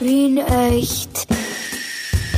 Wien 0.00 0.38
echt. 0.38 1.26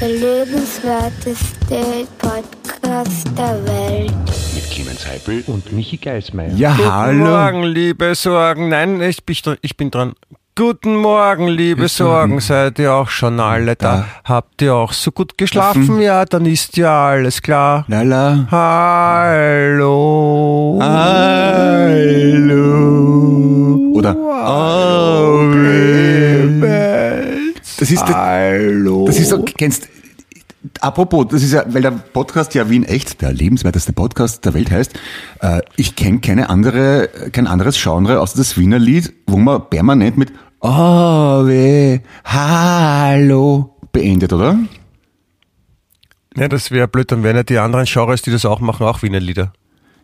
Der 0.00 0.08
lebenswerteste 0.08 2.06
Podcast 2.18 3.28
der 3.38 3.64
Welt. 3.64 4.12
Mit 4.54 4.68
Clemens 4.70 5.06
Heipel 5.06 5.44
und 5.46 5.72
Michi 5.72 5.96
Geismeier. 5.96 6.52
Ja, 6.56 6.74
Guten 6.74 6.92
hallo. 6.92 7.24
Morgen, 7.24 7.62
liebe 7.64 8.14
Sorgen. 8.16 8.68
Nein, 8.68 9.00
ich 9.00 9.24
bin, 9.24 9.36
dran- 9.36 9.56
ich 9.62 9.76
bin 9.76 9.90
dran. 9.92 10.14
Guten 10.56 10.96
Morgen, 10.96 11.46
liebe 11.48 11.82
Bist 11.82 12.00
du- 12.00 12.04
Sorgen. 12.04 12.40
Seid 12.40 12.78
ihr 12.80 12.92
auch 12.92 13.08
schon 13.08 13.38
alle 13.40 13.76
da? 13.76 13.96
Da. 13.96 14.06
Habt 14.24 14.60
ihr 14.60 14.74
auch 14.74 14.92
so 14.92 15.12
gut 15.12 15.38
geschlafen? 15.38 16.00
Ja, 16.00 16.24
dann 16.24 16.44
ist 16.46 16.76
ja 16.76 17.06
alles 17.10 17.40
klar. 17.40 17.84
Lala. 17.88 18.48
Hallo. 18.50 20.78
Hallo. 20.82 22.58
Oder 23.94 24.16
Oh, 24.44 25.42
Das 27.82 27.90
ist 27.90 28.06
Hallo. 28.06 29.06
das 29.08 29.18
ist 29.18 29.30
so, 29.30 29.42
kennst 29.42 29.88
Apropos, 30.80 31.26
das 31.28 31.42
ist 31.42 31.52
ja, 31.52 31.64
weil 31.66 31.82
der 31.82 31.90
Podcast 31.90 32.54
ja 32.54 32.70
Wien 32.70 32.84
echt 32.84 33.20
der 33.20 33.32
lebenswerteste 33.32 33.92
Podcast 33.92 34.44
der 34.44 34.54
Welt 34.54 34.70
heißt. 34.70 34.92
Äh, 35.40 35.62
ich 35.74 35.96
kenne 35.96 36.20
keine 36.20 36.48
andere, 36.48 37.08
kein 37.32 37.48
anderes 37.48 37.82
Genre 37.82 38.20
außer 38.20 38.38
das 38.38 38.56
Wiener 38.56 38.78
Lied, 38.78 39.12
wo 39.26 39.36
man 39.36 39.68
permanent 39.68 40.16
mit 40.16 40.32
Oh, 40.60 41.44
weh, 41.44 41.98
Hallo 42.24 43.74
beendet, 43.90 44.32
oder? 44.32 44.56
Ja, 46.36 46.46
das 46.46 46.70
wäre 46.70 46.86
blöd, 46.86 47.10
dann 47.10 47.24
wären 47.24 47.34
ja 47.34 47.42
die 47.42 47.58
anderen 47.58 47.86
Genres, 47.86 48.22
die 48.22 48.30
das 48.30 48.44
auch 48.44 48.60
machen, 48.60 48.86
auch 48.86 49.02
Wiener 49.02 49.18
Lieder. 49.18 49.52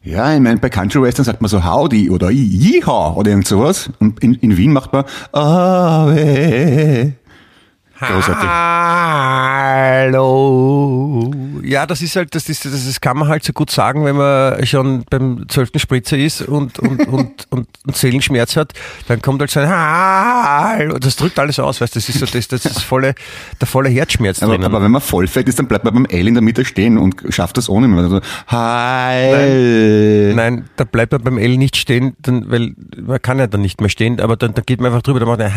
Ja, 0.02 0.34
ich 0.34 0.41
meine, 0.41 0.58
bei 0.58 0.69
Country 0.69 1.00
Western 1.00 1.24
sagt 1.24 1.41
man 1.42 1.48
so 1.48 1.64
Howdy 1.64 2.10
oder 2.10 2.30
Yeehaw 2.33 3.14
oder 3.14 3.30
irgend 3.30 3.47
sowas. 3.47 3.88
Und 4.00 4.20
in, 4.24 4.34
in 4.34 4.56
Wien 4.56 4.72
macht 4.72 4.92
man 4.92 5.05
Oh, 5.33 6.12
weh. 6.12 7.12
Großartig. 8.01 8.48
Hallo. 10.09 11.33
Ja, 11.64 11.84
das 11.84 12.00
ist 12.00 12.14
halt, 12.17 12.34
das 12.34 12.48
ist, 12.48 12.64
das, 12.64 12.86
das 12.86 13.00
kann 13.00 13.17
man 13.19 13.28
halt 13.28 13.42
so 13.45 13.53
gut 13.53 13.70
sagen, 13.70 14.05
wenn 14.05 14.17
man 14.17 14.64
schon 14.67 15.05
beim 15.11 15.47
zwölften 15.48 15.78
Spritzer 15.81 16.17
ist 16.17 16.42
und, 16.42 16.78
und, 16.78 17.09
und, 17.09 17.47
und, 17.50 17.69
und 17.87 17.97
Seelenschmerz 17.97 18.56
hat, 18.56 18.72
dann 19.09 19.20
kommt 19.20 19.41
halt 19.41 19.50
so 19.50 19.59
ein 19.61 19.69
Hallo. 19.69 20.98
Das 20.98 21.17
drückt 21.17 21.39
alles 21.41 21.59
aus, 21.59 21.81
weißt 21.81 21.97
du, 21.97 21.98
das 21.98 22.09
ist 22.09 22.20
so, 22.20 22.27
das, 22.27 22.47
das 22.48 22.64
ist 22.67 22.83
volle, 22.83 23.14
der 23.61 23.67
volle 23.67 23.89
Herzschmerz 23.89 24.42
Aber, 24.42 24.53
drinnen. 24.53 24.65
aber 24.67 24.81
wenn 24.83 24.92
man 24.92 25.00
vollfett 25.00 25.48
ist, 25.48 25.59
dann 25.59 25.67
bleibt 25.67 25.84
man 25.84 25.94
beim 25.94 26.05
L 26.06 26.28
in 26.28 26.34
der 26.34 26.42
Mitte 26.42 26.65
stehen 26.65 26.98
und 26.98 27.17
schafft 27.31 27.56
das 27.56 27.69
ohne 27.69 27.89
mehr. 27.89 28.05
Also, 28.05 28.20
Heil. 28.50 30.34
Nein, 30.34 30.69
da 30.77 30.84
bleibt 30.84 31.11
man 31.12 31.22
beim 31.22 31.39
L 31.39 31.56
nicht 31.56 31.77
stehen, 31.77 32.15
dann, 32.22 32.48
weil 32.50 32.75
man 32.97 33.20
kann 33.20 33.41
ja 33.41 33.48
dann 33.48 33.62
nicht 33.62 33.81
mehr 33.81 33.91
stehen, 33.91 34.20
aber 34.20 34.37
dann, 34.37 34.55
dann 34.55 34.65
geht 34.65 34.81
man 34.81 34.92
einfach 34.92 35.03
drüber, 35.03 35.19
dann 35.19 35.28
macht 35.28 35.41
er 35.41 35.55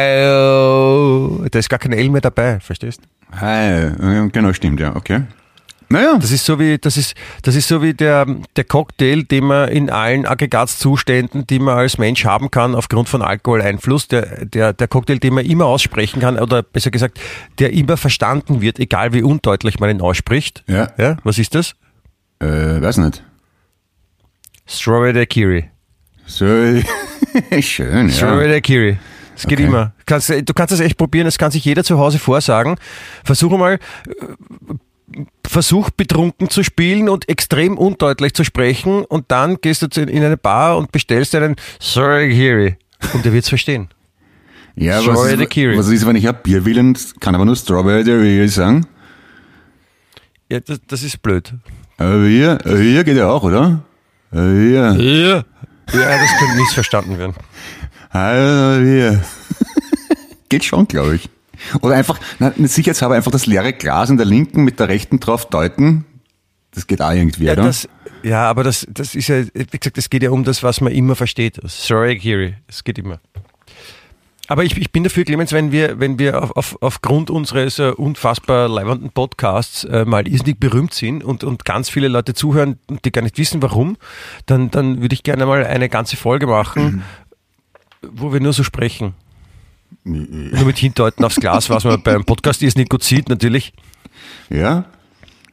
Hallo. 0.00 1.19
Da 1.50 1.58
ist 1.58 1.68
gar 1.68 1.78
kein 1.78 1.92
L 1.92 2.10
mehr 2.10 2.20
dabei, 2.20 2.60
verstehst? 2.60 3.00
Heil. 3.38 3.96
Ja, 4.00 4.26
Genau, 4.26 4.52
stimmt, 4.52 4.80
ja, 4.80 4.94
okay. 4.96 5.22
Naja, 5.92 6.16
Das 6.20 6.30
ist 6.30 6.44
so 6.44 6.60
wie, 6.60 6.78
das 6.78 6.96
ist, 6.96 7.14
das 7.42 7.56
ist 7.56 7.66
so 7.66 7.82
wie 7.82 7.94
der, 7.94 8.24
der 8.54 8.62
Cocktail, 8.62 9.24
den 9.24 9.44
man 9.44 9.68
in 9.70 9.90
allen 9.90 10.24
Aggregatzuständen, 10.24 11.48
die 11.48 11.58
man 11.58 11.78
als 11.78 11.98
Mensch 11.98 12.24
haben 12.24 12.52
kann, 12.52 12.76
aufgrund 12.76 13.08
von 13.08 13.22
Alkoholeinfluss, 13.22 14.06
der, 14.06 14.44
der, 14.44 14.72
der 14.72 14.86
Cocktail, 14.86 15.18
den 15.18 15.34
man 15.34 15.44
immer 15.44 15.66
aussprechen 15.66 16.20
kann, 16.20 16.38
oder 16.38 16.62
besser 16.62 16.92
gesagt, 16.92 17.18
der 17.58 17.72
immer 17.72 17.96
verstanden 17.96 18.60
wird, 18.60 18.78
egal 18.78 19.12
wie 19.12 19.24
undeutlich 19.24 19.80
man 19.80 19.90
ihn 19.90 20.00
ausspricht. 20.00 20.62
Ja. 20.68 20.92
ja 20.96 21.16
was 21.24 21.38
ist 21.38 21.56
das? 21.56 21.74
äh, 22.38 22.80
weiß 22.80 22.98
nicht. 22.98 23.24
Strawberry 24.68 25.12
Daiquiri. 25.12 25.70
So, 26.26 26.46
schön, 27.60 28.08
ja. 28.08 28.14
Strawberry 28.14 28.48
Daiquiri. 28.48 28.98
Das 29.42 29.48
geht 29.48 29.58
Okay. 29.58 29.68
immer. 29.68 29.92
Kannst, 30.06 30.28
du 30.28 30.54
kannst 30.54 30.72
das 30.72 30.80
echt 30.80 30.98
probieren, 30.98 31.24
das 31.24 31.38
kann 31.38 31.50
sich 31.50 31.64
jeder 31.64 31.82
zu 31.82 31.98
Hause 31.98 32.18
vorsagen. 32.18 32.76
Versuche 33.24 33.56
mal, 33.56 33.74
äh, 33.74 35.18
versuch 35.46 35.90
betrunken 35.90 36.50
zu 36.50 36.62
spielen 36.62 37.08
und 37.08 37.28
extrem 37.28 37.78
undeutlich 37.78 38.34
zu 38.34 38.44
sprechen 38.44 39.04
und 39.04 39.24
dann 39.28 39.56
gehst 39.60 39.82
du 39.82 40.00
in 40.02 40.22
eine 40.22 40.36
Bar 40.36 40.76
und 40.76 40.92
bestellst 40.92 41.34
einen 41.34 41.56
Strawberry 41.80 42.28
Daiquiri 42.30 42.76
und 43.14 43.24
der 43.24 43.32
wird's 43.32 43.48
verstehen. 43.48 43.88
Ja, 44.76 44.96
was 44.98 45.02
Strawberry 45.04 45.32
ist, 45.32 45.40
Daiquiri. 45.40 45.78
was 45.78 45.88
ist, 45.88 46.06
wenn 46.06 46.16
ich 46.16 46.28
ein 46.28 46.36
Bier 46.42 46.64
will 46.64 46.78
und 46.78 47.14
kann 47.20 47.34
aber 47.34 47.44
nur 47.44 47.56
Strawberry 47.56 48.04
Daiquiri 48.04 48.46
sagen? 48.48 48.86
Ja, 50.50 50.60
das, 50.60 50.80
das 50.86 51.02
ist 51.02 51.20
blöd. 51.22 51.54
Aber 51.96 52.24
hier, 52.26 52.58
hier 52.64 53.04
geht 53.04 53.16
ja 53.16 53.28
auch, 53.28 53.42
oder? 53.42 53.82
Hier, 54.32 54.94
Ja. 54.98 55.44
Ja, 55.92 56.18
das 56.18 56.38
könnte 56.38 56.54
missverstanden 56.56 57.18
werden. 57.18 57.34
Hallo, 58.12 58.80
hier. 58.84 59.20
Geht 60.50 60.64
schon, 60.64 60.86
glaube 60.86 61.16
ich. 61.16 61.30
Oder 61.80 61.94
einfach, 61.94 62.18
na, 62.38 62.52
sicherheitshalber 62.56 63.14
einfach 63.14 63.30
das 63.30 63.46
leere 63.46 63.72
Glas 63.72 64.10
in 64.10 64.16
der 64.18 64.26
linken 64.26 64.64
mit 64.64 64.78
der 64.78 64.88
rechten 64.88 65.20
drauf 65.20 65.48
deuten. 65.48 66.04
Das 66.72 66.86
geht 66.86 67.00
auch 67.00 67.12
irgendwie, 67.12 67.44
Ja, 67.44 67.52
oder? 67.54 67.64
das, 67.64 67.88
ja 68.22 68.48
aber 68.48 68.62
das, 68.64 68.86
das 68.90 69.14
ist 69.14 69.28
ja, 69.28 69.44
wie 69.54 69.78
gesagt, 69.78 69.98
es 69.98 70.10
geht 70.10 70.22
ja 70.22 70.30
um 70.30 70.44
das, 70.44 70.62
was 70.62 70.80
man 70.80 70.92
immer 70.92 71.16
versteht. 71.16 71.58
Sorry, 71.64 72.18
Kiri, 72.18 72.54
es 72.68 72.84
geht 72.84 72.98
immer. 72.98 73.20
Aber 74.48 74.64
ich, 74.64 74.76
ich 74.76 74.90
bin 74.90 75.04
dafür, 75.04 75.24
Clemens, 75.24 75.52
wenn 75.52 75.70
wir, 75.70 76.00
wenn 76.00 76.18
wir 76.18 76.42
auf, 76.42 76.56
auf, 76.56 76.76
aufgrund 76.80 77.30
unseres 77.30 77.78
äh, 77.78 77.90
unfassbar 77.90 78.68
leibenden 78.68 79.10
Podcasts 79.10 79.84
äh, 79.84 80.04
mal 80.04 80.26
irrsinnig 80.26 80.58
berühmt 80.58 80.92
sind 80.92 81.22
und, 81.22 81.44
und 81.44 81.64
ganz 81.64 81.88
viele 81.88 82.08
Leute 82.08 82.34
zuhören, 82.34 82.76
die 83.04 83.12
gar 83.12 83.22
nicht 83.22 83.38
wissen, 83.38 83.62
warum, 83.62 83.96
dann, 84.46 84.70
dann 84.72 85.02
würde 85.02 85.14
ich 85.14 85.22
gerne 85.22 85.46
mal 85.46 85.64
eine 85.64 85.88
ganze 85.88 86.16
Folge 86.16 86.48
machen, 86.48 87.04
wo 88.02 88.32
wir 88.32 88.40
nur 88.40 88.52
so 88.52 88.64
sprechen. 88.64 89.14
Nur 90.04 90.64
mit 90.64 90.78
Hindeuten 90.78 91.24
aufs 91.24 91.36
Glas, 91.36 91.68
was 91.70 91.84
man 91.84 92.02
beim 92.02 92.24
Podcast 92.24 92.62
irrsinnig 92.62 92.88
gut 92.88 93.02
sieht, 93.04 93.28
natürlich. 93.28 93.72
ja? 94.48 94.84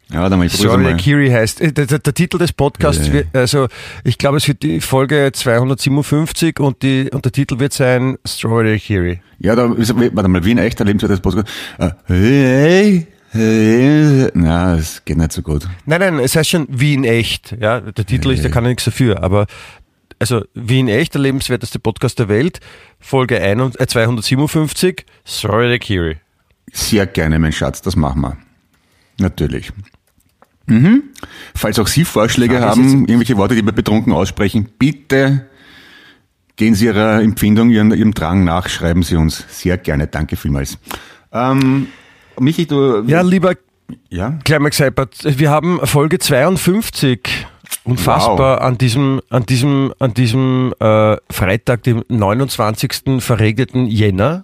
Ja, 0.09 0.29
dann 0.29 0.39
mal 0.39 0.45
ich 0.45 0.53
Sorry, 0.53 0.83
mal. 0.83 0.95
Kiri 0.95 1.29
heißt. 1.29 1.59
äh, 1.59 1.73
Der, 1.73 1.85
der, 1.85 1.99
der 1.99 2.13
Titel 2.13 2.37
des 2.37 2.53
Podcasts, 2.53 3.11
wird, 3.11 3.27
also 3.35 3.67
ich 4.05 4.17
glaube, 4.17 4.37
es 4.37 4.47
wird 4.47 4.63
die 4.63 4.79
Folge 4.79 5.31
257 5.33 6.61
und, 6.61 6.81
die, 6.81 7.09
und 7.11 7.25
der 7.25 7.33
Titel 7.33 7.59
wird 7.59 7.73
sein 7.73 8.17
Strawberry 8.25 8.79
Kiri. 8.79 9.19
Ja, 9.39 9.53
da 9.53 9.69
ist, 9.73 9.93
warte 9.93 10.29
mal, 10.29 10.45
wie 10.45 10.51
ein 10.51 10.59
echter 10.59 10.85
lebenswertes 10.85 11.19
Podcast. 11.19 11.49
Äh, 11.77 11.89
hey, 12.05 13.07
hey. 13.31 14.29
Na, 14.33 14.77
das 14.77 15.03
geht 15.03 15.17
nicht 15.17 15.33
so 15.33 15.41
gut. 15.41 15.67
Nein, 15.85 15.99
nein, 15.99 16.19
es 16.19 16.37
heißt 16.37 16.51
schon 16.51 16.67
wie 16.69 16.93
in 16.93 17.03
echt. 17.03 17.57
Ja, 17.59 17.81
der 17.81 18.05
Titel 18.05 18.31
ist, 18.31 18.45
da 18.45 18.49
kann 18.49 18.63
er 18.63 18.69
nichts 18.69 18.85
dafür, 18.85 19.21
aber 19.23 19.45
also 20.19 20.44
wie 20.53 20.79
in 20.79 20.88
echt, 20.88 21.13
der 21.13 21.22
lebenswerteste 21.22 21.79
Podcast 21.79 22.19
der 22.19 22.28
Welt, 22.28 22.59
Folge 23.00 23.41
1, 23.41 23.75
äh, 23.75 23.88
257, 23.88 25.05
Strawberry 25.25 25.79
Kiri. 25.79 26.17
Sehr 26.72 27.05
gerne, 27.07 27.39
mein 27.39 27.51
Schatz, 27.51 27.81
das 27.81 27.95
machen 27.95 28.22
wir. 28.22 28.38
Natürlich. 29.19 29.72
Mhm. 30.66 31.03
Falls 31.55 31.79
auch 31.79 31.88
Sie 31.88 32.03
Vorschläge 32.03 32.57
Frage 32.57 32.69
haben, 32.69 33.00
irgendwelche 33.01 33.38
Worte, 33.38 33.55
die 33.55 33.66
wir 33.66 33.72
betrunken 33.72 34.11
aussprechen, 34.13 34.69
bitte 34.78 35.47
gehen 36.55 36.75
Sie 36.75 36.85
Ihrer 36.85 37.22
Empfindung, 37.22 37.69
Ihrem, 37.69 37.94
Ihrem 37.94 38.13
Drang 38.13 38.44
nach, 38.44 38.67
schreiben 38.67 39.03
Sie 39.03 39.16
uns. 39.16 39.45
Sehr 39.49 39.78
gerne, 39.78 40.07
danke 40.07 40.35
vielmals. 40.35 40.78
Ähm, 41.31 41.88
Michi, 42.39 42.66
du... 42.66 43.03
Ja, 43.07 43.22
lieber 43.22 43.55
ja? 44.09 44.38
Climax 44.44 44.79
Hyper, 44.79 45.07
wir 45.23 45.49
haben 45.49 45.79
Folge 45.85 46.19
52. 46.19 47.47
Unfassbar 47.91 48.61
an 48.61 48.77
diesem, 48.77 49.21
an 49.29 49.45
diesem, 49.45 49.93
an 49.99 50.13
diesem 50.13 50.73
äh, 50.79 51.17
Freitag, 51.31 51.83
dem 51.83 52.03
29. 52.09 53.19
verregneten 53.19 53.87
Jänner. 53.87 54.43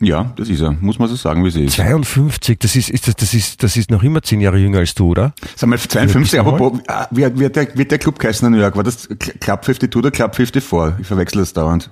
Ja, 0.00 0.32
das 0.36 0.48
ist 0.48 0.60
er. 0.60 0.70
Muss 0.80 1.00
man 1.00 1.08
so 1.08 1.16
sagen, 1.16 1.44
wie 1.44 1.50
sie 1.50 1.64
ist. 1.64 1.74
52, 1.74 2.58
das 2.60 2.76
ist, 2.76 2.88
ist 2.88 3.08
das, 3.08 3.16
das 3.16 3.34
ist, 3.34 3.62
das 3.64 3.76
ist 3.76 3.90
noch 3.90 4.04
immer 4.04 4.22
zehn 4.22 4.40
Jahre 4.40 4.56
jünger 4.58 4.78
als 4.78 4.94
du, 4.94 5.08
oder? 5.10 5.34
Sag 5.56 5.68
mal, 5.68 5.76
52, 5.76 6.20
bist 6.20 6.32
du 6.34 6.38
apropos, 6.40 6.78
ah, 6.86 7.08
wie, 7.10 7.24
hat- 7.24 7.36
wie, 7.36 7.44
hat 7.44 7.56
der, 7.56 7.68
wie 7.74 7.80
hat 7.82 7.90
der 7.90 7.98
Club 7.98 8.16
geheißen 8.20 8.46
in 8.46 8.52
New 8.52 8.60
York? 8.60 8.76
War 8.76 8.84
das 8.84 9.10
Cl- 9.10 9.36
Club 9.40 9.64
52 9.64 9.96
oder 9.96 10.12
Club 10.12 10.36
54? 10.36 11.00
Ich 11.00 11.06
verwechsel 11.08 11.40
das 11.40 11.52
dauernd. 11.52 11.90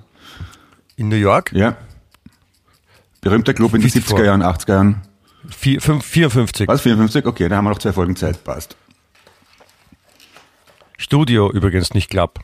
In 0.95 1.09
New 1.09 1.17
York? 1.17 1.51
Ja. 1.53 1.75
Berühmter 3.19 3.53
Club 3.53 3.73
in 3.73 3.81
den 3.81 3.89
54. 3.89 4.17
70er 4.17 4.25
Jahren, 4.25 4.41
80er 4.43 4.69
Jahren. 4.69 5.01
Vier, 5.49 5.81
fünf, 5.81 6.05
54. 6.05 6.67
Was, 6.67 6.81
54? 6.81 7.25
Okay, 7.25 7.49
da 7.49 7.57
haben 7.57 7.65
wir 7.65 7.71
noch 7.71 7.79
zwei 7.79 7.91
Folgen 7.91 8.15
Zeit. 8.15 8.41
Passt. 8.43 8.77
Studio 10.97 11.51
übrigens, 11.51 11.93
nicht 11.93 12.09
Club. 12.09 12.39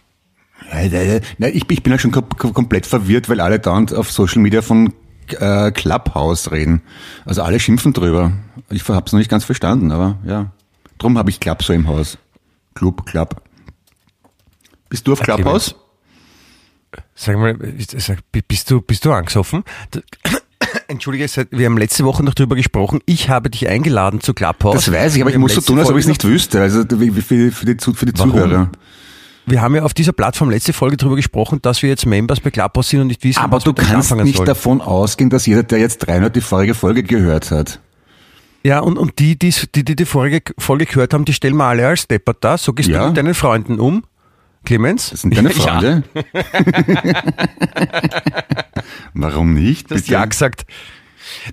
Nein, 1.38 1.52
ich, 1.54 1.70
ich 1.70 1.84
bin 1.84 1.92
ja 1.92 2.00
schon 2.00 2.12
kom 2.12 2.26
kom- 2.38 2.54
komplett 2.54 2.86
verwirrt, 2.86 3.28
weil 3.28 3.42
alle 3.42 3.60
dauernd 3.60 3.94
auf 3.94 4.12
Social 4.12 4.42
Media 4.42 4.62
von 4.62 4.94
äh, 5.40 5.72
Clubhouse 5.72 6.52
reden. 6.52 6.82
Also 7.26 7.42
alle 7.44 7.60
schimpfen 7.60 7.94
drüber. 7.94 8.32
Ich 8.70 8.88
habe 8.88 9.04
es 9.06 9.12
noch 9.12 9.20
nicht 9.20 9.30
ganz 9.30 9.44
verstanden, 9.44 9.92
aber 9.92 10.18
ja. 10.26 10.52
Drum 11.00 11.18
habe 11.18 11.30
ich 11.30 11.40
Club 11.40 11.64
so 11.64 11.74
im 11.74 11.88
Haus. 11.88 12.18
Club, 12.76 13.06
Club. 13.06 13.42
Bist 14.90 15.08
du 15.08 15.14
auf 15.14 15.20
Clubhouse? 15.22 15.76
Sag 17.16 17.38
mal, 17.38 17.58
sag, 17.98 18.20
bist 18.32 18.70
du, 18.70 18.82
bist 18.82 19.04
du 19.04 19.12
angesoffen? 19.12 19.64
Entschuldige, 20.88 21.28
wir 21.52 21.66
haben 21.66 21.78
letzte 21.78 22.04
Woche 22.04 22.24
noch 22.24 22.34
drüber 22.34 22.56
gesprochen. 22.56 23.00
Ich 23.06 23.30
habe 23.30 23.50
dich 23.50 23.68
eingeladen 23.68 24.22
zu 24.22 24.34
Clubhouse. 24.34 24.76
Das 24.86 24.92
weiß 24.92 25.16
ich, 25.16 25.22
aber 25.22 25.32
ich 25.32 25.38
muss 25.38 25.54
so 25.56 25.62
tun, 25.62 25.80
als 25.80 25.90
ob 25.90 25.96
ich 25.98 26.04
es 26.04 26.08
nicht 26.08 26.24
wüsste. 26.24 26.62
Also 26.62 26.84
für, 26.88 26.98
für 27.22 27.36
die, 27.36 27.52
für 27.52 27.66
die? 28.06 28.14
Zuhörer. 28.14 28.70
wir 29.46 29.62
haben 29.62 29.76
ja 29.76 29.84
auf 29.84 29.94
dieser 29.94 30.14
Plattform 30.14 30.50
letzte 30.50 30.74
Folge 30.74 30.98
darüber 30.98 31.16
gesprochen, 31.16 31.60
dass 31.62 31.82
wir 31.82 31.90
jetzt 31.90 32.06
Members 32.06 32.40
bei 32.40 32.50
Clubhouse 32.52 32.90
sind 32.90 33.02
und 33.02 33.08
nicht 33.08 33.24
wissen, 33.24 33.40
Aber 33.40 33.58
was 33.58 33.64
du 33.64 33.74
kannst 33.74 34.14
nicht 34.16 34.38
sollen. 34.38 34.48
davon 34.48 34.82
ausgehen, 34.82 35.30
dass 35.30 35.46
jeder, 35.46 35.64
der 35.64 35.80
jetzt 35.80 36.00
300 36.08 36.36
die 36.36 36.42
vorige 36.42 36.74
Folge 36.76 37.04
gehört 37.04 37.52
hat. 37.52 37.80
Ja, 38.66 38.80
und, 38.80 38.98
und 38.98 39.20
die, 39.20 39.38
die, 39.38 39.54
die, 39.76 39.84
die 39.84 39.96
die 39.96 40.06
vorige 40.06 40.42
Folge 40.58 40.86
gehört 40.86 41.14
haben, 41.14 41.26
die 41.26 41.34
stellen 41.34 41.56
wir 41.58 41.66
alle 41.66 41.86
als 41.86 42.08
Deppert 42.08 42.38
da. 42.42 42.58
So 42.58 42.72
gehst 42.72 42.88
Ja. 42.88 43.02
du 43.02 43.08
mit 43.08 43.18
deinen 43.18 43.34
Freunden 43.34 43.78
um. 43.80 44.04
Clemens? 44.66 45.10
Das 45.12 45.22
sind 45.22 45.36
deine 45.36 45.50
Ja, 45.54 45.56
Freunde. 45.56 46.04
Warum 49.14 49.54
nicht? 49.54 49.90
Bitte? 49.90 50.12
ja 50.12 50.26
gesagt. 50.26 50.66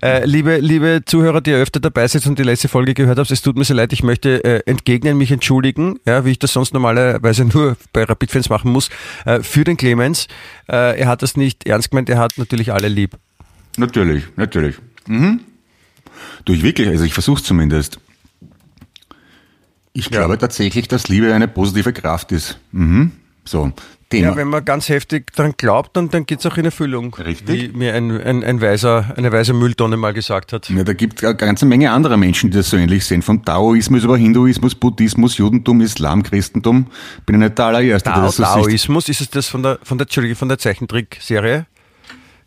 Äh, 0.02 0.24
liebe, 0.26 0.58
liebe 0.58 1.02
Zuhörer, 1.04 1.40
die 1.40 1.50
ihr 1.50 1.56
öfter 1.56 1.80
dabei 1.80 2.06
seid 2.06 2.26
und 2.26 2.38
die 2.38 2.42
letzte 2.42 2.68
Folge 2.68 2.92
gehört 2.92 3.18
habt, 3.18 3.30
es 3.30 3.40
tut 3.40 3.56
mir 3.56 3.64
sehr 3.64 3.76
leid, 3.76 3.92
ich 3.92 4.02
möchte 4.02 4.44
äh, 4.44 4.62
entgegnen, 4.66 5.16
mich 5.16 5.30
entschuldigen, 5.30 5.98
ja, 6.06 6.24
wie 6.24 6.32
ich 6.32 6.38
das 6.38 6.52
sonst 6.52 6.74
normalerweise 6.74 7.44
nur 7.52 7.76
bei 7.92 8.04
Rapid-Fans 8.04 8.48
machen 8.50 8.72
muss, 8.72 8.90
äh, 9.24 9.42
für 9.42 9.64
den 9.64 9.76
Clemens. 9.76 10.26
Äh, 10.68 11.00
er 11.00 11.08
hat 11.08 11.22
das 11.22 11.36
nicht 11.36 11.66
ernst 11.66 11.90
gemeint, 11.90 12.08
er 12.08 12.18
hat 12.18 12.32
natürlich 12.36 12.72
alle 12.72 12.88
lieb. 12.88 13.16
Natürlich, 13.76 14.24
natürlich. 14.36 14.76
Mhm. 15.06 15.40
Du, 16.44 16.52
ich 16.52 16.62
wirklich, 16.62 16.88
also 16.88 17.04
ich 17.04 17.14
versuch's 17.14 17.42
zumindest. 17.44 17.98
Ich 19.92 20.10
glaube 20.10 20.38
tatsächlich, 20.38 20.88
dass 20.88 21.08
Liebe 21.08 21.34
eine 21.34 21.48
positive 21.48 21.92
Kraft 21.92 22.32
ist. 22.32 22.58
Mhm. 22.72 23.12
So, 23.44 23.72
Thema. 24.10 24.30
Ja, 24.30 24.36
wenn 24.36 24.48
man 24.48 24.64
ganz 24.64 24.88
heftig 24.88 25.32
dran 25.32 25.54
glaubt, 25.56 25.96
dann, 25.96 26.10
dann 26.10 26.26
geht's 26.26 26.44
auch 26.44 26.56
in 26.56 26.64
Erfüllung. 26.64 27.14
Richtig. 27.14 27.72
Wie 27.72 27.76
mir 27.76 27.94
ein, 27.94 28.10
ein, 28.20 28.44
ein 28.44 28.60
weiser, 28.60 29.14
eine 29.16 29.32
weise 29.32 29.52
Mülltonne 29.52 29.96
mal 29.96 30.12
gesagt 30.12 30.52
hat. 30.52 30.68
Ja, 30.68 30.82
da 30.82 30.92
gibt 30.92 31.18
es 31.18 31.24
eine 31.24 31.36
ganze 31.36 31.64
Menge 31.64 31.92
anderer 31.92 32.16
Menschen, 32.16 32.50
die 32.50 32.56
das 32.56 32.70
so 32.70 32.76
ähnlich 32.76 33.04
sehen. 33.04 33.22
Von 33.22 33.44
Taoismus 33.44 34.02
über 34.04 34.18
Hinduismus, 34.18 34.74
Buddhismus, 34.74 35.38
Judentum, 35.38 35.80
Islam, 35.80 36.24
Christentum. 36.24 36.86
Bin 37.24 37.36
ich 37.36 37.40
nicht 37.40 37.58
der 37.58 37.66
allererste, 37.66 38.10
der 38.10 38.14
Tao, 38.14 38.26
das 38.26 38.36
so 38.36 38.42
sieht. 38.42 38.52
Taoismus, 38.52 39.08
ist 39.08 39.20
es 39.20 39.30
das 39.30 39.46
von 39.46 39.62
der, 39.62 39.78
von 39.82 39.96
der, 39.96 40.36
von 40.36 40.48
der 40.48 40.58
Zeichentrickserie? 40.58 41.66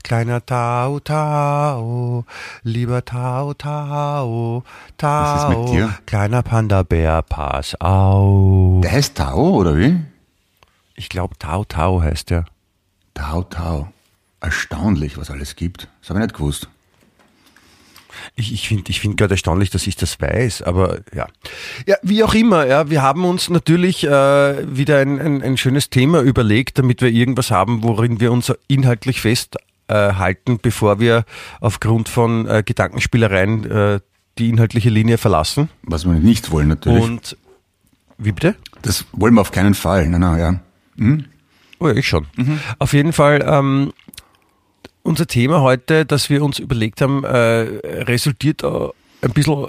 Kleiner 0.04 0.46
Tao, 0.46 1.00
Tao, 1.00 2.26
lieber 2.64 3.06
Tao, 3.06 3.54
Tao, 3.54 4.64
Tao, 4.98 5.24
Was 5.24 5.44
ist 5.44 5.58
mit 5.58 5.70
dir? 5.70 5.98
kleiner 6.06 6.44
Panda-Bär, 6.44 7.22
pass 7.22 7.74
auf. 7.80 8.82
Der 8.82 8.92
heißt 8.92 9.16
Tao, 9.16 9.52
oder 9.52 9.78
wie? 9.78 10.02
Ich 10.96 11.08
glaube, 11.08 11.38
Tao, 11.40 11.64
Tao 11.64 12.02
heißt 12.02 12.32
der. 12.32 12.44
Tao, 13.14 13.44
Tao. 13.44 13.94
Erstaunlich, 14.42 15.18
was 15.18 15.32
alles 15.32 15.56
gibt. 15.56 15.88
Das 16.02 16.10
habe 16.10 16.20
ich 16.20 16.24
nicht 16.26 16.36
gewusst. 16.36 16.68
Ich, 18.36 18.54
ich 18.54 18.68
finde 18.68 18.84
ich 18.92 19.00
find 19.00 19.16
gerade 19.18 19.34
erstaunlich, 19.36 19.70
dass 19.70 19.88
ich 19.88 19.96
das 19.96 20.20
weiß, 20.20 20.64
aber 20.64 21.00
ja. 21.16 21.28
Ja, 21.88 21.96
wie 22.04 22.24
auch 22.24 22.34
immer, 22.34 22.68
ja, 22.68 22.90
wir 22.90 23.02
haben 23.02 23.24
uns 23.26 23.50
natürlich 23.50 24.04
äh, 24.04 24.10
wieder 24.76 25.00
ein, 25.00 25.20
ein, 25.20 25.42
ein 25.42 25.58
schönes 25.58 25.90
Thema 25.90 26.20
überlegt, 26.22 26.78
damit 26.78 27.02
wir 27.02 27.10
irgendwas 27.10 27.52
haben, 27.52 27.84
worin 27.84 28.20
wir 28.20 28.32
uns 28.34 28.54
inhaltlich 28.68 29.22
festhalten, 29.22 29.68
äh, 29.94 30.14
halten, 30.16 30.60
bevor 30.62 31.00
wir 31.00 31.26
aufgrund 31.62 32.10
von 32.10 32.48
äh, 32.48 32.64
Gedankenspielereien 32.66 33.70
äh, 33.70 34.00
die 34.38 34.50
inhaltliche 34.50 34.90
Linie 34.90 35.18
verlassen. 35.18 35.70
Was 35.84 36.06
wir 36.06 36.14
nicht 36.14 36.52
wollen, 36.52 36.70
natürlich. 36.70 37.04
Und 37.04 37.38
wie 38.18 38.32
bitte? 38.32 38.56
das 38.84 39.06
wollen 39.14 39.34
wir 39.34 39.42
auf 39.42 39.52
keinen 39.52 39.74
Fall. 39.74 40.08
Nein, 40.08 40.22
nein, 40.22 40.40
ja. 40.40 40.60
Oh 41.80 41.88
ja, 41.88 41.96
ich 41.96 42.08
schon. 42.08 42.28
Auf 42.80 42.94
jeden 42.94 43.14
Fall, 43.14 43.44
ähm, 43.48 43.94
unser 45.02 45.28
Thema 45.28 45.62
heute, 45.62 46.06
das 46.06 46.30
wir 46.30 46.44
uns 46.44 46.60
überlegt 46.60 47.02
haben, 47.02 47.24
äh, 47.24 47.30
resultiert 48.04 48.64
äh, 48.64 48.90
ein 49.22 49.32
bisschen 49.34 49.68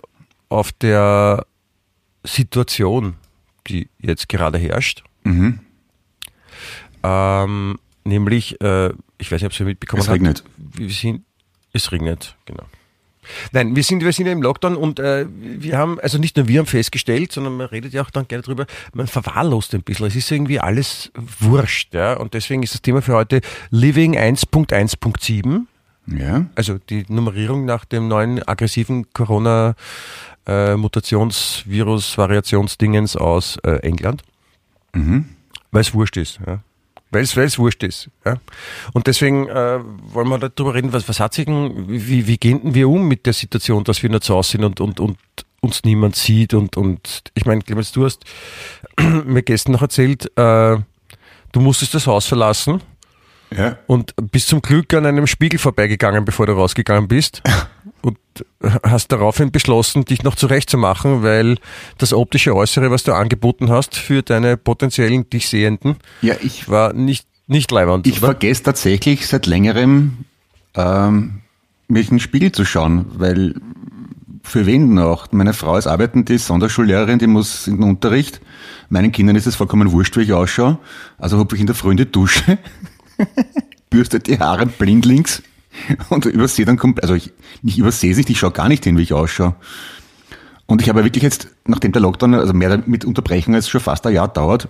auf 0.48 0.72
der 0.72 1.46
Situation, 2.22 3.14
die 3.66 3.88
jetzt 3.98 4.28
gerade 4.28 4.58
herrscht. 4.58 5.02
Ähm, 7.02 7.78
nämlich, 8.04 8.60
äh, 8.60 8.90
ich 9.18 9.30
weiß 9.30 9.40
nicht, 9.40 9.46
ob 9.46 9.54
Sie 9.54 9.64
mitbekommen 9.64 10.00
Es 10.02 10.08
habt, 10.08 10.14
regnet. 10.16 10.44
Wir 10.56 10.90
sind, 10.90 11.24
es 11.72 11.92
regnet, 11.92 12.36
genau. 12.46 12.64
Nein, 13.52 13.74
wir 13.74 13.82
sind, 13.82 14.04
wir 14.04 14.12
sind 14.12 14.26
ja 14.26 14.32
im 14.32 14.42
Lockdown 14.42 14.76
und 14.76 14.98
äh, 15.00 15.24
wir 15.30 15.78
haben, 15.78 15.98
also 16.00 16.18
nicht 16.18 16.36
nur 16.36 16.46
wir 16.46 16.58
haben 16.58 16.66
festgestellt, 16.66 17.32
sondern 17.32 17.56
man 17.56 17.66
redet 17.68 17.94
ja 17.94 18.02
auch 18.02 18.10
dann 18.10 18.28
gerne 18.28 18.42
drüber, 18.42 18.66
man 18.92 19.06
verwahrlost 19.06 19.74
ein 19.74 19.82
bisschen. 19.82 20.06
Es 20.06 20.14
ist 20.14 20.30
irgendwie 20.30 20.60
alles 20.60 21.10
wurscht, 21.40 21.94
ja. 21.94 22.14
Und 22.14 22.34
deswegen 22.34 22.62
ist 22.62 22.74
das 22.74 22.82
Thema 22.82 23.00
für 23.00 23.14
heute 23.14 23.40
Living 23.70 24.14
1.1.7, 24.16 25.62
Ja. 26.06 26.46
also 26.54 26.76
die 26.90 27.06
Nummerierung 27.08 27.64
nach 27.64 27.86
dem 27.86 28.08
neuen 28.08 28.46
aggressiven 28.46 29.10
Corona 29.14 29.74
äh, 30.46 30.76
Mutationsvirus 30.76 32.18
Variationsdingens 32.18 33.16
aus 33.16 33.56
äh, 33.64 33.76
England. 33.76 34.22
Weil 34.92 35.80
es 35.80 35.94
wurscht 35.94 36.18
ist, 36.18 36.40
ja. 36.46 36.60
Weil 37.14 37.22
es, 37.22 37.58
wurscht 37.58 37.82
ist. 37.82 38.10
Ja. 38.24 38.36
Und 38.92 39.06
deswegen 39.06 39.48
äh, 39.48 39.80
wollen 40.12 40.28
wir 40.28 40.38
darüber 40.38 40.74
reden, 40.74 40.92
was, 40.92 41.08
was 41.08 41.20
hat 41.20 41.34
sich 41.34 41.46
denn, 41.46 41.88
wie, 41.88 42.26
wie 42.26 42.36
gehen 42.36 42.74
wir 42.74 42.88
um 42.88 43.06
mit 43.06 43.26
der 43.26 43.32
Situation, 43.32 43.84
dass 43.84 44.02
wir 44.02 44.10
nicht 44.10 44.24
zu 44.24 44.34
Hause 44.34 44.52
sind 44.52 44.64
und, 44.64 44.80
und, 44.80 45.00
und 45.00 45.18
uns 45.60 45.84
niemand 45.84 46.16
sieht 46.16 46.52
und, 46.54 46.76
und 46.76 47.22
ich 47.34 47.46
meine, 47.46 47.62
Clemens, 47.62 47.92
du 47.92 48.04
hast 48.04 48.24
mir 49.24 49.42
gestern 49.42 49.72
noch 49.72 49.82
erzählt, 49.82 50.26
äh, 50.36 50.76
du 51.52 51.60
musstest 51.60 51.94
das 51.94 52.06
Haus 52.06 52.26
verlassen 52.26 52.82
Ja. 53.56 53.78
und 53.86 54.14
bist 54.32 54.48
zum 54.48 54.60
Glück 54.62 54.92
an 54.94 55.06
einem 55.06 55.26
Spiegel 55.26 55.58
vorbeigegangen, 55.58 56.24
bevor 56.24 56.46
du 56.46 56.52
rausgegangen 56.52 57.08
bist. 57.08 57.42
Und 58.02 58.18
hast 58.82 59.12
daraufhin 59.12 59.50
beschlossen, 59.50 60.04
dich 60.04 60.22
noch 60.24 60.34
zurechtzumachen, 60.34 61.22
weil 61.22 61.56
das 61.96 62.12
optische 62.12 62.54
Äußere, 62.54 62.90
was 62.90 63.02
du 63.02 63.12
angeboten 63.14 63.70
hast 63.70 63.96
für 63.96 64.22
deine 64.22 64.58
potenziellen 64.58 65.30
dich 65.30 65.48
Sehenden, 65.48 65.96
Ja, 66.20 66.34
ich, 66.42 66.68
war 66.68 66.92
nicht, 66.92 67.26
nicht 67.46 67.70
leibend. 67.70 68.06
ich 68.06 68.18
oder? 68.18 68.26
vergesse 68.26 68.62
tatsächlich 68.64 69.26
seit 69.26 69.46
längerem, 69.46 70.26
ähm, 70.74 71.40
mich 71.88 72.08
in 72.10 72.16
den 72.16 72.20
Spiegel 72.20 72.52
zu 72.52 72.66
schauen, 72.66 73.06
weil 73.14 73.54
für 74.42 74.66
wen 74.66 74.88
denn 74.88 74.98
auch? 74.98 75.28
Meine 75.32 75.54
Frau 75.54 75.78
ist 75.78 75.86
arbeitende 75.86 76.38
Sonderschullehrerin, 76.38 77.18
die 77.18 77.26
muss 77.26 77.66
in 77.66 77.76
den 77.76 77.84
Unterricht. 77.88 78.42
Meinen 78.90 79.12
Kindern 79.12 79.36
ist 79.36 79.46
es 79.46 79.56
vollkommen 79.56 79.90
wurscht, 79.92 80.14
wie 80.18 80.22
ich 80.22 80.32
ausschaue. 80.34 80.76
Also 81.16 81.38
hupfe 81.38 81.54
ich 81.54 81.60
in 81.62 81.66
der 81.66 81.74
Früh 81.74 81.92
in 81.92 81.96
die 81.96 82.10
Dusche, 82.10 82.58
bürste 83.90 84.20
die 84.20 84.38
Haare 84.38 84.66
blindlings 84.66 85.42
und 86.08 86.24
übersehe 86.26 86.64
dann 86.64 86.76
komplett, 86.76 87.04
also 87.04 87.14
ich, 87.14 87.32
ich 87.62 87.78
übersehe 87.78 88.12
es 88.12 88.16
nicht, 88.16 88.30
ich 88.30 88.38
schaue 88.38 88.52
gar 88.52 88.68
nicht 88.68 88.84
hin, 88.84 88.96
wie 88.96 89.02
ich 89.02 89.12
ausschaue. 89.12 89.54
Und 90.66 90.80
ich 90.80 90.88
habe 90.88 91.04
wirklich 91.04 91.22
jetzt, 91.22 91.48
nachdem 91.66 91.92
der 91.92 92.02
Lockdown, 92.02 92.34
also 92.34 92.52
mehr 92.54 92.82
mit 92.86 93.04
Unterbrechung 93.04 93.54
als 93.54 93.68
schon 93.68 93.80
fast 93.80 94.06
ein 94.06 94.14
Jahr 94.14 94.28
dauert, 94.28 94.68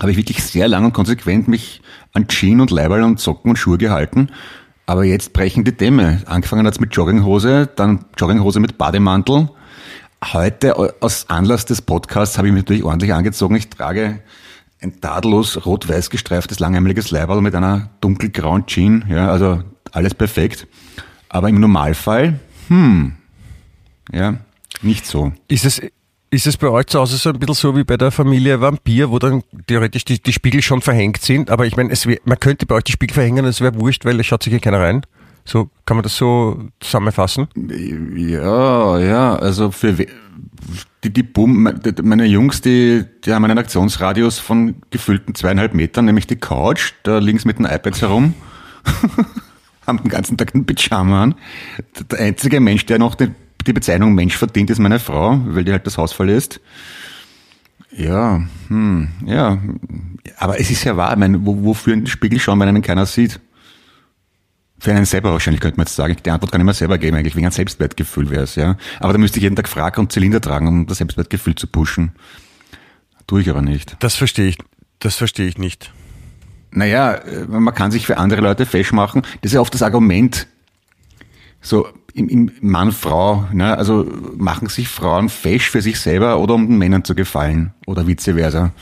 habe 0.00 0.10
ich 0.10 0.16
wirklich 0.16 0.42
sehr 0.42 0.68
lang 0.68 0.84
und 0.84 0.92
konsequent 0.92 1.48
mich 1.48 1.82
an 2.12 2.26
Jeans 2.28 2.62
und 2.62 2.70
Leiberl 2.70 3.02
und 3.02 3.20
Socken 3.20 3.50
und 3.50 3.56
Schuhe 3.56 3.78
gehalten. 3.78 4.30
Aber 4.86 5.04
jetzt 5.04 5.32
brechen 5.32 5.64
die 5.64 5.76
Dämme. 5.76 6.22
Angefangen 6.26 6.66
hat's 6.66 6.80
mit 6.80 6.94
Jogginghose, 6.94 7.68
dann 7.76 8.06
Jogginghose 8.16 8.58
mit 8.58 8.78
Bademantel. 8.78 9.48
Heute 10.32 10.76
aus 11.00 11.28
Anlass 11.28 11.66
des 11.66 11.82
Podcasts 11.82 12.36
habe 12.36 12.48
ich 12.48 12.54
mich 12.54 12.62
natürlich 12.62 12.84
ordentlich 12.84 13.12
angezogen. 13.12 13.54
Ich 13.54 13.68
trage 13.68 14.20
ein 14.82 15.00
tadellos 15.00 15.64
rot-weiß 15.64 16.10
gestreiftes 16.10 16.58
langärmeliges 16.58 17.10
Leiberl 17.10 17.40
mit 17.40 17.54
einer 17.54 17.90
dunkelgrauen 18.00 18.66
Jean. 18.66 19.04
Ja, 19.08 19.30
also 19.30 19.62
alles 19.92 20.14
perfekt. 20.14 20.66
Aber 21.28 21.48
im 21.48 21.60
Normalfall, 21.60 22.40
hm, 22.68 23.12
ja, 24.12 24.34
nicht 24.82 25.06
so. 25.06 25.32
Ist 25.48 25.64
es, 25.64 25.80
ist 26.30 26.46
es 26.46 26.56
bei 26.56 26.68
euch 26.68 26.86
zu 26.86 26.98
Hause 26.98 27.16
so 27.16 27.30
ein 27.30 27.38
bisschen 27.38 27.54
so 27.54 27.76
wie 27.76 27.84
bei 27.84 27.96
der 27.96 28.10
Familie 28.10 28.60
Vampir, 28.60 29.10
wo 29.10 29.18
dann 29.18 29.42
theoretisch 29.66 30.04
die, 30.04 30.20
die 30.20 30.32
Spiegel 30.32 30.62
schon 30.62 30.80
verhängt 30.80 31.22
sind? 31.22 31.50
Aber 31.50 31.66
ich 31.66 31.76
meine, 31.76 31.94
man 32.24 32.40
könnte 32.40 32.66
bei 32.66 32.74
euch 32.74 32.84
die 32.84 32.92
Spiegel 32.92 33.14
verhängen, 33.14 33.44
es 33.44 33.60
wäre 33.60 33.78
wurscht, 33.78 34.04
weil 34.04 34.18
es 34.18 34.26
schaut 34.26 34.42
sich 34.42 34.50
hier 34.50 34.60
keiner 34.60 34.80
rein. 34.80 35.02
So 35.44 35.70
kann 35.86 35.96
man 35.96 36.02
das 36.04 36.16
so 36.16 36.68
zusammenfassen? 36.80 37.48
Ja, 38.16 38.98
ja, 38.98 39.34
also 39.36 39.70
für 39.70 39.92
die, 41.04 41.12
die 41.12 41.22
Boom, 41.22 41.68
meine 42.02 42.26
Jungs, 42.26 42.60
die, 42.60 43.04
die 43.24 43.32
haben 43.32 43.44
einen 43.44 43.58
Aktionsradius 43.58 44.38
von 44.38 44.76
gefüllten 44.90 45.34
zweieinhalb 45.34 45.74
Metern, 45.74 46.04
nämlich 46.04 46.26
die 46.26 46.36
Couch, 46.36 46.92
da 47.02 47.20
sie 47.20 47.44
mit 47.44 47.58
den 47.58 47.66
iPads 47.66 48.02
herum, 48.02 48.34
haben 49.86 49.98
den 49.98 50.10
ganzen 50.10 50.36
Tag 50.36 50.54
einen 50.54 50.64
Pyjama 50.64 51.24
an. 51.24 51.34
Der 52.10 52.20
einzige 52.20 52.60
Mensch, 52.60 52.86
der 52.86 52.98
noch 52.98 53.16
die, 53.16 53.30
die 53.66 53.72
Bezeichnung 53.72 54.14
Mensch 54.14 54.36
verdient, 54.36 54.70
ist 54.70 54.78
meine 54.78 55.00
Frau, 55.00 55.40
weil 55.46 55.64
die 55.64 55.72
halt 55.72 55.86
das 55.86 55.98
Haus 55.98 56.12
verlässt. 56.12 56.60
Ja, 57.94 58.42
hm, 58.68 59.08
ja, 59.26 59.58
aber 60.38 60.58
es 60.58 60.70
ist 60.70 60.84
ja 60.84 60.96
wahr, 60.96 61.12
ich 61.12 61.18
meine, 61.18 61.44
wo, 61.44 61.62
wofür 61.64 61.92
in 61.92 62.00
den 62.00 62.06
Spiegel 62.06 62.38
schauen, 62.38 62.58
wenn 62.60 62.68
einen 62.68 62.82
keiner 62.82 63.06
sieht? 63.06 63.40
Für 64.82 64.90
einen 64.90 65.04
selber 65.04 65.30
wahrscheinlich 65.30 65.60
könnte 65.60 65.76
man 65.76 65.86
jetzt 65.86 65.94
sagen. 65.94 66.16
Die 66.26 66.28
Antwort 66.28 66.50
kann 66.50 66.60
ich 66.60 66.64
mir 66.64 66.74
selber 66.74 66.98
geben, 66.98 67.16
eigentlich 67.16 67.36
wegen 67.36 67.46
ein 67.46 67.52
Selbstwertgefühl 67.52 68.30
wäre 68.30 68.42
es, 68.42 68.56
ja. 68.56 68.76
Aber 68.98 69.12
da 69.12 69.18
müsste 69.20 69.38
ich 69.38 69.44
jeden 69.44 69.54
Tag 69.54 69.68
Frack 69.68 69.96
und 69.96 70.10
Zylinder 70.10 70.40
tragen, 70.40 70.66
um 70.66 70.86
das 70.88 70.98
Selbstwertgefühl 70.98 71.54
zu 71.54 71.68
pushen. 71.68 72.10
Tue 73.28 73.42
ich 73.42 73.48
aber 73.48 73.62
nicht. 73.62 73.94
Das 74.00 74.16
verstehe 74.16 74.48
ich, 74.48 74.58
das 74.98 75.14
verstehe 75.14 75.46
ich 75.46 75.56
nicht. 75.56 75.92
Naja, 76.72 77.12
äh, 77.14 77.46
man 77.46 77.72
kann 77.72 77.92
sich 77.92 78.06
für 78.06 78.18
andere 78.18 78.40
Leute 78.40 78.66
fesch 78.66 78.90
machen. 78.90 79.22
Das 79.42 79.50
ist 79.50 79.54
ja 79.54 79.60
oft 79.60 79.72
das 79.72 79.82
Argument. 79.82 80.48
So, 81.60 81.86
im, 82.12 82.28
im 82.28 82.50
Mann-Frau, 82.60 83.50
ne? 83.52 83.78
also 83.78 84.04
machen 84.36 84.66
sich 84.66 84.88
Frauen 84.88 85.28
fesch 85.28 85.70
für 85.70 85.80
sich 85.80 86.00
selber 86.00 86.40
oder 86.40 86.54
um 86.54 86.66
den 86.66 86.78
Männern 86.78 87.04
zu 87.04 87.14
gefallen 87.14 87.72
oder 87.86 88.08
vice 88.08 88.34
versa. 88.34 88.72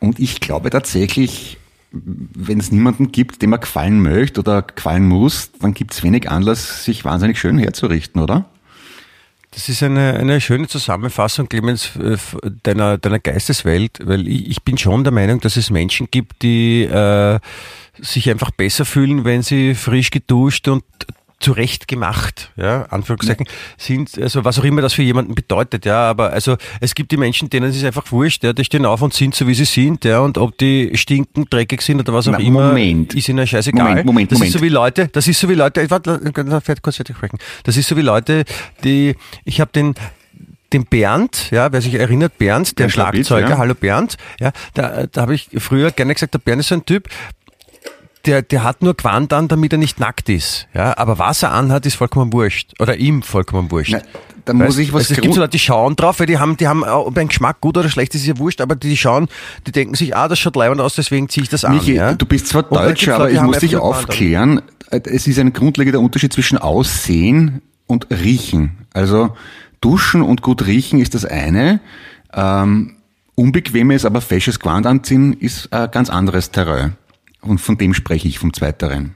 Und 0.00 0.18
ich 0.18 0.40
glaube 0.40 0.70
tatsächlich, 0.70 1.58
wenn 1.90 2.60
es 2.60 2.70
niemanden 2.70 3.12
gibt, 3.12 3.40
dem 3.42 3.52
er 3.52 3.58
gefallen 3.58 4.02
möchte 4.02 4.40
oder 4.40 4.62
gefallen 4.62 5.08
muss, 5.08 5.52
dann 5.60 5.74
gibt 5.74 5.94
es 5.94 6.02
wenig 6.02 6.30
Anlass, 6.30 6.84
sich 6.84 7.04
wahnsinnig 7.04 7.38
schön 7.38 7.58
herzurichten, 7.58 8.20
oder? 8.20 8.46
Das 9.50 9.68
ist 9.70 9.82
eine, 9.82 10.14
eine 10.14 10.40
schöne 10.40 10.68
Zusammenfassung, 10.68 11.48
Clemens, 11.48 11.96
äh, 11.96 12.18
deiner, 12.62 12.98
deiner 12.98 13.18
Geisteswelt, 13.18 13.98
weil 14.04 14.28
ich, 14.28 14.50
ich 14.50 14.62
bin 14.62 14.76
schon 14.76 15.04
der 15.04 15.12
Meinung, 15.12 15.40
dass 15.40 15.56
es 15.56 15.70
Menschen 15.70 16.08
gibt, 16.10 16.42
die 16.42 16.84
äh, 16.84 17.40
sich 17.98 18.28
einfach 18.28 18.50
besser 18.50 18.84
fühlen, 18.84 19.24
wenn 19.24 19.42
sie 19.42 19.74
frisch 19.74 20.10
geduscht 20.10 20.68
und 20.68 20.84
zurecht 21.40 21.86
gemacht, 21.86 22.50
ja, 22.56 22.82
Anführungszeichen, 22.90 23.46
ja. 23.46 23.52
sind, 23.76 24.18
also 24.20 24.44
was 24.44 24.58
auch 24.58 24.64
immer 24.64 24.82
das 24.82 24.92
für 24.92 25.02
jemanden 25.02 25.36
bedeutet, 25.36 25.84
ja, 25.84 26.10
aber 26.10 26.32
also 26.32 26.56
es 26.80 26.94
gibt 26.96 27.12
die 27.12 27.16
Menschen, 27.16 27.48
denen 27.48 27.70
ist 27.70 27.76
es 27.76 27.84
einfach 27.84 28.10
wurscht, 28.10 28.42
ja, 28.42 28.52
die 28.52 28.64
stehen 28.64 28.84
auf 28.84 29.02
und 29.02 29.14
sind 29.14 29.36
so 29.36 29.46
wie 29.46 29.54
sie 29.54 29.64
sind, 29.64 30.04
ja, 30.04 30.18
und 30.18 30.36
ob 30.36 30.58
die 30.58 30.96
stinken, 30.96 31.46
dreckig 31.48 31.82
sind 31.82 32.00
oder 32.00 32.12
was 32.12 32.26
auch 32.26 32.32
Na, 32.32 32.38
immer, 32.38 32.68
Moment. 32.68 33.14
ist 33.14 33.28
ihnen 33.28 33.46
scheißegal. 33.46 33.88
Moment, 33.88 34.06
Moment, 34.06 34.32
das 34.32 34.38
Moment. 34.38 34.54
ist 34.54 34.60
so 34.60 34.64
wie 34.64 34.68
Leute, 34.68 35.08
das 35.08 35.28
ist 35.28 35.38
so 35.38 35.48
wie 35.48 35.54
Leute, 35.54 35.80
ich 35.82 35.90
warte, 35.90 36.20
kurz 36.82 36.96
fertig 36.96 37.16
sprechen. 37.16 37.38
Das 37.62 37.76
ist 37.76 37.88
so 37.88 37.96
wie 37.96 38.02
Leute, 38.02 38.44
die, 38.82 39.14
ich 39.44 39.60
habe 39.60 39.70
den, 39.72 39.94
den 40.72 40.86
Bernd, 40.86 41.52
ja, 41.52 41.70
wer 41.70 41.80
sich 41.80 41.94
erinnert, 41.94 42.36
Bernd, 42.38 42.78
der, 42.80 42.86
der 42.86 42.92
Schlagzeuger, 42.92 43.50
ja. 43.50 43.58
hallo 43.58 43.74
Bernd, 43.74 44.16
ja, 44.40 44.50
da, 44.74 45.06
da 45.06 45.20
habe 45.20 45.36
ich 45.36 45.48
früher 45.58 45.92
gerne 45.92 46.14
gesagt, 46.14 46.34
der 46.34 46.40
Bernd 46.40 46.60
ist 46.60 46.68
so 46.68 46.74
ein 46.74 46.84
Typ, 46.84 47.08
der, 48.28 48.42
der 48.42 48.62
hat 48.62 48.82
nur 48.82 48.96
Quant 48.96 49.32
an, 49.32 49.48
damit 49.48 49.72
er 49.72 49.78
nicht 49.78 49.98
nackt 49.98 50.28
ist. 50.28 50.68
Ja, 50.74 50.96
aber 50.98 51.18
was 51.18 51.42
er 51.42 51.52
anhat, 51.52 51.86
ist 51.86 51.96
vollkommen 51.96 52.32
wurscht. 52.32 52.74
Oder 52.78 52.96
ihm 52.96 53.22
vollkommen 53.22 53.70
wurscht. 53.70 53.92
Na, 53.92 54.00
dann 54.44 54.58
weißt, 54.58 54.68
muss 54.68 54.78
ich 54.78 54.92
was 54.92 55.04
also 55.04 55.14
Es 55.14 55.20
gibt 55.20 55.34
so 55.34 55.40
Leute, 55.40 55.52
die 55.52 55.58
schauen 55.58 55.96
drauf, 55.96 56.20
weil 56.20 56.26
die 56.26 56.38
haben, 56.38 56.56
die 56.56 56.68
haben, 56.68 56.84
ob 56.84 57.16
ein 57.16 57.28
Geschmack 57.28 57.60
gut 57.60 57.78
oder 57.78 57.88
schlecht 57.88 58.14
ist, 58.14 58.20
ist 58.22 58.26
ja 58.26 58.38
wurscht, 58.38 58.60
aber 58.60 58.76
die 58.76 58.96
schauen, 58.96 59.28
die 59.66 59.72
denken 59.72 59.94
sich, 59.94 60.14
ah, 60.14 60.28
das 60.28 60.38
schaut 60.38 60.56
leibend 60.56 60.80
aus, 60.80 60.94
deswegen 60.94 61.28
ziehe 61.28 61.42
ich 61.42 61.48
das 61.48 61.64
an. 61.64 61.74
Michi, 61.74 61.94
ja? 61.94 62.14
du 62.14 62.26
bist 62.26 62.48
zwar 62.48 62.64
Deutscher, 62.64 63.14
aber 63.14 63.30
ich 63.30 63.40
muss 63.40 63.58
dich 63.58 63.76
aufklären. 63.76 64.60
Es 64.90 65.26
ist 65.26 65.38
ein 65.38 65.52
grundlegender 65.52 66.00
Unterschied 66.00 66.32
zwischen 66.32 66.58
Aussehen 66.58 67.62
und 67.86 68.06
Riechen. 68.10 68.86
Also 68.92 69.36
Duschen 69.80 70.22
und 70.22 70.42
gut 70.42 70.66
riechen 70.66 71.00
ist 71.00 71.14
das 71.14 71.24
eine. 71.24 71.80
Ähm, 72.34 72.96
unbequemes, 73.34 74.04
aber 74.04 74.20
fesches 74.20 74.60
Gewand 74.60 74.86
anziehen 74.86 75.32
ist 75.32 75.72
ein 75.72 75.90
ganz 75.90 76.10
anderes 76.10 76.50
Terrain. 76.50 76.96
Und 77.40 77.58
von 77.58 77.78
dem 77.78 77.94
spreche 77.94 78.28
ich, 78.28 78.38
vom 78.38 78.52
Zweiteren. 78.52 79.14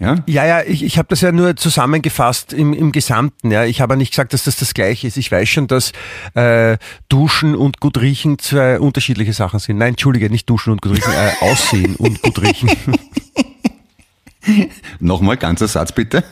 Ja, 0.00 0.16
ja, 0.26 0.46
ja 0.46 0.62
ich, 0.62 0.84
ich 0.84 0.96
habe 0.96 1.08
das 1.08 1.22
ja 1.22 1.32
nur 1.32 1.56
zusammengefasst 1.56 2.52
im, 2.52 2.72
im 2.72 2.92
Gesamten. 2.92 3.50
Ja. 3.50 3.64
Ich 3.64 3.80
habe 3.80 3.96
nicht 3.96 4.12
gesagt, 4.12 4.32
dass 4.32 4.44
das 4.44 4.56
das 4.56 4.74
Gleiche 4.74 5.08
ist. 5.08 5.16
Ich 5.16 5.32
weiß 5.32 5.48
schon, 5.48 5.66
dass 5.66 5.92
äh, 6.34 6.78
Duschen 7.08 7.56
und 7.56 7.80
gut 7.80 8.00
riechen 8.00 8.38
zwei 8.38 8.78
unterschiedliche 8.78 9.32
Sachen 9.32 9.58
sind. 9.58 9.78
Nein, 9.78 9.90
entschuldige, 9.90 10.30
nicht 10.30 10.48
Duschen 10.48 10.72
und 10.72 10.82
gut 10.82 10.92
riechen, 10.92 11.12
äh, 11.12 11.32
Aussehen 11.40 11.96
und 11.96 12.22
gut 12.22 12.40
riechen. 12.40 12.70
Nochmal, 15.00 15.36
ganzer 15.36 15.66
Satz 15.66 15.92
bitte. 15.92 16.22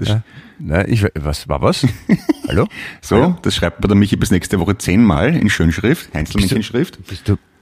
Ja. 0.00 0.22
Nein, 0.60 0.86
ich, 0.88 1.04
was 1.14 1.48
war 1.48 1.60
was? 1.62 1.84
Hallo? 2.48 2.68
So, 3.00 3.16
Hallo? 3.16 3.36
das 3.42 3.56
schreibt 3.56 3.80
man 3.80 3.88
der 3.88 3.96
Michi 3.96 4.16
bis 4.16 4.30
nächste 4.30 4.60
Woche 4.60 4.78
zehnmal 4.78 5.34
in 5.34 5.50
Schönschrift, 5.50 6.14
Einzelmännchenschrift. 6.14 6.96
Bist 6.98 7.28
du, 7.28 7.36
bist 7.36 7.40
du 7.42 7.53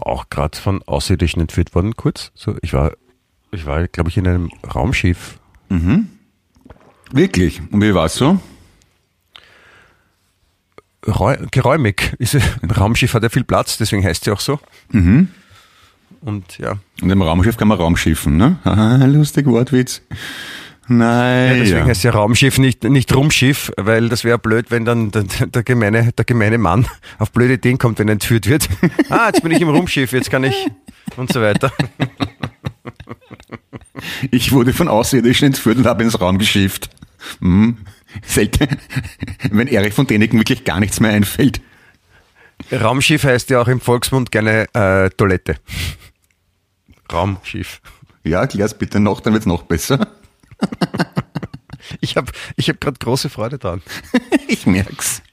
auch 0.00 0.30
gerade 0.30 0.58
von 0.58 0.82
Außerirdischen 0.82 1.40
entführt 1.40 1.74
worden, 1.74 1.96
kurz? 1.96 2.32
So, 2.34 2.56
ich 2.62 2.72
war, 2.72 2.92
ich 3.50 3.66
war, 3.66 3.86
glaube 3.88 4.10
ich, 4.10 4.16
in 4.16 4.26
einem 4.26 4.50
Raumschiff. 4.74 5.38
Mhm. 5.68 6.08
Wirklich? 7.12 7.60
Und 7.70 7.82
wie 7.82 7.94
war 7.94 8.06
es 8.06 8.14
so? 8.14 8.40
geräumig. 11.52 12.16
Ein 12.62 12.70
Raumschiff 12.70 13.14
hat 13.14 13.22
ja 13.22 13.28
viel 13.28 13.44
Platz, 13.44 13.78
deswegen 13.78 14.04
heißt 14.04 14.22
es 14.22 14.26
ja 14.26 14.32
auch 14.32 14.40
so. 14.40 14.58
Mhm. 14.90 15.28
Und 16.20 16.58
ja. 16.58 16.78
Und 17.00 17.10
im 17.10 17.22
Raumschiff 17.22 17.56
kann 17.56 17.68
man 17.68 17.78
Raumschiffen, 17.78 18.36
ne? 18.36 18.58
Haha, 18.64 19.04
lustig 19.06 19.46
Wortwitz. 19.46 20.02
Nein. 20.88 21.48
Ja, 21.48 21.54
deswegen 21.54 21.78
ja. 21.78 21.84
heißt 21.86 22.04
ja 22.04 22.10
Raumschiff 22.12 22.58
nicht, 22.58 22.84
nicht 22.84 23.14
Rumschiff, 23.14 23.72
weil 23.76 24.08
das 24.08 24.22
wäre 24.22 24.38
blöd, 24.38 24.70
wenn 24.70 24.84
dann 24.84 25.10
der, 25.10 25.24
der, 25.24 25.62
gemeine, 25.64 26.12
der 26.12 26.24
gemeine 26.24 26.58
Mann 26.58 26.86
auf 27.18 27.32
blöde 27.32 27.54
Ideen 27.54 27.78
kommt, 27.78 27.98
wenn 27.98 28.08
er 28.08 28.12
entführt 28.12 28.48
wird. 28.48 28.68
ah, 29.10 29.26
jetzt 29.26 29.42
bin 29.42 29.50
ich 29.52 29.60
im 29.60 29.68
Rumschiff, 29.68 30.12
jetzt 30.12 30.30
kann 30.30 30.44
ich 30.44 30.66
und 31.16 31.32
so 31.32 31.40
weiter. 31.40 31.72
Ich 34.30 34.52
wurde 34.52 34.74
von 34.74 34.88
Außerirdischen 34.88 35.46
entführt 35.46 35.78
und 35.78 35.86
habe 35.86 36.02
ins 36.02 36.20
Raum 36.20 36.36
geschifft. 36.38 36.90
Hm. 37.40 37.78
Selten, 38.22 38.76
wenn 39.50 39.68
Erich 39.68 39.94
von 39.94 40.06
Däniken 40.06 40.38
wirklich 40.38 40.64
gar 40.64 40.80
nichts 40.80 41.00
mehr 41.00 41.12
einfällt. 41.12 41.62
Raumschiff 42.70 43.24
heißt 43.24 43.48
ja 43.50 43.60
auch 43.60 43.68
im 43.68 43.80
Volksmund 43.80 44.30
gerne 44.30 44.66
äh, 44.74 45.08
Toilette. 45.16 45.56
Raumschiff. 47.10 47.80
Ja, 48.22 48.46
klär's 48.46 48.76
bitte 48.76 49.00
noch, 49.00 49.20
dann 49.20 49.32
wird's 49.32 49.46
noch 49.46 49.62
besser. 49.62 50.08
Ich 52.00 52.16
habe 52.16 52.32
ich 52.56 52.68
hab 52.68 52.80
gerade 52.80 52.98
große 52.98 53.28
Freude 53.28 53.58
dran. 53.58 53.82
ich 54.48 54.66
merk's. 54.66 55.22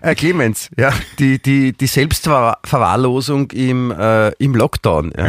Äh, 0.00 0.14
Clemens, 0.14 0.70
ja, 0.78 0.92
die, 1.18 1.40
die, 1.40 1.72
die 1.72 1.86
Selbstverwahrlosung 1.86 3.50
im, 3.50 3.90
äh, 3.90 4.28
im 4.38 4.54
Lockdown. 4.54 5.12
Ja. 5.16 5.26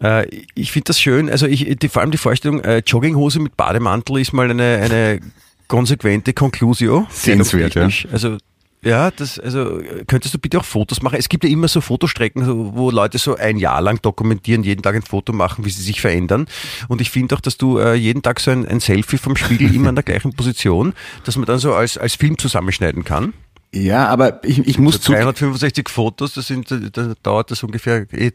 ja. 0.00 0.20
Äh, 0.22 0.44
ich 0.54 0.72
finde 0.72 0.86
das 0.86 1.00
schön, 1.00 1.28
also 1.28 1.46
ich, 1.46 1.76
die, 1.78 1.88
vor 1.88 2.02
allem 2.02 2.10
die 2.10 2.18
Vorstellung, 2.18 2.60
äh, 2.60 2.78
Jogginghose 2.78 3.38
mit 3.40 3.56
Bademantel 3.56 4.18
ist 4.18 4.32
mal 4.32 4.50
eine, 4.50 4.80
eine 4.82 5.20
konsequente 5.68 6.32
Conclusio. 6.32 7.06
Sehenswert, 7.10 7.74
ja. 7.74 7.88
Also 8.12 8.38
ja, 8.82 9.10
das, 9.10 9.38
also 9.38 9.80
könntest 10.06 10.32
du 10.32 10.38
bitte 10.38 10.58
auch 10.58 10.64
Fotos 10.64 11.02
machen? 11.02 11.18
Es 11.18 11.28
gibt 11.28 11.44
ja 11.44 11.50
immer 11.50 11.68
so 11.68 11.80
Fotostrecken, 11.80 12.74
wo 12.74 12.90
Leute 12.90 13.18
so 13.18 13.36
ein 13.36 13.58
Jahr 13.58 13.82
lang 13.82 14.00
dokumentieren, 14.00 14.62
jeden 14.62 14.82
Tag 14.82 14.94
ein 14.94 15.02
Foto 15.02 15.32
machen, 15.32 15.64
wie 15.64 15.70
sie 15.70 15.82
sich 15.82 16.00
verändern. 16.00 16.46
Und 16.88 17.00
ich 17.00 17.10
finde 17.10 17.34
auch, 17.34 17.40
dass 17.40 17.58
du 17.58 17.78
äh, 17.78 17.94
jeden 17.94 18.22
Tag 18.22 18.40
so 18.40 18.50
ein, 18.50 18.66
ein 18.66 18.80
Selfie 18.80 19.18
vom 19.18 19.36
Spiegel 19.36 19.74
immer 19.74 19.90
in 19.90 19.96
der 19.96 20.04
gleichen 20.04 20.32
Position, 20.32 20.94
dass 21.24 21.36
man 21.36 21.44
dann 21.44 21.58
so 21.58 21.74
als, 21.74 21.98
als 21.98 22.14
Film 22.14 22.38
zusammenschneiden 22.38 23.04
kann. 23.04 23.34
Ja, 23.72 24.08
aber 24.08 24.42
ich, 24.44 24.66
ich 24.66 24.78
muss 24.78 24.94
so 24.94 25.12
365 25.12 25.88
Fotos, 25.88 26.34
das 26.34 26.46
sind, 26.46 26.70
da 26.70 27.14
dauert 27.22 27.50
das 27.50 27.62
ungefähr 27.62 28.06
eh 28.12 28.32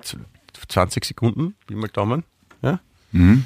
20 0.68 1.04
Sekunden, 1.06 1.56
wie 1.68 1.76
mal 1.76 1.90
Daumen. 1.90 2.24
Ja? 2.62 2.80
Mhm. 3.12 3.46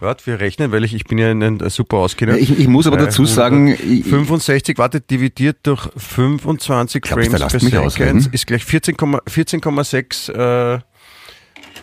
Warte, 0.00 0.26
wir 0.26 0.40
rechnen, 0.40 0.72
weil 0.72 0.82
ich, 0.84 0.94
ich 0.94 1.04
bin 1.04 1.18
ja 1.18 1.30
ein, 1.30 1.60
super 1.68 1.98
Auskenner. 1.98 2.36
Ich, 2.36 2.58
ich 2.58 2.68
muss 2.68 2.86
aber 2.86 2.96
dazu 2.96 3.26
sagen... 3.26 3.76
65, 3.76 4.78
warte, 4.78 5.00
dividiert 5.00 5.58
durch 5.64 5.88
25 5.96 7.02
glaub, 7.02 7.22
Frames 7.22 7.38
per 7.38 7.90
Second 7.90 8.34
ist 8.34 8.46
gleich 8.46 8.62
14,6 8.62 9.20
14, 9.28 9.60
14, 9.60 10.34
äh, 10.34 10.78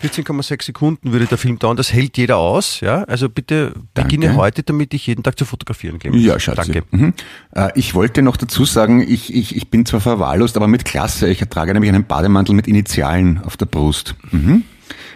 14,6 0.04 0.64
Sekunden 0.64 1.12
würde 1.12 1.26
der 1.26 1.38
Film 1.38 1.60
dauern. 1.60 1.78
Das 1.78 1.94
hält 1.94 2.18
jeder 2.18 2.38
aus. 2.38 2.80
Ja? 2.82 3.04
Also 3.04 3.30
bitte 3.30 3.74
Danke. 3.94 4.16
beginne 4.16 4.36
heute, 4.36 4.64
damit 4.64 4.94
ich 4.94 5.08
jeden 5.08 5.24
Tag 5.24 5.38
zu 5.38 5.46
fotografieren 5.46 6.00
gehe. 6.00 6.12
Ja, 6.16 6.40
Schatzi. 6.40 6.72
Danke. 6.72 6.84
Mhm. 6.92 7.14
Äh, 7.54 7.70
ich 7.76 7.94
wollte 7.94 8.22
noch 8.22 8.38
dazu 8.38 8.66
sagen, 8.66 9.02
ich, 9.02 9.34
ich, 9.34 9.56
ich 9.56 9.70
bin 9.70 9.86
zwar 9.86 10.02
verwahrlost, 10.02 10.56
aber 10.58 10.68
mit 10.68 10.86
Klasse. 10.86 11.30
Ich 11.30 11.40
trage 11.40 11.74
nämlich 11.74 11.92
einen 11.92 12.06
Bademantel 12.06 12.56
mit 12.56 12.68
Initialen 12.68 13.42
auf 13.44 13.58
der 13.58 13.66
Brust. 13.66 14.16
Mhm. 14.32 14.64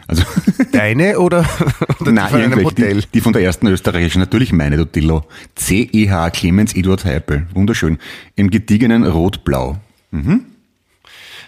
Also 0.07 0.23
Deine 0.71 1.19
oder, 1.19 1.45
oder 1.99 2.11
Nein, 2.11 2.25
die 2.27 2.31
von 2.31 2.41
einem 2.41 2.65
Hotel? 2.65 3.01
Die, 3.01 3.07
die, 3.13 3.21
von 3.21 3.33
der 3.33 3.41
ersten 3.43 3.67
österreichischen, 3.67 4.19
natürlich 4.19 4.51
meine, 4.51 4.77
du 4.77 4.85
Dillo. 4.85 5.25
C.E.H. 5.55 6.29
Clemens 6.31 6.73
Eduard 6.73 7.05
Heipel. 7.05 7.47
Wunderschön. 7.53 7.97
Im 8.35 8.49
gediegenen 8.49 9.05
Rot-Blau. 9.05 9.77
Mhm. 10.11 10.45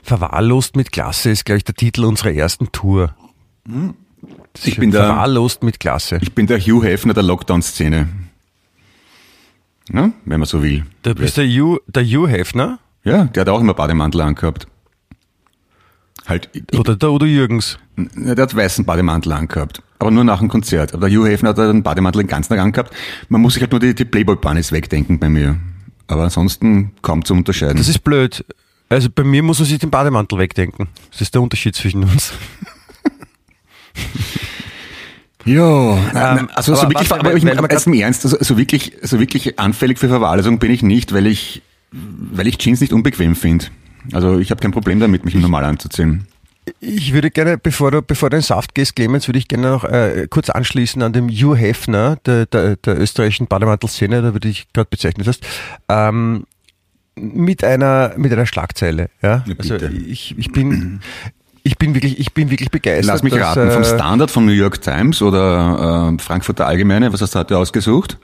Verwahrlost 0.04 0.76
mit 0.76 0.92
Klasse 0.92 1.30
ist, 1.32 1.46
glaube 1.46 1.58
ich, 1.58 1.64
der 1.64 1.76
Titel 1.76 2.04
unserer 2.06 2.34
ersten 2.34 2.72
Tour. 2.72 3.16
Mhm. 3.66 3.96
Ich 4.64 4.78
bin 4.78 4.92
der, 4.92 5.06
Verwahrlost 5.06 5.64
mit 5.64 5.80
Klasse. 5.80 6.20
Ich 6.22 6.34
bin 6.34 6.48
der 6.48 6.60
Hugh 6.60 6.86
Hefner 6.86 7.14
der 7.14 7.24
Lockdown-Szene. 7.24 8.08
Ja, 9.92 10.12
wenn 10.26 10.40
man 10.40 10.46
so 10.46 10.64
will. 10.64 10.86
Du 11.02 11.14
bist 11.14 11.38
der 11.38 11.46
Hugh, 11.46 11.82
der 11.88 12.04
Hugh 12.06 12.28
Hefner? 12.28 12.80
Ja, 13.04 13.26
der 13.26 13.42
hat 13.42 13.50
auch 13.50 13.60
immer 13.60 13.74
Bademantel 13.74 14.22
angehabt. 14.22 14.68
Halt, 16.26 16.50
oder 16.78 16.96
der 16.96 17.12
Udo 17.12 17.26
Jürgens. 17.26 17.78
Der 17.98 18.44
hat 18.44 18.56
weißen 18.56 18.86
Bademantel 18.86 19.34
angehabt. 19.34 19.82
Aber 20.00 20.12
nur 20.12 20.24
nach 20.24 20.40
dem 20.40 20.48
Konzert. 20.48 20.94
Aber 20.94 21.10
der 21.10 21.18
Hugh 21.18 21.30
Hefner 21.30 21.50
hat 21.50 21.58
den 21.58 21.84
Bademantel 21.84 22.24
den 22.24 22.28
ganzen 22.28 22.50
Tag 22.50 22.60
angehabt. 22.60 22.94
Man 23.30 23.42
muss 23.42 23.54
sich 23.54 23.62
halt 23.62 23.72
nur 23.72 23.80
die, 23.80 23.94
die 23.94 24.06
Playboy-Bunnies 24.06 24.72
wegdenken 24.72 25.20
bei 25.20 25.30
mir. 25.30 25.58
Aber 26.08 26.24
ansonsten 26.24 26.92
kaum 27.02 27.24
zu 27.26 27.34
unterscheiden. 27.34 27.78
Das 27.78 27.88
ist 27.88 28.00
blöd. 28.00 28.46
Also 28.90 29.10
bei 29.14 29.24
mir 29.24 29.44
muss 29.44 29.60
man 29.60 29.68
sich 29.68 29.80
den 29.80 29.90
Bademantel 29.90 30.38
wegdenken. 30.40 30.88
Das 31.12 31.22
ist 31.22 31.34
der 31.34 31.42
Unterschied 31.42 31.76
zwischen 31.76 32.04
uns. 32.04 32.34
Ja, 35.46 36.38
ähm, 36.38 36.50
also 36.54 36.74
so 36.74 36.84
wirklich, 36.84 37.12
aber, 37.12 37.34
ich 37.36 37.44
meine, 37.44 37.62
ganz 37.68 37.86
im 37.86 37.94
Ernst, 37.94 38.24
also, 38.24 38.38
so 38.40 38.58
wirklich, 38.58 38.94
so 39.02 39.20
wirklich 39.20 39.60
anfällig 39.60 40.00
für 40.00 40.08
Verwahrlosung 40.08 40.58
bin 40.58 40.72
ich 40.72 40.84
nicht, 40.84 41.14
weil 41.14 41.28
ich, 41.28 41.62
weil 41.92 42.48
ich 42.48 42.58
Jeans 42.58 42.80
nicht 42.80 42.94
unbequem 42.94 43.36
finde. 43.36 43.66
Also 44.12 44.40
ich 44.40 44.52
habe 44.52 44.62
kein 44.62 44.72
Problem 44.72 45.00
damit, 45.00 45.26
mich 45.26 45.36
normal 45.36 45.64
anzuziehen. 45.66 46.28
Ich 46.80 47.14
würde 47.14 47.30
gerne, 47.30 47.58
bevor 47.58 47.92
du, 47.92 48.02
bevor 48.02 48.30
du 48.30 48.38
in 48.38 48.42
Saft 48.42 48.74
gehst, 48.74 48.96
Clemens, 48.96 49.28
würde 49.28 49.38
ich 49.38 49.48
gerne 49.48 49.70
noch 49.70 49.84
äh, 49.84 50.28
kurz 50.30 50.50
anschließen 50.50 51.02
an 51.02 51.12
dem 51.12 51.30
Hugh 51.30 51.56
Hefner, 51.56 52.18
der, 52.26 52.46
der, 52.46 52.78
der 52.78 53.00
österreichischen 53.00 53.48
Bademantel-Szene, 53.48 54.22
da 54.22 54.34
würde 54.34 54.48
ich 54.48 54.72
gerade 54.72 54.88
bezeichnet 54.90 55.28
hast. 55.28 55.46
Ähm, 55.90 56.46
mit 57.16 57.64
einer, 57.64 58.14
mit 58.18 58.32
einer 58.32 58.46
Schlagzeile. 58.46 59.10
Ja? 59.22 59.44
Ja, 59.46 59.56
also 59.58 59.76
ich, 59.76 60.38
ich 60.38 60.52
bin, 60.52 61.02
ich 61.64 61.78
bin 61.78 61.94
wirklich, 61.94 62.20
ich 62.20 62.34
bin 62.34 62.50
wirklich 62.50 62.72
begeistert. 62.72 63.06
Lass 63.14 63.24
mich 63.24 63.34
dass, 63.34 63.58
raten, 63.58 63.72
vom 63.72 63.84
äh, 63.84 63.86
Standard, 63.86 64.32
vom 64.32 64.46
New 64.46 64.52
York 64.52 64.82
Times 64.82 65.22
oder 65.22 66.14
äh, 66.14 66.22
Frankfurter 66.22 66.66
Allgemeine, 66.66 67.12
was 67.14 67.22
hast 67.22 67.36
du 67.36 67.40
heute 67.40 67.58
ausgesucht? 67.58 68.18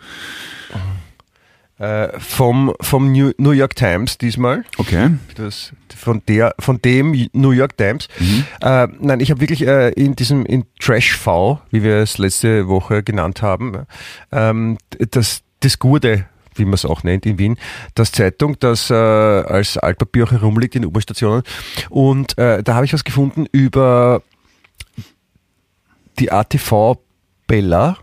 Äh, 1.80 2.10
vom, 2.20 2.74
vom 2.82 3.12
New, 3.12 3.32
New 3.38 3.52
York 3.52 3.76
Times 3.76 4.18
diesmal. 4.18 4.64
Okay. 4.78 5.12
Das, 5.36 5.72
von, 5.96 6.22
der, 6.28 6.54
von 6.60 6.82
dem 6.82 7.30
New 7.34 7.52
York 7.52 7.78
Times. 7.78 8.08
Äh, 8.62 8.88
nein, 9.00 9.20
ich 9.20 9.32
habe 9.32 9.42
wirklich 9.42 9.66
äh, 9.66 9.90
in 9.94 10.16
diesem 10.16 10.46
in 10.46 10.66
Trash 10.80 11.16
V, 11.16 11.62
wie 11.72 11.82
wir 11.84 11.98
es 11.98 12.18
letzte 12.18 12.68
Woche 12.68 13.02
genannt 13.02 13.42
haben, 13.42 13.86
ähm, 14.32 14.78
das, 15.12 15.42
das 15.62 15.80
Gurde, 15.80 16.26
wie 16.56 16.66
man 16.66 16.74
es 16.74 16.86
auch 16.86 17.04
nennt 17.04 17.26
in 17.26 17.40
Wien, 17.40 17.58
das 17.96 18.12
Zeitung, 18.12 18.60
das 18.60 18.90
äh, 18.90 18.94
als 18.94 19.78
Altpapier 19.78 20.26
auch 20.26 20.32
herumliegt 20.32 20.76
in 20.76 20.86
U-Bahn-Stationen. 20.86 21.44
Und 21.90 22.38
äh, 22.38 22.62
da 22.62 22.76
habe 22.76 22.86
ich 22.86 22.94
was 22.94 23.04
gefunden 23.06 23.46
über 23.52 24.22
die 26.20 26.32
ATV 26.32 26.98
Bella, 27.48 27.98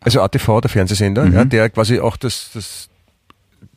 also 0.00 0.22
ATV, 0.22 0.60
der 0.62 0.70
Fernsehsender, 0.70 1.26
ja, 1.26 1.44
der 1.44 1.70
quasi 1.70 2.00
auch 2.00 2.16
das, 2.16 2.50
das 2.54 2.90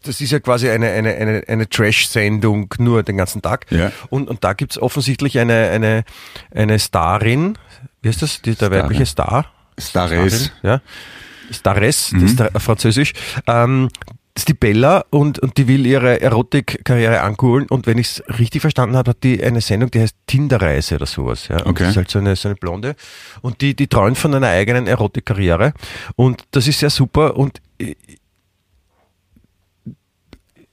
das 0.03 0.21
ist 0.21 0.31
ja 0.31 0.39
quasi 0.39 0.69
eine, 0.69 0.89
eine, 0.89 1.13
eine, 1.15 1.43
eine 1.47 1.69
Trash-Sendung 1.69 2.73
nur 2.77 3.03
den 3.03 3.17
ganzen 3.17 3.41
Tag. 3.41 3.65
Ja. 3.71 3.91
Und, 4.09 4.29
und 4.29 4.43
da 4.43 4.53
gibt's 4.53 4.77
offensichtlich 4.77 5.39
eine, 5.39 5.69
eine, 5.69 6.03
eine 6.53 6.79
Starin, 6.79 7.57
wie 8.01 8.09
heißt 8.09 8.21
das, 8.21 8.41
die, 8.41 8.51
der 8.51 8.67
Starin. 8.67 8.83
weibliche 8.83 9.05
Star? 9.05 9.45
Stares. 9.77 10.45
Starin, 10.45 10.51
ja. 10.61 10.81
Stares, 11.51 12.11
das 12.13 12.23
ist 12.23 12.39
der, 12.39 12.51
Französisch. 12.59 13.13
Ähm, 13.47 13.89
ist 14.35 14.47
die 14.47 14.53
Bella 14.55 15.05
und, 15.11 15.37
und 15.39 15.57
die 15.57 15.67
will 15.67 15.85
ihre 15.85 16.19
Erotikkarriere 16.21 17.21
ankurbeln 17.21 17.67
und 17.69 17.85
wenn 17.85 17.99
ich 17.99 18.07
es 18.07 18.39
richtig 18.39 18.61
verstanden 18.61 18.95
habe, 18.95 19.11
hat 19.11 19.23
die 19.23 19.43
eine 19.43 19.61
Sendung, 19.61 19.91
die 19.91 19.99
heißt 19.99 20.15
Tinderreise 20.25 20.95
oder 20.95 21.05
sowas. 21.05 21.47
Ja. 21.49 21.57
Und 21.57 21.73
Okay. 21.73 21.83
Das 21.83 21.91
ist 21.91 21.97
halt 21.97 22.11
so 22.11 22.19
eine, 22.19 22.35
so 22.35 22.49
eine 22.49 22.55
Blonde 22.55 22.95
und 23.41 23.61
die, 23.61 23.75
die 23.75 23.87
träumt 23.87 24.17
von 24.17 24.33
einer 24.33 24.47
eigenen 24.47 24.87
Erotikkarriere 24.87 25.73
und 26.15 26.43
das 26.51 26.67
ist 26.67 26.79
sehr 26.79 26.89
super 26.89 27.37
und 27.37 27.61
äh, 27.79 27.95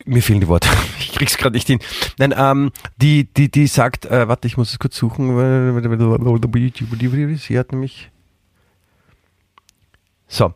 mir 0.07 0.23
fehlen 0.23 0.41
die 0.41 0.49
Worte. 0.49 0.69
Ich 0.99 1.27
krieg's 1.27 1.37
gerade 1.37 1.55
nicht 1.55 1.67
hin. 1.67 1.81
Nein, 2.17 2.33
ähm, 2.35 2.73
die, 2.97 3.25
die, 3.25 3.51
die 3.51 3.67
sagt, 3.67 4.07
äh, 4.07 4.27
warte, 4.27 4.47
ich 4.47 4.57
muss 4.57 4.73
es 4.73 4.79
kurz 4.79 4.97
suchen. 4.97 5.37
Sie 7.37 7.59
hat 7.59 7.73
nämlich. 7.73 8.11
So. 10.29 10.55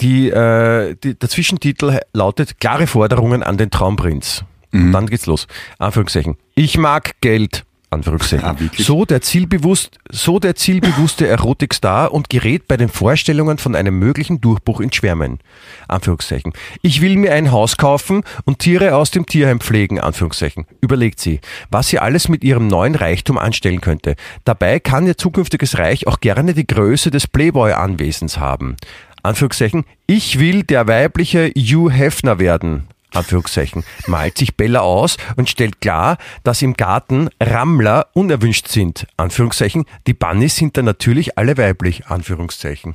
Die, 0.00 0.30
äh, 0.30 0.94
die, 1.02 1.14
der 1.18 1.28
Zwischentitel 1.28 1.92
he- 1.92 1.98
lautet 2.12 2.58
Klare 2.60 2.86
Forderungen 2.86 3.42
an 3.42 3.56
den 3.58 3.70
Traumprinz. 3.70 4.44
Und 4.72 4.92
dann 4.92 5.06
geht's 5.08 5.26
los. 5.26 5.46
Anführungszeichen. 5.78 6.36
Ich 6.54 6.78
mag 6.78 7.20
Geld. 7.20 7.64
Anführungszeichen. 7.92 8.46
Ah, 8.46 8.54
so 8.78 9.04
der 9.04 9.20
zielbewusst, 9.20 9.98
so 10.08 10.38
der 10.38 10.54
zielbewusste 10.54 11.26
Erotikstar 11.26 12.12
und 12.12 12.30
gerät 12.30 12.68
bei 12.68 12.76
den 12.76 12.88
Vorstellungen 12.88 13.58
von 13.58 13.74
einem 13.74 13.98
möglichen 13.98 14.40
Durchbruch 14.40 14.78
ins 14.80 14.94
Schwärmen. 14.94 15.40
Anführungszeichen. 15.88 16.52
Ich 16.82 17.00
will 17.00 17.16
mir 17.16 17.32
ein 17.32 17.50
Haus 17.50 17.76
kaufen 17.78 18.22
und 18.44 18.60
Tiere 18.60 18.94
aus 18.94 19.10
dem 19.10 19.26
Tierheim 19.26 19.58
pflegen. 19.58 19.98
Anführungszeichen. 19.98 20.66
Überlegt 20.80 21.18
sie, 21.18 21.40
was 21.72 21.88
sie 21.88 21.98
alles 21.98 22.28
mit 22.28 22.44
ihrem 22.44 22.68
neuen 22.68 22.94
Reichtum 22.94 23.38
anstellen 23.38 23.80
könnte. 23.80 24.14
Dabei 24.44 24.78
kann 24.78 25.04
ihr 25.08 25.18
zukünftiges 25.18 25.76
Reich 25.78 26.06
auch 26.06 26.20
gerne 26.20 26.54
die 26.54 26.68
Größe 26.68 27.10
des 27.10 27.26
Playboy-Anwesens 27.26 28.38
haben. 28.38 28.76
Anführungszeichen. 29.22 29.84
Ich 30.06 30.38
will 30.38 30.62
der 30.62 30.88
weibliche 30.88 31.50
Hugh 31.56 31.90
Hefner 31.90 32.38
werden. 32.38 32.86
Anführungszeichen, 33.12 33.82
malt 34.06 34.38
sich 34.38 34.56
Bella 34.56 34.80
aus 34.80 35.16
und 35.34 35.50
stellt 35.50 35.80
klar, 35.80 36.16
dass 36.44 36.62
im 36.62 36.74
Garten 36.74 37.28
Rammler 37.42 38.06
unerwünscht 38.12 38.68
sind. 38.68 39.06
Anführungszeichen, 39.16 39.84
die 40.06 40.14
Bunnies 40.14 40.54
sind 40.54 40.76
dann 40.76 40.84
natürlich 40.84 41.36
alle 41.36 41.56
weiblich. 41.58 42.06
Anführungszeichen. 42.06 42.94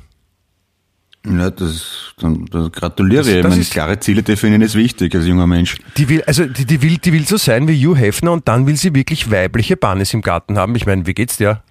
Ja, 1.26 1.50
das, 1.50 2.14
dann, 2.18 2.46
das 2.46 2.70
gratuliere 2.72 3.22
Das- 3.22 3.26
ich. 3.28 3.34
Ich 3.36 3.42
das 3.42 3.50
meine, 3.50 3.60
ist- 3.62 3.72
klare 3.72 3.98
Ziele 4.00 4.22
definieren 4.22 4.62
ist 4.62 4.74
wichtig 4.76 5.14
als 5.14 5.26
junger 5.26 5.46
Mensch. 5.46 5.76
Die 5.96 6.08
will, 6.08 6.22
also 6.22 6.46
die, 6.46 6.64
die 6.64 6.80
will, 6.82 6.98
die 6.98 7.12
will 7.12 7.26
so 7.26 7.36
sein 7.36 7.66
wie 7.68 7.84
Hugh 7.84 7.98
Hefner 7.98 8.32
und 8.32 8.46
dann 8.48 8.66
will 8.66 8.76
sie 8.76 8.94
wirklich 8.94 9.30
weibliche 9.30 9.76
Bunnies 9.76 10.14
im 10.14 10.22
Garten 10.22 10.56
haben. 10.56 10.74
Ich 10.76 10.86
meine, 10.86 11.06
wie 11.06 11.14
geht's 11.14 11.36
dir? 11.36 11.62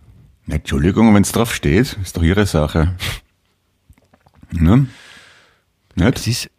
Na, 0.46 0.56
Entschuldigung, 0.58 1.16
wenn 1.16 1.24
es 1.24 1.32
drauf 1.32 1.56
steht, 1.56 1.98
ist 2.04 2.18
doch 2.18 2.22
ihre 2.22 2.46
Sache. 2.46 2.96
Ne? 4.52 4.88
Nicht? 5.96 6.18
Es 6.18 6.28
ist, 6.28 6.50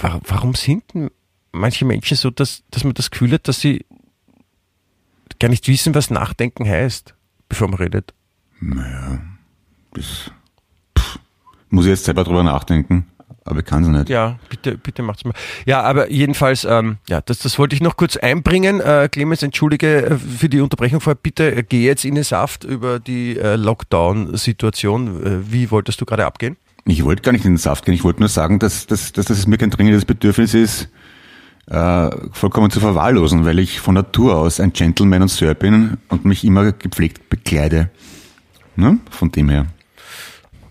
wa- 0.00 0.20
warum 0.26 0.54
sind 0.54 0.84
manche 1.52 1.84
Menschen 1.84 2.16
so, 2.16 2.30
dass, 2.30 2.62
dass 2.70 2.84
man 2.84 2.94
das 2.94 3.10
Gefühl 3.10 3.32
hat, 3.32 3.46
dass 3.48 3.60
sie 3.60 3.84
gar 5.38 5.48
nicht 5.48 5.66
wissen, 5.68 5.94
was 5.94 6.10
Nachdenken 6.10 6.68
heißt, 6.68 7.14
bevor 7.48 7.68
man 7.68 7.78
redet? 7.78 8.12
Das, 9.92 10.30
pff, 10.98 11.18
muss 11.70 11.84
ich 11.86 11.90
jetzt 11.90 12.04
selber 12.04 12.24
drüber 12.24 12.42
nachdenken, 12.42 13.06
aber 13.44 13.58
ich 13.58 13.64
kann 13.66 13.82
es 13.82 13.88
nicht. 13.88 14.08
Ja, 14.08 14.38
bitte, 14.48 14.78
bitte 14.78 15.02
macht's 15.02 15.24
mal. 15.24 15.34
Ja, 15.66 15.82
aber 15.82 16.10
jedenfalls, 16.10 16.64
ähm, 16.64 16.96
ja, 17.08 17.20
das, 17.20 17.38
das 17.38 17.58
wollte 17.58 17.74
ich 17.74 17.82
noch 17.82 17.96
kurz 17.96 18.16
einbringen. 18.16 18.80
Äh, 18.80 19.08
Clemens, 19.10 19.42
entschuldige 19.42 20.06
äh, 20.06 20.16
für 20.16 20.48
die 20.48 20.60
Unterbrechung 20.60 21.00
vorher. 21.00 21.18
Bitte 21.20 21.54
äh, 21.54 21.62
geh 21.62 21.84
jetzt 21.84 22.04
in 22.04 22.14
den 22.14 22.24
Saft 22.24 22.64
über 22.64 22.98
die 22.98 23.38
äh, 23.38 23.56
Lockdown-Situation. 23.56 25.24
Äh, 25.24 25.52
wie 25.52 25.70
wolltest 25.70 26.00
du 26.00 26.06
gerade 26.06 26.24
abgehen? 26.24 26.56
Ich 26.86 27.04
wollte 27.04 27.22
gar 27.22 27.32
nicht 27.32 27.44
in 27.44 27.52
den 27.52 27.58
Saft 27.58 27.84
gehen, 27.84 27.94
ich 27.94 28.04
wollte 28.04 28.20
nur 28.20 28.28
sagen, 28.28 28.58
dass, 28.58 28.86
dass, 28.86 29.12
dass 29.12 29.26
das 29.26 29.46
mir 29.46 29.56
kein 29.56 29.70
dringendes 29.70 30.04
Bedürfnis 30.04 30.52
ist, 30.52 30.88
äh, 31.66 32.10
vollkommen 32.32 32.70
zu 32.70 32.80
verwahrlosen, 32.80 33.46
weil 33.46 33.58
ich 33.58 33.80
von 33.80 33.94
Natur 33.94 34.36
aus 34.36 34.60
ein 34.60 34.72
Gentleman 34.72 35.22
und 35.22 35.28
Sir 35.28 35.54
bin 35.54 35.96
und 36.08 36.26
mich 36.26 36.44
immer 36.44 36.72
gepflegt 36.72 37.30
bekleide. 37.30 37.90
Ne? 38.76 38.98
Von 39.10 39.30
dem 39.30 39.48
her. 39.48 39.66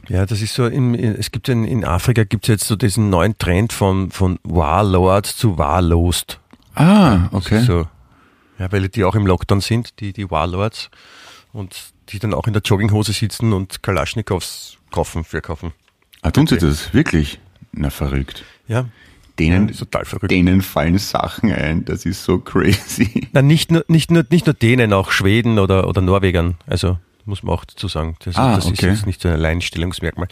Ja, 0.10 0.26
das 0.26 0.42
ist 0.42 0.54
so, 0.54 0.66
in, 0.66 0.96
es 0.96 1.32
gibt 1.32 1.48
in, 1.50 1.64
in 1.64 1.86
Afrika 1.86 2.24
gibt 2.26 2.46
es 2.46 2.50
jetzt 2.50 2.68
so 2.68 2.76
diesen 2.76 3.10
neuen 3.10 3.38
Trend 3.38 3.72
von, 3.74 4.12
von 4.12 4.38
Warlord 4.44 5.26
zu 5.26 5.58
Warlost. 5.58 6.40
Ah, 6.76 7.30
okay. 7.32 7.62
So, 7.62 7.88
ja, 8.60 8.72
weil 8.72 8.90
die 8.90 9.04
auch 9.04 9.16
im 9.16 9.26
Lockdown 9.26 9.62
sind, 9.62 10.00
die, 10.00 10.12
die 10.14 10.30
Warlords. 10.30 10.90
Und 11.54 11.76
die 12.10 12.20
dann 12.20 12.34
auch 12.34 12.48
in 12.48 12.54
der 12.54 12.62
Jogginghose 12.64 13.14
sitzen 13.14 13.54
und 13.54 13.82
Kalaschnikows 13.84 14.78
kaufen, 14.92 15.24
verkaufen. 15.24 15.72
Ah, 16.22 16.32
tun 16.32 16.48
sie 16.48 16.58
das? 16.58 16.94
Wirklich? 16.94 17.40
Na, 17.72 17.90
verrückt. 17.90 18.44
Ja, 18.68 18.86
Denen, 19.40 19.68
Ja, 19.70 19.74
total 19.76 20.06
verrückt. 20.06 20.30
denen 20.32 20.62
fallen 20.62 20.98
Sachen 21.00 21.52
ein, 21.52 21.86
das 21.86 22.06
ist 22.06 22.24
so 22.24 22.38
crazy. 22.40 23.30
Na, 23.32 23.42
nicht 23.42 23.72
nur, 23.72 23.84
nicht 23.88 24.12
nur, 24.12 24.24
nicht 24.30 24.46
nur 24.46 24.54
denen, 24.54 24.94
auch 24.94 25.12
Schweden 25.12 25.58
oder, 25.60 25.88
oder 25.88 26.02
Norwegern. 26.02 26.56
Also, 26.68 27.00
muss 27.26 27.44
man 27.44 27.56
auch 27.56 27.66
dazu 27.66 27.88
sagen. 27.88 28.16
Das, 28.24 28.36
Ah, 28.36 28.56
das 28.56 28.66
ist 28.66 28.72
okay. 28.72 28.90
jetzt 28.92 29.06
nicht 29.06 29.22
so 29.22 29.28
ein 29.30 29.36
Alleinstellungsmerkmal. 29.36 30.28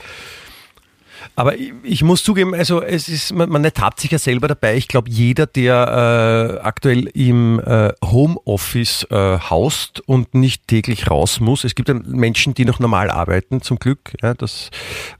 Aber 1.35 1.55
ich, 1.57 1.71
ich 1.83 2.03
muss 2.03 2.23
zugeben, 2.23 2.53
also 2.55 2.81
es 2.81 3.07
ist, 3.07 3.31
man, 3.33 3.49
man 3.49 3.63
ertappt 3.63 3.99
sich 3.99 4.11
ja 4.11 4.17
selber 4.17 4.47
dabei. 4.47 4.75
Ich 4.75 4.87
glaube, 4.87 5.09
jeder, 5.09 5.45
der 5.45 6.57
äh, 6.59 6.65
aktuell 6.65 7.05
im 7.13 7.59
äh, 7.59 7.93
Homeoffice 8.03 9.05
äh, 9.11 9.37
haust 9.39 10.01
und 10.07 10.33
nicht 10.33 10.67
täglich 10.67 11.09
raus 11.09 11.39
muss. 11.39 11.63
Es 11.63 11.75
gibt 11.75 11.89
ja 11.89 11.95
Menschen, 11.95 12.53
die 12.53 12.65
noch 12.65 12.79
normal 12.79 13.11
arbeiten, 13.11 13.61
zum 13.61 13.77
Glück. 13.77 14.13
Ja, 14.21 14.33
das 14.33 14.71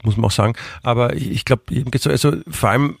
muss 0.02 0.16
man 0.16 0.26
auch 0.26 0.32
sagen. 0.32 0.54
Aber 0.82 1.14
ich, 1.14 1.30
ich 1.30 1.44
glaube, 1.44 1.62
also 2.06 2.32
vor 2.50 2.70
allem 2.70 2.96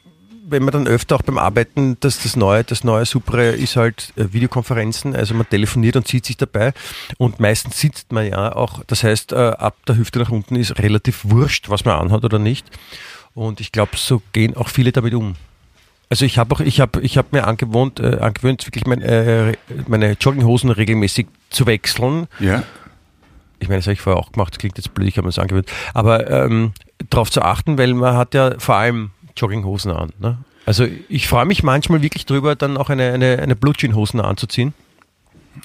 wenn 0.52 0.62
man 0.62 0.72
dann 0.72 0.86
öfter 0.86 1.16
auch 1.16 1.22
beim 1.22 1.38
Arbeiten, 1.38 1.96
dass 2.00 2.22
das 2.22 2.36
neue, 2.36 2.62
das 2.62 2.84
neue 2.84 3.04
Supre 3.04 3.48
ist 3.48 3.76
halt 3.76 4.12
äh, 4.16 4.32
Videokonferenzen, 4.32 5.16
also 5.16 5.34
man 5.34 5.48
telefoniert 5.48 5.96
und 5.96 6.06
sieht 6.06 6.26
sich 6.26 6.36
dabei 6.36 6.72
und 7.18 7.40
meistens 7.40 7.80
sitzt 7.80 8.12
man 8.12 8.26
ja 8.26 8.54
auch, 8.54 8.84
das 8.86 9.02
heißt, 9.02 9.32
äh, 9.32 9.36
ab 9.36 9.76
der 9.86 9.96
Hüfte 9.96 10.18
nach 10.20 10.30
unten 10.30 10.56
ist 10.56 10.78
relativ 10.78 11.20
wurscht, 11.24 11.68
was 11.68 11.84
man 11.84 11.98
anhat 11.98 12.24
oder 12.24 12.38
nicht. 12.38 12.66
Und 13.34 13.60
ich 13.60 13.72
glaube, 13.72 13.96
so 13.96 14.22
gehen 14.32 14.56
auch 14.56 14.68
viele 14.68 14.92
damit 14.92 15.14
um. 15.14 15.34
Also 16.10 16.26
ich 16.26 16.36
habe 16.36 16.54
auch, 16.54 16.60
ich 16.60 16.80
habe, 16.80 17.00
ich 17.00 17.16
habe 17.16 17.28
mir 17.32 17.46
angewohnt, 17.46 17.98
äh, 17.98 18.18
angewöhnt, 18.18 18.66
wirklich 18.66 18.84
mein, 18.86 19.00
äh, 19.00 19.54
meine 19.88 20.12
Jogginghosen 20.20 20.70
regelmäßig 20.70 21.26
zu 21.48 21.66
wechseln. 21.66 22.28
Ja. 22.38 22.62
Ich 23.58 23.68
meine, 23.68 23.78
das 23.78 23.86
habe 23.86 23.94
ich 23.94 24.00
vorher 24.02 24.20
auch 24.20 24.32
gemacht, 24.32 24.52
das 24.52 24.58
klingt 24.58 24.76
jetzt 24.76 24.92
blöd, 24.92 25.08
ich 25.08 25.16
habe 25.16 25.26
mir 25.26 25.30
das 25.30 25.38
angewöhnt. 25.38 25.70
Aber 25.94 26.30
ähm, 26.30 26.72
darauf 27.08 27.30
zu 27.30 27.40
achten, 27.40 27.78
weil 27.78 27.94
man 27.94 28.16
hat 28.16 28.34
ja 28.34 28.58
vor 28.58 28.76
allem 28.76 29.10
Jogginghosen 29.36 29.92
an. 29.92 30.10
Ne? 30.18 30.38
Also 30.66 30.86
ich 31.08 31.28
freue 31.28 31.46
mich 31.46 31.62
manchmal 31.62 32.02
wirklich 32.02 32.26
drüber, 32.26 32.54
dann 32.56 32.76
auch 32.76 32.90
eine, 32.90 33.12
eine, 33.12 33.38
eine 33.38 33.56
Blutjeanhosen 33.56 34.20
anzuziehen. 34.20 34.74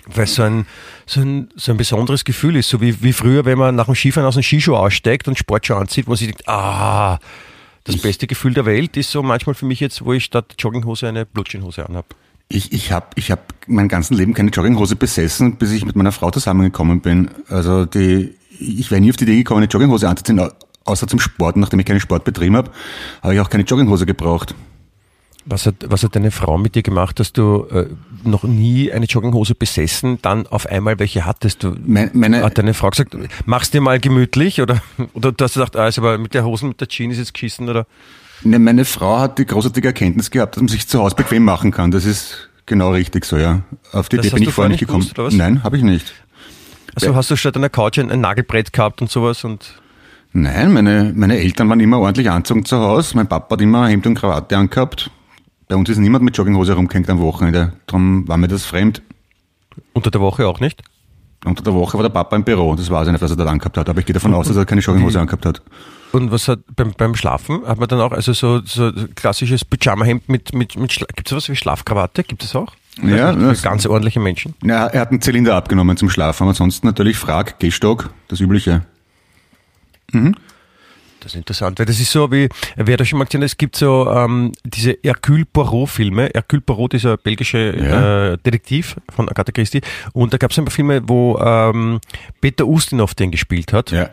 Weil 0.05 0.25
es 0.25 0.35
so 0.35 0.43
ein, 0.43 0.65
so, 1.05 1.21
ein, 1.21 1.49
so 1.55 1.71
ein 1.71 1.77
besonderes 1.77 2.25
Gefühl 2.25 2.57
ist, 2.57 2.67
so 2.69 2.81
wie, 2.81 3.01
wie 3.03 3.13
früher, 3.13 3.45
wenn 3.45 3.57
man 3.57 3.75
nach 3.75 3.85
dem 3.85 3.95
Skifahren 3.95 4.27
aus 4.27 4.33
dem 4.33 4.43
Skischuh 4.43 4.75
aussteigt 4.75 5.29
und 5.29 5.37
Sportschuh 5.37 5.75
anzieht, 5.75 6.07
wo 6.07 6.11
man 6.11 6.17
sich 6.17 6.27
denkt, 6.27 6.47
ah, 6.49 7.19
das 7.85 7.97
beste 7.97 8.27
Gefühl 8.27 8.53
der 8.53 8.65
Welt 8.65 8.97
ist 8.97 9.11
so 9.11 9.23
manchmal 9.23 9.55
für 9.55 9.65
mich 9.65 9.79
jetzt, 9.79 10.03
wo 10.03 10.11
ich 10.11 10.25
statt 10.25 10.55
Jogginghose 10.59 11.07
eine 11.07 11.25
Blutjeanhose 11.25 11.87
anhab. 11.87 12.05
Ich, 12.49 12.73
ich 12.73 12.91
habe 12.91 13.07
ich 13.15 13.31
hab 13.31 13.53
mein 13.67 13.87
ganzes 13.87 14.17
Leben 14.17 14.33
keine 14.33 14.51
Jogginghose 14.51 14.97
besessen, 14.97 15.55
bis 15.55 15.71
ich 15.71 15.85
mit 15.85 15.95
meiner 15.95 16.11
Frau 16.11 16.29
zusammengekommen 16.31 16.99
bin. 16.99 17.29
Also 17.47 17.85
die, 17.85 18.35
ich 18.59 18.91
wäre 18.91 18.99
nie 18.99 19.09
auf 19.09 19.15
die 19.15 19.23
Idee 19.23 19.37
gekommen, 19.37 19.59
eine 19.59 19.69
Jogginghose 19.69 20.07
anzuziehen, 20.07 20.39
außer 20.87 21.07
zum 21.07 21.19
Sport, 21.19 21.57
nachdem 21.57 21.79
ich 21.79 21.85
keinen 21.85 21.99
Sport 21.99 22.23
betrieben 22.23 22.55
habe, 22.55 22.71
habe 23.21 23.33
ich 23.35 23.39
auch 23.39 23.49
keine 23.49 23.63
Jogginghose 23.63 24.05
gebraucht. 24.05 24.55
Was 25.49 25.65
hat, 25.65 25.75
was 25.87 26.03
hat 26.03 26.13
deine 26.13 26.31
Frau 26.31 26.57
mit 26.57 26.75
dir 26.75 26.83
gemacht, 26.83 27.21
dass 27.21 27.31
du 27.31 27.67
äh, 27.71 27.85
noch 28.25 28.43
nie 28.43 28.91
eine 28.91 29.05
Jogginghose 29.05 29.55
besessen, 29.55 30.19
dann 30.21 30.45
auf 30.45 30.65
einmal 30.65 30.99
welche 30.99 31.25
hattest 31.25 31.63
du? 31.63 31.73
Meine, 31.85 32.11
meine, 32.13 32.43
Hat 32.43 32.57
deine 32.57 32.73
Frau 32.73 32.89
gesagt, 32.89 33.15
mach's 33.45 33.71
dir 33.71 33.79
mal 33.79 33.97
gemütlich 33.99 34.61
oder, 34.61 34.81
oder 35.13 35.31
du 35.31 35.43
hast 35.43 35.53
gesagt, 35.53 35.77
ah, 35.77 35.87
ist 35.87 35.99
aber 35.99 36.17
mit 36.17 36.33
der 36.33 36.43
Hosen, 36.43 36.69
mit 36.69 36.81
der 36.81 36.89
Jeans 36.89 37.13
ist 37.13 37.19
jetzt 37.19 37.33
geschissen 37.33 37.69
oder? 37.69 37.85
ne, 38.43 38.59
meine 38.59 38.83
Frau 38.83 39.19
hat 39.19 39.39
die 39.39 39.45
großartige 39.45 39.87
Erkenntnis 39.87 40.31
gehabt, 40.31 40.55
dass 40.57 40.61
man 40.61 40.67
sich 40.67 40.87
zu 40.87 40.99
Hause 40.99 41.15
bequem 41.15 41.43
machen 41.45 41.71
kann. 41.71 41.91
Das 41.91 42.03
ist 42.03 42.49
genau 42.65 42.91
richtig 42.91 43.23
so, 43.23 43.37
ja. 43.37 43.61
Auf 43.93 44.09
die 44.09 44.17
Das 44.17 44.25
Idee 44.25 44.35
bin 44.35 44.43
ich 44.43 44.53
vorher 44.53 44.69
nicht 44.69 44.79
gekommen. 44.81 45.07
gewusst? 45.13 45.37
Nein, 45.37 45.63
habe 45.63 45.77
ich 45.77 45.83
nicht. 45.83 46.13
Also 46.93 47.15
hast 47.15 47.31
du 47.31 47.35
statt 47.37 47.55
einer 47.55 47.69
Couch 47.69 47.99
ein, 47.99 48.11
ein 48.11 48.19
Nagelbrett 48.21 48.73
gehabt 48.73 49.01
und 49.01 49.09
sowas 49.09 49.43
und 49.43 49.79
Nein, 50.33 50.71
meine, 50.73 51.13
meine 51.15 51.37
Eltern 51.39 51.69
waren 51.69 51.79
immer 51.79 51.99
ordentlich 51.99 52.29
anzogen 52.29 52.65
zu 52.65 52.77
Hause. 52.79 53.15
Mein 53.15 53.27
Papa 53.27 53.55
hat 53.55 53.61
immer 53.61 53.87
Hemd 53.87 54.05
und 54.07 54.15
Krawatte 54.15 54.57
angehabt. 54.57 55.09
Bei 55.67 55.75
uns 55.75 55.89
ist 55.89 55.97
niemand 55.97 56.23
mit 56.23 56.37
Jogginghose 56.37 56.73
rumgehängt 56.73 57.09
am 57.09 57.19
Wochenende. 57.19 57.73
Darum 57.87 58.27
war 58.27 58.37
mir 58.37 58.47
das 58.47 58.65
fremd. 58.65 59.01
unter 59.93 60.11
der 60.11 60.21
Woche 60.21 60.47
auch 60.47 60.59
nicht? 60.59 60.81
Unter 61.45 61.63
der 61.63 61.73
Woche 61.73 61.97
war 61.97 62.03
der 62.03 62.09
Papa 62.09 62.35
im 62.35 62.43
Büro. 62.43 62.75
Das 62.75 62.89
war 62.89 63.01
es 63.03 63.09
nicht, 63.09 63.21
was 63.21 63.31
er 63.31 63.37
dort 63.37 63.49
angehabt 63.49 63.77
hat. 63.77 63.89
Aber 63.89 63.99
ich 63.99 64.05
gehe 64.05 64.13
davon 64.13 64.33
aus, 64.33 64.47
dass 64.47 64.57
er 64.57 64.65
keine 64.65 64.81
Jogginghose 64.81 65.19
angehabt 65.19 65.45
hat. 65.45 65.61
Und 66.11 66.31
was 66.31 66.47
hat 66.47 66.59
beim, 66.75 66.93
beim 66.97 67.15
Schlafen 67.15 67.65
hat 67.65 67.79
man 67.79 67.87
dann 67.87 67.99
auch, 67.99 68.11
also 68.11 68.31
so, 68.33 68.61
so 68.63 68.91
klassisches 69.15 69.65
Pyjama-Hemd 69.65 70.29
mit, 70.29 70.53
mit, 70.53 70.77
mit 70.77 70.89
gibt 71.15 71.27
es 71.27 71.29
sowas 71.29 71.49
wie 71.49 71.55
Schlafkrawatte? 71.55 72.23
Gibt 72.23 72.43
es 72.43 72.55
auch? 72.55 72.73
Ja, 73.03 73.33
Für 73.33 73.39
das- 73.39 73.61
ganz 73.61 73.85
ordentliche 73.85 74.19
Menschen. 74.19 74.55
Ja, 74.63 74.87
er 74.87 75.01
hat 75.01 75.11
einen 75.11 75.21
Zylinder 75.21 75.55
abgenommen 75.55 75.97
zum 75.97 76.09
Schlafen. 76.09 76.43
Aber 76.43 76.49
ansonsten 76.51 76.87
natürlich 76.87 77.17
Frag, 77.17 77.59
Gehstock, 77.59 78.09
das 78.29 78.39
Übliche. 78.39 78.83
Das 81.19 81.33
ist 81.33 81.35
interessant, 81.35 81.79
weil 81.79 81.85
das 81.87 81.99
ist 81.99 82.11
so 82.11 82.31
wie, 82.31 82.47
wer 82.75 82.95
da 82.95 83.03
schon 83.03 83.19
mal 83.19 83.25
gesehen 83.25 83.41
hat, 83.41 83.47
es 83.47 83.57
gibt 83.57 83.75
so 83.75 84.09
ähm, 84.09 84.51
diese 84.63 84.97
Hercule 85.03 85.45
Poirot-Filme. 85.45 86.29
Hercule 86.33 86.61
Poirot, 86.61 86.93
dieser 86.93 87.17
belgische 87.17 87.75
Ja. 87.75 88.33
äh, 88.33 88.37
Detektiv 88.37 88.95
von 89.09 89.27
Agatha 89.27 89.51
Christie. 89.51 89.81
Und 90.13 90.31
da 90.33 90.37
gab 90.37 90.51
es 90.51 90.59
ein 90.59 90.65
paar 90.65 90.71
Filme, 90.73 91.01
wo 91.07 91.37
ähm, 91.39 91.99
Peter 92.39 92.65
Ustinov 92.67 93.15
den 93.15 93.31
gespielt 93.31 93.73
hat. 93.73 93.91
Ja. 93.91 94.09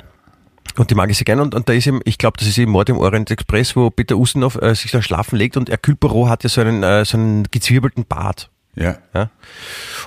Und 0.77 0.91
die 0.91 0.95
mag 0.97 1.09
ich 1.11 1.19
sehr 1.19 1.27
gerne. 1.27 1.43
Und, 1.43 1.55
und 1.55 1.69
da 1.69 1.73
ist 1.75 1.87
eben, 1.87 2.01
ich 2.05 2.19
glaube, 2.19 2.37
das 2.39 2.49
ist 2.49 2.59
eben 2.59 2.73
Mord 2.73 2.89
im 2.89 2.97
Orient 2.99 3.31
Express, 3.31 3.77
wo 3.77 3.91
Peter 3.91 4.17
Ustinov 4.17 4.57
äh, 4.61 4.75
sich 4.75 4.91
dann 4.91 5.03
schlafen 5.03 5.37
legt 5.37 5.57
und 5.57 5.69
Hercule 5.69 5.97
Poirot 5.97 6.29
hat 6.31 6.43
ja 6.43 6.49
so 6.49 6.63
einen, 6.63 6.83
äh, 6.83 7.05
so 7.05 7.17
einen 7.19 7.45
gezwirbelten 7.51 8.07
Bart. 8.07 8.51
Ja. 8.75 8.97
Ja? 9.15 9.31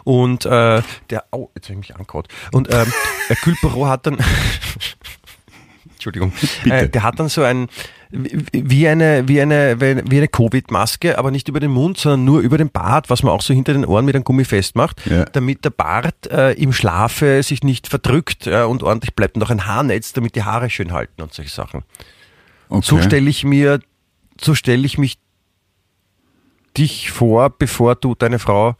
Und 0.03 0.45
äh, 0.45 0.81
der, 1.09 1.23
oh, 1.31 1.49
jetzt 1.55 1.69
habe 1.69 1.73
ich 1.79 1.87
mich 1.89 1.95
angehaut. 1.95 2.27
Und 2.51 2.73
ähm, 2.73 2.91
Hercule 3.27 3.55
Poirot 3.61 3.87
hat 3.87 4.07
dann, 4.07 4.17
Entschuldigung, 5.97 6.31
Bitte. 6.63 6.75
äh, 6.75 6.89
der 6.89 7.03
hat 7.03 7.19
dann 7.19 7.27
so 7.27 7.41
ein, 7.41 7.67
wie 8.11 8.87
eine, 8.87 9.27
wie 9.27 9.41
eine, 9.41 9.81
wie 9.81 10.17
eine 10.17 10.27
Covid-Maske, 10.27 11.17
aber 11.17 11.31
nicht 11.31 11.49
über 11.49 11.59
den 11.59 11.71
Mund, 11.71 11.97
sondern 11.97 12.23
nur 12.23 12.39
über 12.41 12.57
den 12.57 12.69
Bart, 12.69 13.09
was 13.09 13.23
man 13.23 13.33
auch 13.33 13.41
so 13.41 13.53
hinter 13.53 13.73
den 13.73 13.83
Ohren 13.83 14.05
mit 14.05 14.15
einem 14.15 14.23
Gummi 14.23 14.45
festmacht, 14.45 15.01
Ja. 15.07 15.25
damit 15.25 15.65
der 15.65 15.71
Bart 15.71 16.27
äh, 16.31 16.53
im 16.53 16.71
Schlafe 16.71 17.41
sich 17.43 17.63
nicht 17.63 17.87
verdrückt 17.87 18.45
ja, 18.45 18.65
und 18.65 18.83
ordentlich 18.83 19.15
bleibt. 19.15 19.35
Und 19.35 19.43
auch 19.43 19.49
ein 19.49 19.65
Haarnetz, 19.65 20.13
damit 20.13 20.35
die 20.35 20.43
Haare 20.43 20.69
schön 20.69 20.93
halten 20.93 21.21
und 21.21 21.33
solche 21.33 21.51
Sachen. 21.51 21.83
Okay. 22.69 22.85
So 22.87 23.01
stelle 23.01 23.29
ich 23.29 23.43
mir, 23.43 23.79
so 24.39 24.53
stelle 24.55 24.85
ich 24.85 24.97
mich 24.97 25.17
dich 26.77 27.11
vor, 27.11 27.49
bevor 27.49 27.95
du 27.95 28.13
deine 28.15 28.39
Frau 28.39 28.75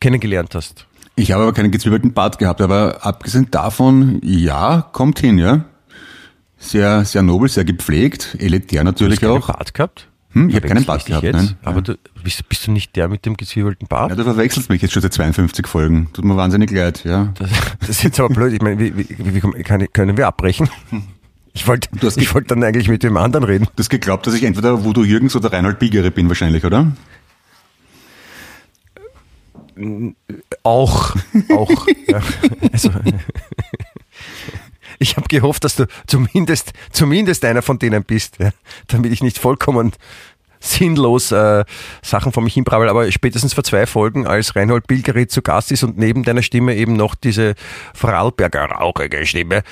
kennengelernt 0.00 0.54
hast. 0.54 0.86
Ich 1.16 1.32
habe 1.32 1.42
aber 1.44 1.52
keinen 1.52 1.70
gezwiebelten 1.70 2.12
Bart 2.12 2.38
gehabt, 2.38 2.60
aber 2.60 3.04
abgesehen 3.04 3.48
davon, 3.50 4.20
ja, 4.24 4.82
kommt 4.92 5.18
hin, 5.20 5.38
ja. 5.38 5.64
Sehr, 6.64 7.04
sehr 7.04 7.22
nobel, 7.22 7.48
sehr 7.48 7.64
gepflegt, 7.64 8.36
elitär 8.38 8.84
natürlich 8.84 9.16
Hast 9.16 9.22
du 9.22 9.26
keinen 9.28 9.42
auch. 9.42 9.46
Bart 9.48 9.74
gehabt? 9.74 10.08
Hm, 10.32 10.48
ich 10.48 10.56
hab 10.56 10.64
keinen 10.64 10.84
Bart 10.84 11.04
gehabt, 11.04 11.22
jetzt? 11.22 11.36
nein. 11.36 11.56
Aber 11.62 11.82
du, 11.82 11.96
bist, 12.24 12.48
bist 12.48 12.66
du 12.66 12.72
nicht 12.72 12.96
der 12.96 13.08
mit 13.08 13.24
dem 13.26 13.36
gezwiebelten 13.36 13.86
Bart? 13.86 14.10
Ja, 14.10 14.16
du 14.16 14.24
verwechselst 14.24 14.68
mich 14.70 14.80
jetzt 14.82 14.92
schon 14.92 15.02
seit 15.02 15.12
52 15.12 15.66
Folgen. 15.66 16.08
Tut 16.12 16.24
mir 16.24 16.36
wahnsinnig 16.36 16.70
leid, 16.70 17.04
ja. 17.04 17.32
Das, 17.38 17.50
das 17.80 17.88
ist 17.90 18.02
jetzt 18.02 18.18
aber 18.18 18.32
blöd. 18.34 18.52
Ich 18.54 18.62
meine, 18.62 18.80
wie, 18.80 18.96
wie, 18.96 19.34
wie 19.34 19.62
kann, 19.62 19.86
können 19.92 20.16
wir 20.16 20.26
abbrechen? 20.26 20.68
Ich 21.52 21.68
wollte 21.68 21.88
Du 21.96 22.06
hast- 22.06 22.16
ich 22.16 22.34
wollte 22.34 22.48
dann 22.48 22.64
eigentlich 22.64 22.88
mit 22.88 23.02
dem 23.04 23.16
anderen 23.16 23.44
reden. 23.44 23.66
Du 23.76 23.80
hast 23.80 23.90
geglaubt, 23.90 24.26
dass 24.26 24.34
ich 24.34 24.42
entweder 24.42 24.82
Voodoo 24.84 25.04
Jürgens 25.04 25.36
oder 25.36 25.52
Reinhold 25.52 25.78
Bigere 25.78 26.10
bin 26.10 26.26
wahrscheinlich, 26.28 26.64
oder? 26.64 26.90
Auch, 30.62 31.14
auch. 31.50 31.86
ja. 32.08 32.20
Also, 32.72 32.90
ich 34.98 35.16
habe 35.16 35.26
gehofft, 35.28 35.64
dass 35.64 35.76
du 35.76 35.86
zumindest, 36.06 36.72
zumindest 36.92 37.44
einer 37.44 37.62
von 37.62 37.78
denen 37.78 38.04
bist, 38.04 38.38
ja, 38.38 38.50
damit 38.88 39.12
ich 39.12 39.22
nicht 39.22 39.38
vollkommen 39.38 39.92
sinnlos 40.60 41.30
äh, 41.30 41.64
Sachen 42.02 42.32
von 42.32 42.42
mich 42.42 42.54
hinbrabbel. 42.54 42.88
Aber 42.88 43.10
spätestens 43.12 43.52
vor 43.52 43.64
zwei 43.64 43.86
Folgen, 43.86 44.26
als 44.26 44.56
Reinhold 44.56 44.86
Bilgeri 44.86 45.26
zu 45.26 45.42
Gast 45.42 45.70
ist 45.72 45.82
und 45.82 45.98
neben 45.98 46.22
deiner 46.22 46.40
Stimme 46.42 46.74
eben 46.74 46.94
noch 46.94 47.14
diese 47.14 47.54
Vorarlberger 47.92 48.64
rauchige 48.64 49.26
Stimme, 49.26 49.62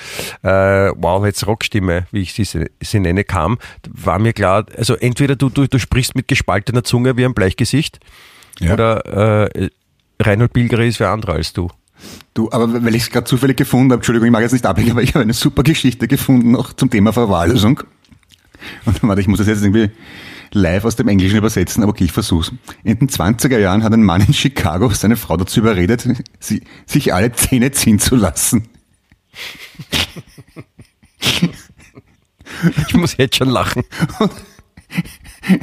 äh, 0.43 0.91
wow, 0.95 1.25
jetzt 1.25 1.47
Rockstimme, 1.47 2.05
wie 2.11 2.21
ich 2.21 2.33
sie, 2.33 2.67
sie 2.79 2.99
nenne, 2.99 3.23
kam, 3.23 3.57
war 3.89 4.19
mir 4.19 4.33
klar, 4.33 4.65
also 4.77 4.95
entweder 4.95 5.35
du, 5.35 5.49
du, 5.49 5.67
du 5.67 5.79
sprichst 5.79 6.15
mit 6.15 6.27
gespaltener 6.27 6.83
Zunge 6.83 7.17
wie 7.17 7.25
ein 7.25 7.33
Bleichgesicht 7.33 7.99
Ja. 8.59 8.73
oder 8.73 9.49
äh, 9.51 9.69
Reinhold 10.21 10.53
Bilgeri 10.53 10.87
ist 10.89 10.99
wer 10.99 11.09
anderer 11.09 11.33
als 11.33 11.53
du. 11.53 11.69
Du, 12.33 12.49
aber 12.51 12.83
weil 12.83 12.95
ich 12.95 13.03
es 13.03 13.09
gerade 13.09 13.25
zufällig 13.25 13.57
gefunden 13.57 13.91
habe, 13.91 13.99
Entschuldigung, 13.99 14.27
ich 14.27 14.31
mag 14.31 14.41
jetzt 14.41 14.53
nicht 14.53 14.65
ablegen, 14.65 14.91
aber 14.91 15.03
ich 15.03 15.13
habe 15.13 15.21
eine 15.21 15.33
super 15.33 15.63
Geschichte 15.63 16.07
gefunden 16.07 16.51
noch 16.51 16.73
zum 16.73 16.89
Thema 16.89 17.13
Verwahrlösung. 17.13 17.81
Und 18.85 19.03
warte, 19.03 19.21
ich 19.21 19.27
muss 19.27 19.39
das 19.39 19.47
jetzt 19.47 19.61
irgendwie 19.61 19.91
live 20.51 20.85
aus 20.85 20.95
dem 20.95 21.07
Englischen 21.07 21.37
übersetzen, 21.37 21.83
aber 21.83 21.91
okay, 21.91 22.05
ich 22.05 22.11
versuch's. 22.11 22.51
In 22.83 22.97
den 22.97 23.09
20er 23.09 23.57
Jahren 23.57 23.83
hat 23.83 23.93
ein 23.93 24.03
Mann 24.03 24.21
in 24.21 24.33
Chicago 24.33 24.89
seine 24.89 25.17
Frau 25.17 25.37
dazu 25.37 25.59
überredet, 25.59 26.07
sie, 26.39 26.63
sich 26.85 27.13
alle 27.13 27.31
Zähne 27.33 27.71
ziehen 27.71 27.99
zu 27.99 28.15
lassen. 28.15 28.69
Ich 32.87 32.93
muss 32.93 33.17
jetzt 33.17 33.37
schon 33.37 33.49
lachen. 33.49 33.83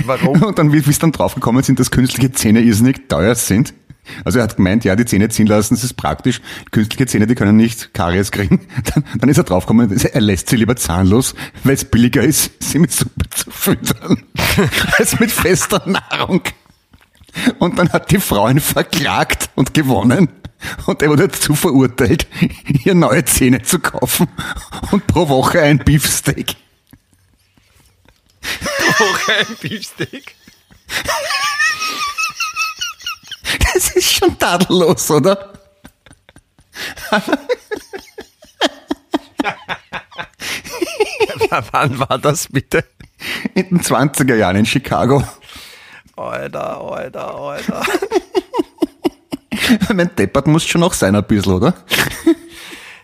Warum? 0.05 0.43
Und 0.43 0.59
dann, 0.59 0.73
wie 0.73 0.85
wie 0.85 0.91
es 0.91 0.99
dann 0.99 1.13
draufgekommen 1.13 1.63
sind, 1.63 1.79
dass 1.79 1.91
künstliche 1.91 2.33
Zähne 2.33 2.61
irrsinnig 2.61 3.09
teuer 3.09 3.35
sind. 3.35 3.73
Also 4.25 4.39
er 4.39 4.45
hat 4.45 4.57
gemeint, 4.57 4.85
ja, 4.85 4.97
die 4.97 5.05
Zähne 5.05 5.29
ziehen 5.29 5.47
lassen, 5.47 5.75
das 5.75 5.85
ist 5.85 5.95
praktisch. 5.95 6.41
Künstliche 6.71 7.07
Zähne, 7.07 7.27
die 7.27 7.35
können 7.35 7.57
nicht 7.57 7.95
Karies 7.95 8.31
kriegen. 8.31 8.61
Dann, 8.95 9.05
dann 9.19 9.29
ist 9.29 9.39
er 9.39 9.45
draufgekommen, 9.45 9.91
er 9.91 10.21
lässt 10.21 10.49
sie 10.49 10.57
lieber 10.57 10.77
zahnlos, 10.77 11.35
weil 11.65 11.75
es 11.75 11.85
billiger 11.85 12.23
ist, 12.23 12.51
sie 12.63 12.79
mit 12.79 12.93
Suppe 12.93 13.29
zu 13.31 13.51
füttern, 13.51 14.23
als 14.99 15.19
mit 15.21 15.31
fester 15.31 15.83
Nahrung. 15.87 16.43
Und 17.59 17.79
dann 17.79 17.93
hat 17.93 18.11
die 18.11 18.19
Frau 18.19 18.49
ihn 18.49 18.61
verklagt 18.61 19.51
und 19.55 19.75
gewonnen. 19.75 20.29
Und 20.87 21.03
er 21.03 21.09
wurde 21.09 21.29
dazu 21.29 21.55
verurteilt, 21.55 22.27
ihr 22.85 22.95
neue 22.95 23.25
Zähne 23.25 23.63
zu 23.63 23.79
kaufen 23.79 24.29
und 24.91 25.07
pro 25.07 25.29
Woche 25.29 25.63
ein 25.63 25.79
Beefsteak. 25.79 26.57
Woche 28.99 29.33
ein 29.39 29.57
Beefsteak. 29.61 30.35
Das 33.81 33.97
ist 33.97 34.13
schon 34.13 34.39
tadellos, 34.39 35.11
oder? 35.11 35.55
Wann 41.73 41.99
war 41.99 42.19
das 42.19 42.49
bitte? 42.49 42.85
In 43.55 43.71
den 43.71 43.81
20er 43.81 44.35
Jahren 44.35 44.57
in 44.57 44.67
Chicago. 44.67 45.25
Alter, 46.15 46.79
Alter, 46.79 47.35
Alter. 47.35 47.83
Mein 49.95 50.15
Deppert 50.15 50.47
muss 50.47 50.67
schon 50.67 50.83
noch 50.83 50.93
sein 50.93 51.17
ein 51.17 51.25
bisschen, 51.25 51.55
oder? 51.55 51.73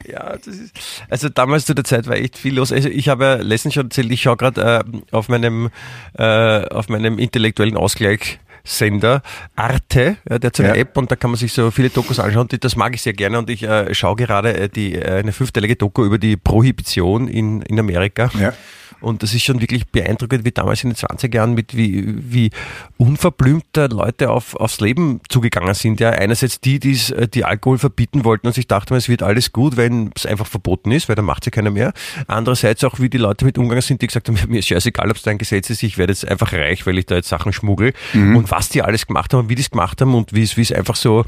Ja, 0.06 0.36
das 0.36 0.46
ist, 0.46 0.76
also 1.08 1.30
damals 1.30 1.64
zu 1.64 1.74
der 1.74 1.84
Zeit 1.84 2.06
war 2.06 2.16
echt 2.16 2.36
viel 2.36 2.54
los. 2.54 2.70
Also 2.70 2.88
ich 2.88 3.08
habe 3.08 3.24
ja 3.24 3.34
letztens 3.36 3.74
schon 3.74 3.86
erzählt, 3.86 4.12
ich 4.12 4.22
schaue 4.22 4.36
gerade 4.36 4.84
äh, 4.84 4.84
auf 5.10 5.28
meinem 5.28 5.70
äh, 6.18 6.68
auf 6.68 6.88
meinem 6.88 7.18
intellektuellen 7.18 7.76
Ausgleich 7.76 8.38
Sender 8.66 9.22
Arte, 9.54 10.16
ja, 10.28 10.38
der 10.38 10.48
hat 10.48 10.56
so 10.56 10.62
eine 10.64 10.74
Ja. 10.74 10.80
App 10.80 10.96
und 10.96 11.10
da 11.10 11.16
kann 11.16 11.30
man 11.30 11.38
sich 11.38 11.52
so 11.52 11.70
viele 11.70 11.88
Dokus 11.88 12.18
anschauen. 12.18 12.48
Die- 12.48 12.58
Das 12.60 12.76
mag 12.76 12.94
ich 12.94 13.00
sehr 13.02 13.12
gerne 13.14 13.38
und 13.38 13.48
ich 13.48 13.62
äh, 13.62 13.94
schaue 13.94 14.16
gerade 14.16 14.54
äh, 14.56 14.68
die 14.68 14.94
äh, 14.96 15.20
eine 15.20 15.32
fünfteilige 15.32 15.76
Doku 15.76 16.04
über 16.04 16.18
die 16.18 16.36
Prohibition 16.36 17.28
in 17.28 17.62
in 17.62 17.78
Amerika. 17.78 18.30
Ja. 18.38 18.52
Und 19.00 19.22
das 19.22 19.34
ist 19.34 19.42
schon 19.42 19.60
wirklich 19.60 19.86
beeindruckend, 19.88 20.44
wie 20.44 20.52
damals 20.52 20.82
in 20.82 20.90
den 20.90 20.96
20er 20.96 21.34
Jahren 21.34 21.54
mit 21.54 21.76
wie, 21.76 22.14
wie 22.32 22.50
unverblümt 22.96 23.64
da 23.72 23.86
Leute 23.86 24.30
auf, 24.30 24.54
aufs 24.56 24.80
Leben 24.80 25.20
zugegangen 25.28 25.74
sind. 25.74 26.00
Ja, 26.00 26.10
einerseits 26.10 26.60
die, 26.60 26.78
die's, 26.78 27.10
äh, 27.10 27.28
die 27.28 27.44
Alkohol 27.44 27.78
verbieten 27.78 28.24
wollten 28.24 28.46
und 28.46 28.54
sich 28.54 28.66
dachten, 28.66 28.94
es 28.94 29.08
wird 29.08 29.22
alles 29.22 29.52
gut, 29.52 29.76
wenn 29.76 30.10
es 30.14 30.26
einfach 30.26 30.46
verboten 30.46 30.90
ist, 30.92 31.08
weil 31.08 31.16
dann 31.16 31.24
macht 31.24 31.46
ja 31.46 31.50
keiner 31.50 31.70
mehr. 31.70 31.92
Andererseits 32.26 32.84
auch, 32.84 32.98
wie 32.98 33.10
die 33.10 33.18
Leute 33.18 33.44
mit 33.44 33.58
umgegangen 33.58 33.82
sind, 33.82 34.02
die 34.02 34.06
gesagt 34.06 34.28
haben, 34.28 34.38
mir 34.48 34.60
ist 34.60 34.68
scheißegal, 34.68 35.10
ob 35.10 35.16
es 35.16 35.22
da 35.22 35.30
ein 35.30 35.38
Gesetz 35.38 35.70
ist, 35.70 35.82
ich 35.82 35.98
werde 35.98 36.12
jetzt 36.12 36.26
einfach 36.26 36.52
reich, 36.52 36.86
weil 36.86 36.98
ich 36.98 37.06
da 37.06 37.16
jetzt 37.16 37.28
Sachen 37.28 37.52
schmuggel. 37.52 37.92
Und 38.36 38.50
was 38.50 38.68
die 38.68 38.82
alles 38.82 39.06
gemacht 39.06 39.32
haben 39.32 39.40
und 39.40 39.48
wie 39.48 39.54
die 39.54 39.62
es 39.62 39.70
gemacht 39.70 40.00
haben 40.00 40.14
und 40.14 40.32
wie 40.32 40.42
es, 40.42 40.56
wie 40.56 40.62
es 40.62 40.72
einfach 40.72 40.96
so 40.96 41.24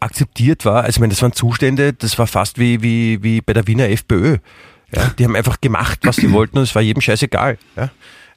akzeptiert 0.00 0.64
war. 0.64 0.84
Also 0.84 0.96
ich 0.96 1.00
meine, 1.00 1.12
das 1.12 1.22
waren 1.22 1.32
Zustände, 1.32 1.92
das 1.92 2.18
war 2.18 2.26
fast 2.26 2.58
wie, 2.58 2.82
wie, 2.82 3.22
wie 3.22 3.40
bei 3.40 3.52
der 3.52 3.66
Wiener 3.66 3.88
FPÖ. 3.88 4.38
Ja? 4.92 5.08
Die 5.18 5.24
haben 5.24 5.36
einfach 5.36 5.60
gemacht, 5.60 6.00
was 6.02 6.16
sie 6.16 6.32
wollten 6.32 6.58
und 6.58 6.64
es 6.64 6.74
war 6.74 6.82
jedem 6.82 7.00
scheißegal. 7.00 7.58
Ja? 7.76 7.90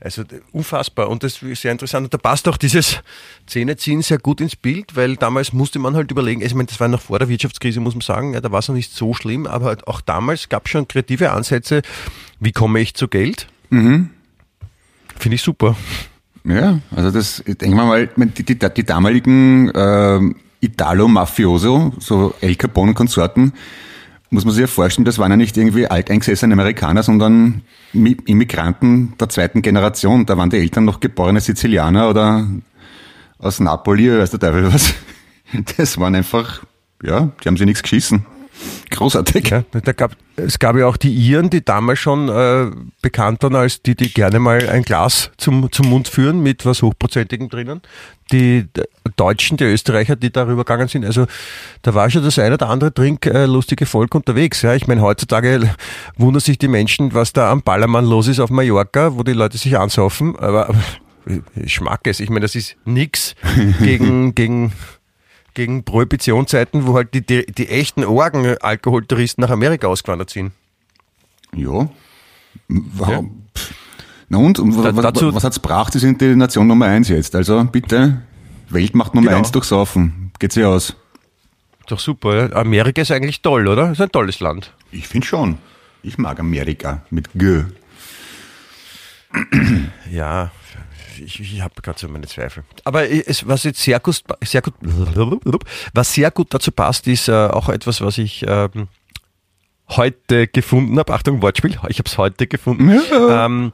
Also 0.03 0.23
unfassbar 0.51 1.09
und 1.09 1.21
das 1.21 1.43
ist 1.43 1.61
sehr 1.61 1.71
interessant. 1.71 2.05
Und 2.05 2.13
da 2.13 2.17
passt 2.17 2.47
auch 2.47 2.57
dieses 2.57 2.99
Zähneziehen 3.45 4.01
sehr 4.01 4.17
gut 4.17 4.41
ins 4.41 4.55
Bild, 4.55 4.95
weil 4.95 5.15
damals 5.15 5.53
musste 5.53 5.77
man 5.77 5.95
halt 5.95 6.09
überlegen, 6.09 6.41
also 6.41 6.53
ich 6.53 6.55
meine, 6.55 6.67
das 6.67 6.79
war 6.79 6.87
noch 6.87 7.01
vor 7.01 7.19
der 7.19 7.29
Wirtschaftskrise, 7.29 7.79
muss 7.79 7.93
man 7.93 8.01
sagen, 8.01 8.33
ja, 8.33 8.41
da 8.41 8.51
war 8.51 8.59
es 8.59 8.67
noch 8.67 8.75
nicht 8.75 8.91
so 8.91 9.13
schlimm, 9.13 9.45
aber 9.45 9.67
halt 9.67 9.87
auch 9.87 10.01
damals 10.01 10.49
gab 10.49 10.65
es 10.65 10.71
schon 10.71 10.87
kreative 10.87 11.31
Ansätze, 11.31 11.83
wie 12.39 12.51
komme 12.51 12.79
ich 12.79 12.95
zu 12.95 13.07
Geld? 13.07 13.47
Mhm. 13.69 14.09
Finde 15.19 15.35
ich 15.35 15.43
super. 15.43 15.75
Ja, 16.43 16.79
also 16.95 17.11
das, 17.11 17.43
ich 17.45 17.59
denke 17.59 17.75
mal, 17.75 18.09
die, 18.15 18.43
die, 18.43 18.57
die 18.57 18.83
damaligen 18.83 19.69
äh, 19.69 20.19
Italo-Mafioso, 20.61 21.93
so 21.99 22.33
El 22.41 22.55
Capone 22.55 22.89
und 22.89 22.95
Konsorten, 22.95 23.53
muss 24.31 24.45
man 24.45 24.53
sich 24.53 24.61
ja 24.61 24.67
vorstellen, 24.67 25.05
das 25.05 25.19
waren 25.19 25.29
ja 25.29 25.37
nicht 25.37 25.57
irgendwie 25.57 25.87
alteingesessene 25.87 26.53
Amerikaner, 26.53 27.03
sondern 27.03 27.63
Immigranten 27.93 29.13
der 29.19 29.27
zweiten 29.27 29.61
Generation. 29.61 30.25
Da 30.25 30.37
waren 30.37 30.49
die 30.49 30.57
Eltern 30.57 30.85
noch 30.85 31.01
geborene 31.01 31.41
Sizilianer 31.41 32.09
oder 32.09 32.47
aus 33.37 33.59
Napoli, 33.59 34.17
weiß 34.17 34.31
der 34.31 34.39
Teufel 34.39 34.73
was. 34.73 34.93
Das 35.77 35.97
waren 35.99 36.15
einfach, 36.15 36.63
ja, 37.03 37.29
die 37.43 37.47
haben 37.49 37.57
sich 37.57 37.65
nichts 37.65 37.83
geschissen. 37.83 38.25
Großartig. 38.91 39.49
Ja, 39.49 39.63
da 39.71 39.93
gab, 39.93 40.15
es 40.35 40.59
gab 40.59 40.75
ja 40.75 40.85
auch 40.85 40.97
die 40.97 41.13
Iren, 41.13 41.49
die 41.49 41.63
damals 41.63 41.99
schon 41.99 42.29
äh, 42.29 42.71
bekannt 43.01 43.41
waren 43.43 43.55
als 43.55 43.81
die, 43.81 43.95
die 43.95 44.13
gerne 44.13 44.39
mal 44.39 44.69
ein 44.69 44.83
Glas 44.83 45.31
zum, 45.37 45.71
zum 45.71 45.89
Mund 45.89 46.07
führen 46.07 46.41
mit 46.41 46.65
was 46.65 46.81
Hochprozentigem 46.81 47.49
drinnen. 47.49 47.81
Die 48.31 48.67
Deutschen, 49.15 49.57
die 49.57 49.63
Österreicher, 49.65 50.15
die 50.15 50.31
darüber 50.31 50.63
gegangen 50.63 50.87
sind. 50.87 51.05
Also 51.05 51.25
da 51.81 51.93
war 51.93 52.09
schon 52.09 52.23
das 52.23 52.39
eine 52.39 52.55
oder 52.55 52.69
andere 52.69 52.93
trinklustige 52.93 53.85
Volk 53.85 54.13
unterwegs. 54.15 54.61
Ja, 54.61 54.73
ich 54.75 54.87
meine, 54.87 55.01
heutzutage 55.01 55.69
wundern 56.17 56.41
sich 56.41 56.57
die 56.57 56.67
Menschen, 56.67 57.13
was 57.13 57.33
da 57.33 57.51
am 57.51 57.61
Ballermann 57.61 58.05
los 58.05 58.27
ist 58.27 58.39
auf 58.39 58.49
Mallorca, 58.49 59.17
wo 59.17 59.23
die 59.23 59.33
Leute 59.33 59.57
sich 59.57 59.77
ansaufen. 59.77 60.37
Aber, 60.37 60.73
ich 61.55 61.81
mag 61.81 62.01
es. 62.05 62.19
Ich 62.19 62.29
meine, 62.29 62.41
das 62.41 62.55
ist 62.55 62.75
nix 62.85 63.35
gegen, 63.79 64.35
gegen 64.35 64.73
gegen 65.53 65.83
Prohibitionszeiten, 65.83 66.87
wo 66.87 66.95
halt 66.95 67.13
die, 67.13 67.25
die, 67.25 67.45
die 67.45 67.67
echten 67.67 68.03
Orgen-Alkoholtouristen 68.03 69.41
nach 69.41 69.49
Amerika 69.49 69.87
ausgewandert 69.87 70.29
sind. 70.29 70.51
Ja. 71.55 71.89
Warum? 72.67 73.25
Ja. 73.55 73.61
Na 74.29 74.37
und, 74.37 74.59
und 74.59 74.77
da, 74.77 74.95
was, 74.95 75.03
dazu, 75.03 75.33
was 75.35 75.43
hat's 75.43 75.61
gebracht? 75.61 75.91
Sie 75.91 75.99
sind 75.99 76.21
die 76.21 76.35
Nation 76.35 76.65
Nummer 76.65 76.85
eins 76.85 77.09
jetzt. 77.09 77.35
Also 77.35 77.63
bitte, 77.65 78.21
Weltmacht 78.69 79.13
Nummer 79.13 79.27
genau. 79.27 79.39
eins 79.39 79.51
durchsaufen. 79.51 80.31
Geht 80.39 80.53
sie 80.53 80.63
aus. 80.63 80.95
Doch 81.87 81.99
super. 81.99 82.55
Amerika 82.55 83.01
ist 83.01 83.11
eigentlich 83.11 83.41
toll, 83.41 83.67
oder? 83.67 83.91
Ist 83.91 83.99
ein 83.99 84.11
tolles 84.11 84.39
Land. 84.39 84.73
Ich 84.91 85.07
finde 85.09 85.27
schon. 85.27 85.57
Ich 86.03 86.17
mag 86.17 86.39
Amerika 86.39 87.03
mit 87.09 87.29
G. 87.35 87.65
Ja, 90.09 90.51
ich, 91.21 91.39
ich 91.39 91.61
habe 91.61 91.81
gerade 91.81 91.99
so 91.99 92.07
meine 92.07 92.27
Zweifel. 92.27 92.63
Aber 92.83 93.09
es, 93.09 93.47
was 93.47 93.63
jetzt 93.63 93.81
sehr 93.81 93.99
gut, 93.99 94.23
sehr 94.43 94.61
gut, 94.61 94.73
was 95.93 96.13
sehr 96.13 96.31
gut 96.31 96.53
dazu 96.53 96.71
passt, 96.71 97.07
ist 97.07 97.27
äh, 97.27 97.31
auch 97.31 97.69
etwas, 97.69 98.01
was 98.01 98.17
ich 98.17 98.45
ähm, 98.47 98.87
heute 99.89 100.47
gefunden 100.47 100.97
habe. 100.97 101.13
Achtung, 101.13 101.41
Wortspiel, 101.41 101.71
ich 101.89 101.99
habe 101.99 102.07
es 102.07 102.17
heute 102.17 102.47
gefunden. 102.47 102.89
Ja. 102.89 103.45
Ähm, 103.45 103.71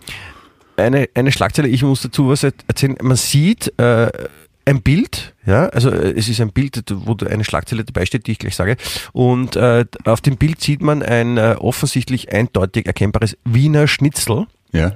eine, 0.76 1.10
eine 1.16 1.32
Schlagzeile, 1.32 1.68
ich 1.68 1.84
muss 1.84 2.02
dazu 2.02 2.30
was 2.30 2.44
erzählen. 2.44 2.98
Man 3.02 3.18
sieht 3.18 3.74
äh, 3.80 4.12
ein 4.66 4.82
Bild, 4.82 5.34
ja, 5.46 5.68
also 5.70 5.90
äh, 5.90 6.12
es 6.12 6.28
ist 6.30 6.42
ein 6.42 6.52
Bild, 6.52 6.84
wo 6.90 7.16
eine 7.26 7.44
Schlagzeile 7.44 7.84
dabei 7.84 8.06
steht, 8.06 8.28
die 8.28 8.34
ich 8.34 8.40
gleich 8.40 8.56
sage. 8.56 8.78
Und 9.14 9.56
äh, 9.56 9.86
auf 10.06 10.22
dem 10.22 10.38
Bild 10.38 10.62
sieht 10.62 10.82
man 10.82 11.02
ein 11.02 11.38
äh, 11.38 11.56
offensichtlich 11.58 12.32
eindeutig 12.34 12.86
erkennbares 12.86 13.38
Wiener 13.46 13.88
Schnitzel. 13.88 14.46
Ja. 14.72 14.96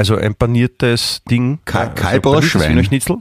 Also 0.00 0.16
ein 0.16 0.34
paniertes 0.34 1.20
Ding. 1.30 1.58
Ka 1.66 1.80
also 1.80 1.92
Kalber 1.94 2.40
Schwein. 2.40 2.82
Schnitzel. 2.82 3.18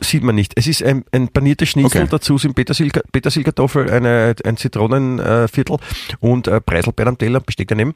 Sieht 0.00 0.22
man 0.22 0.34
nicht. 0.34 0.52
Es 0.54 0.66
ist 0.66 0.82
ein, 0.82 1.02
ein 1.12 1.28
paniertes 1.28 1.70
Schnitzel, 1.70 2.02
okay. 2.02 2.10
dazu 2.10 2.36
sind 2.36 2.54
Petersil, 2.54 2.90
Petersilkartoffel, 3.10 3.90
eine, 3.90 4.36
ein 4.44 4.58
Zitronenviertel 4.58 5.78
und 6.20 6.46
äh, 6.46 6.60
Preiselbeeren 6.60 7.14
am 7.14 7.16
Teller, 7.16 7.40
Besteck 7.40 7.68
daneben. 7.68 7.94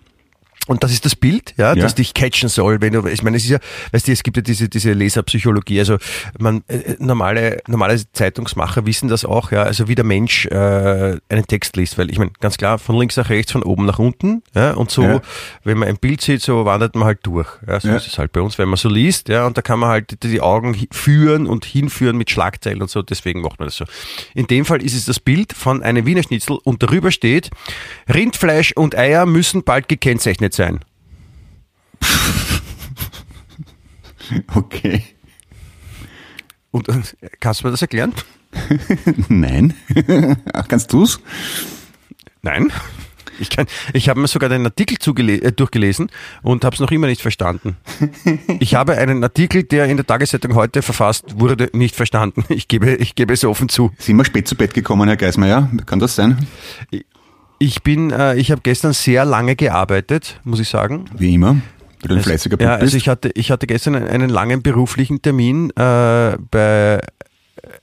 Und 0.67 0.85
das 0.85 0.93
ist 0.93 1.05
das 1.05 1.17
Bild, 1.17 1.55
ja, 1.57 1.75
ja, 1.75 1.75
das 1.75 1.95
dich 1.95 2.13
catchen 2.13 2.49
soll, 2.49 2.81
wenn 2.83 2.93
du, 2.93 3.07
ich 3.07 3.23
meine, 3.23 3.39
es 3.39 3.45
ist 3.45 3.51
ja, 3.51 3.59
weißt 3.93 4.07
du, 4.07 4.13
es 4.13 4.23
gibt 4.23 4.37
ja 4.37 4.43
diese, 4.43 4.69
diese 4.69 4.93
Leserpsychologie, 4.93 5.79
also 5.79 5.97
man, 6.39 6.63
äh, 6.69 6.97
normale, 6.99 7.63
normale 7.67 8.01
Zeitungsmacher 8.13 8.85
wissen 8.85 9.09
das 9.09 9.25
auch, 9.25 9.53
ja, 9.53 9.63
also 9.63 9.89
wie 9.89 9.95
der 9.95 10.05
Mensch 10.05 10.47
äh, 10.47 11.17
einen 11.29 11.47
Text 11.47 11.77
liest, 11.77 11.97
weil 11.97 12.11
ich 12.11 12.19
meine, 12.19 12.31
ganz 12.41 12.59
klar, 12.59 12.79
von 12.79 12.99
links 12.99 13.17
nach 13.17 13.31
rechts, 13.31 13.53
von 13.53 13.63
oben 13.63 13.87
nach 13.87 13.99
unten, 13.99 14.43
ja, 14.55 14.73
und 14.75 14.91
so, 14.91 15.03
ja. 15.03 15.23
wenn 15.65 15.79
man 15.79 15.89
ein 15.89 15.97
Bild 15.97 16.21
sieht, 16.21 16.43
so 16.43 16.67
wandert 16.67 16.95
man 16.95 17.05
halt 17.05 17.21
durch, 17.23 17.49
ja, 17.67 17.81
so 17.81 17.89
ja. 17.89 17.97
ist 17.97 18.07
es 18.07 18.19
halt 18.19 18.33
bei 18.33 18.43
uns, 18.43 18.59
wenn 18.59 18.69
man 18.69 18.77
so 18.77 18.91
liest, 18.91 19.31
ja, 19.31 19.47
und 19.47 19.57
da 19.57 19.63
kann 19.63 19.79
man 19.79 19.89
halt 19.89 20.23
die 20.23 20.43
Augen 20.43 20.77
führen 20.93 21.47
und 21.47 21.65
hinführen 21.65 22.19
mit 22.19 22.31
Schlagzeilen 22.31 22.83
und 22.83 22.91
so, 22.91 23.01
deswegen 23.01 23.41
macht 23.41 23.59
man 23.59 23.67
das 23.67 23.77
so. 23.77 23.87
In 24.35 24.47
dem 24.47 24.67
Fall 24.67 24.83
ist 24.83 24.95
es 24.95 25.07
das 25.07 25.21
Bild 25.21 25.55
von 25.55 25.83
einem 25.83 26.05
Wiener 26.05 26.23
Schnitzel 26.23 26.59
und 26.65 26.83
darüber 26.83 27.11
steht, 27.11 27.51
Rindfleisch 28.13 28.73
und 28.73 28.95
Eier 28.95 29.25
müssen 29.25 29.65
bald 29.65 29.89
gekennzeichnet 29.89 30.51
nicht 30.51 30.60
sein. 30.61 30.81
okay. 34.55 35.03
Und, 36.71 36.87
kannst 37.41 37.63
du 37.63 37.67
mir 37.67 37.71
das 37.71 37.81
erklären? 37.81 38.13
Nein. 39.29 39.73
kannst 40.69 40.93
du 40.93 41.05
es? 41.05 41.19
Nein. 42.43 42.71
Ich, 43.39 43.49
kann, 43.49 43.67
ich 43.95 44.11
habe 44.11 44.21
mir 44.21 44.29
sogar 44.29 44.51
den 44.51 44.67
Artikel 44.67 45.31
äh, 45.31 45.51
durchgelesen 45.51 46.11
und 46.43 46.63
habe 46.63 46.75
es 46.75 46.81
noch 46.81 46.91
immer 46.91 47.07
nicht 47.07 47.23
verstanden. 47.23 47.79
Ich 48.59 48.75
habe 48.75 48.99
einen 48.99 49.25
Artikel, 49.25 49.63
der 49.63 49.87
in 49.87 49.97
der 49.97 50.07
Tageszeitung 50.07 50.55
heute 50.55 50.83
verfasst 50.83 51.41
wurde, 51.41 51.71
nicht 51.73 51.97
verstanden. 51.97 52.45
Ich 52.51 52.69
gebe, 52.69 52.97
ich 52.97 53.15
gebe 53.15 53.33
es 53.33 53.47
offen 53.47 53.71
zu. 53.71 53.93
Sind 53.97 54.17
wir 54.17 54.27
spät 54.27 54.47
zu 54.47 54.57
Bett 54.57 54.75
gekommen, 54.75 55.09
Herr 55.09 55.17
Geismeier? 55.17 55.71
Kann 55.87 56.01
das 56.01 56.17
sein? 56.17 56.47
Ich 57.63 57.83
bin, 57.83 58.11
äh, 58.11 58.37
ich 58.37 58.51
habe 58.51 58.63
gestern 58.63 58.95
sehr 58.95 59.27
lange 59.27 59.55
gearbeitet, 59.55 60.41
muss 60.45 60.61
ich 60.61 60.69
sagen. 60.71 61.05
Wie 61.17 61.35
immer. 61.35 61.61
Weil 62.01 62.09
du 62.09 62.15
ein 62.15 62.23
fleißiger 62.23 62.57
Bub 62.57 62.67
Ja, 62.67 62.77
also 62.77 62.97
ich 62.97 63.07
hatte, 63.07 63.31
ich 63.35 63.51
hatte 63.51 63.67
gestern 63.67 63.95
einen 63.97 64.31
langen 64.31 64.63
beruflichen 64.63 65.21
Termin 65.21 65.69
äh, 65.77 66.39
bei 66.51 67.01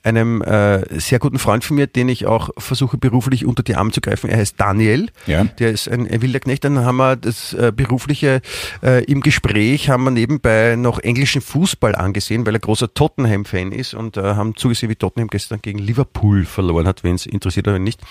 einem 0.02 0.42
äh, 0.42 1.00
sehr 1.00 1.20
guten 1.20 1.38
Freund 1.38 1.64
von 1.64 1.76
mir, 1.76 1.86
den 1.86 2.10
ich 2.10 2.26
auch 2.26 2.50
versuche 2.58 2.98
beruflich 2.98 3.46
unter 3.46 3.62
die 3.62 3.76
Arme 3.76 3.92
zu 3.92 4.02
greifen. 4.02 4.32
Er 4.32 4.38
heißt 4.38 4.56
Daniel. 4.60 5.10
Ja. 5.28 5.44
Der 5.44 5.70
ist 5.70 5.88
ein, 5.88 6.10
ein 6.10 6.24
wilder 6.24 6.40
Knecht. 6.40 6.64
Dann 6.64 6.80
haben 6.80 6.98
wir 6.98 7.16
das 7.16 7.54
äh, 7.54 7.72
berufliche 7.72 8.42
äh, 8.82 9.04
im 9.06 9.22
Gespräch, 9.22 9.90
haben 9.90 10.06
wir 10.06 10.12
nebenbei 10.12 10.76
noch 10.76 10.98
englischen 10.98 11.42
Fußball 11.42 11.94
angesehen, 11.94 12.48
weil 12.48 12.56
er 12.56 12.60
großer 12.62 12.96
Tottenham-Fan 12.96 13.72
ist 13.72 13.94
und 13.94 14.18
äh, 14.18 14.22
haben 14.22 14.56
zugesehen, 14.56 14.90
wie 14.90 14.96
Tottenham 14.96 15.28
gestern 15.28 15.62
gegen 15.62 15.78
Liverpool 15.78 16.46
verloren 16.46 16.88
hat, 16.88 17.04
wenn 17.04 17.14
es 17.14 17.28
interessiert 17.28 17.68
oder 17.68 17.78
nicht. 17.78 18.02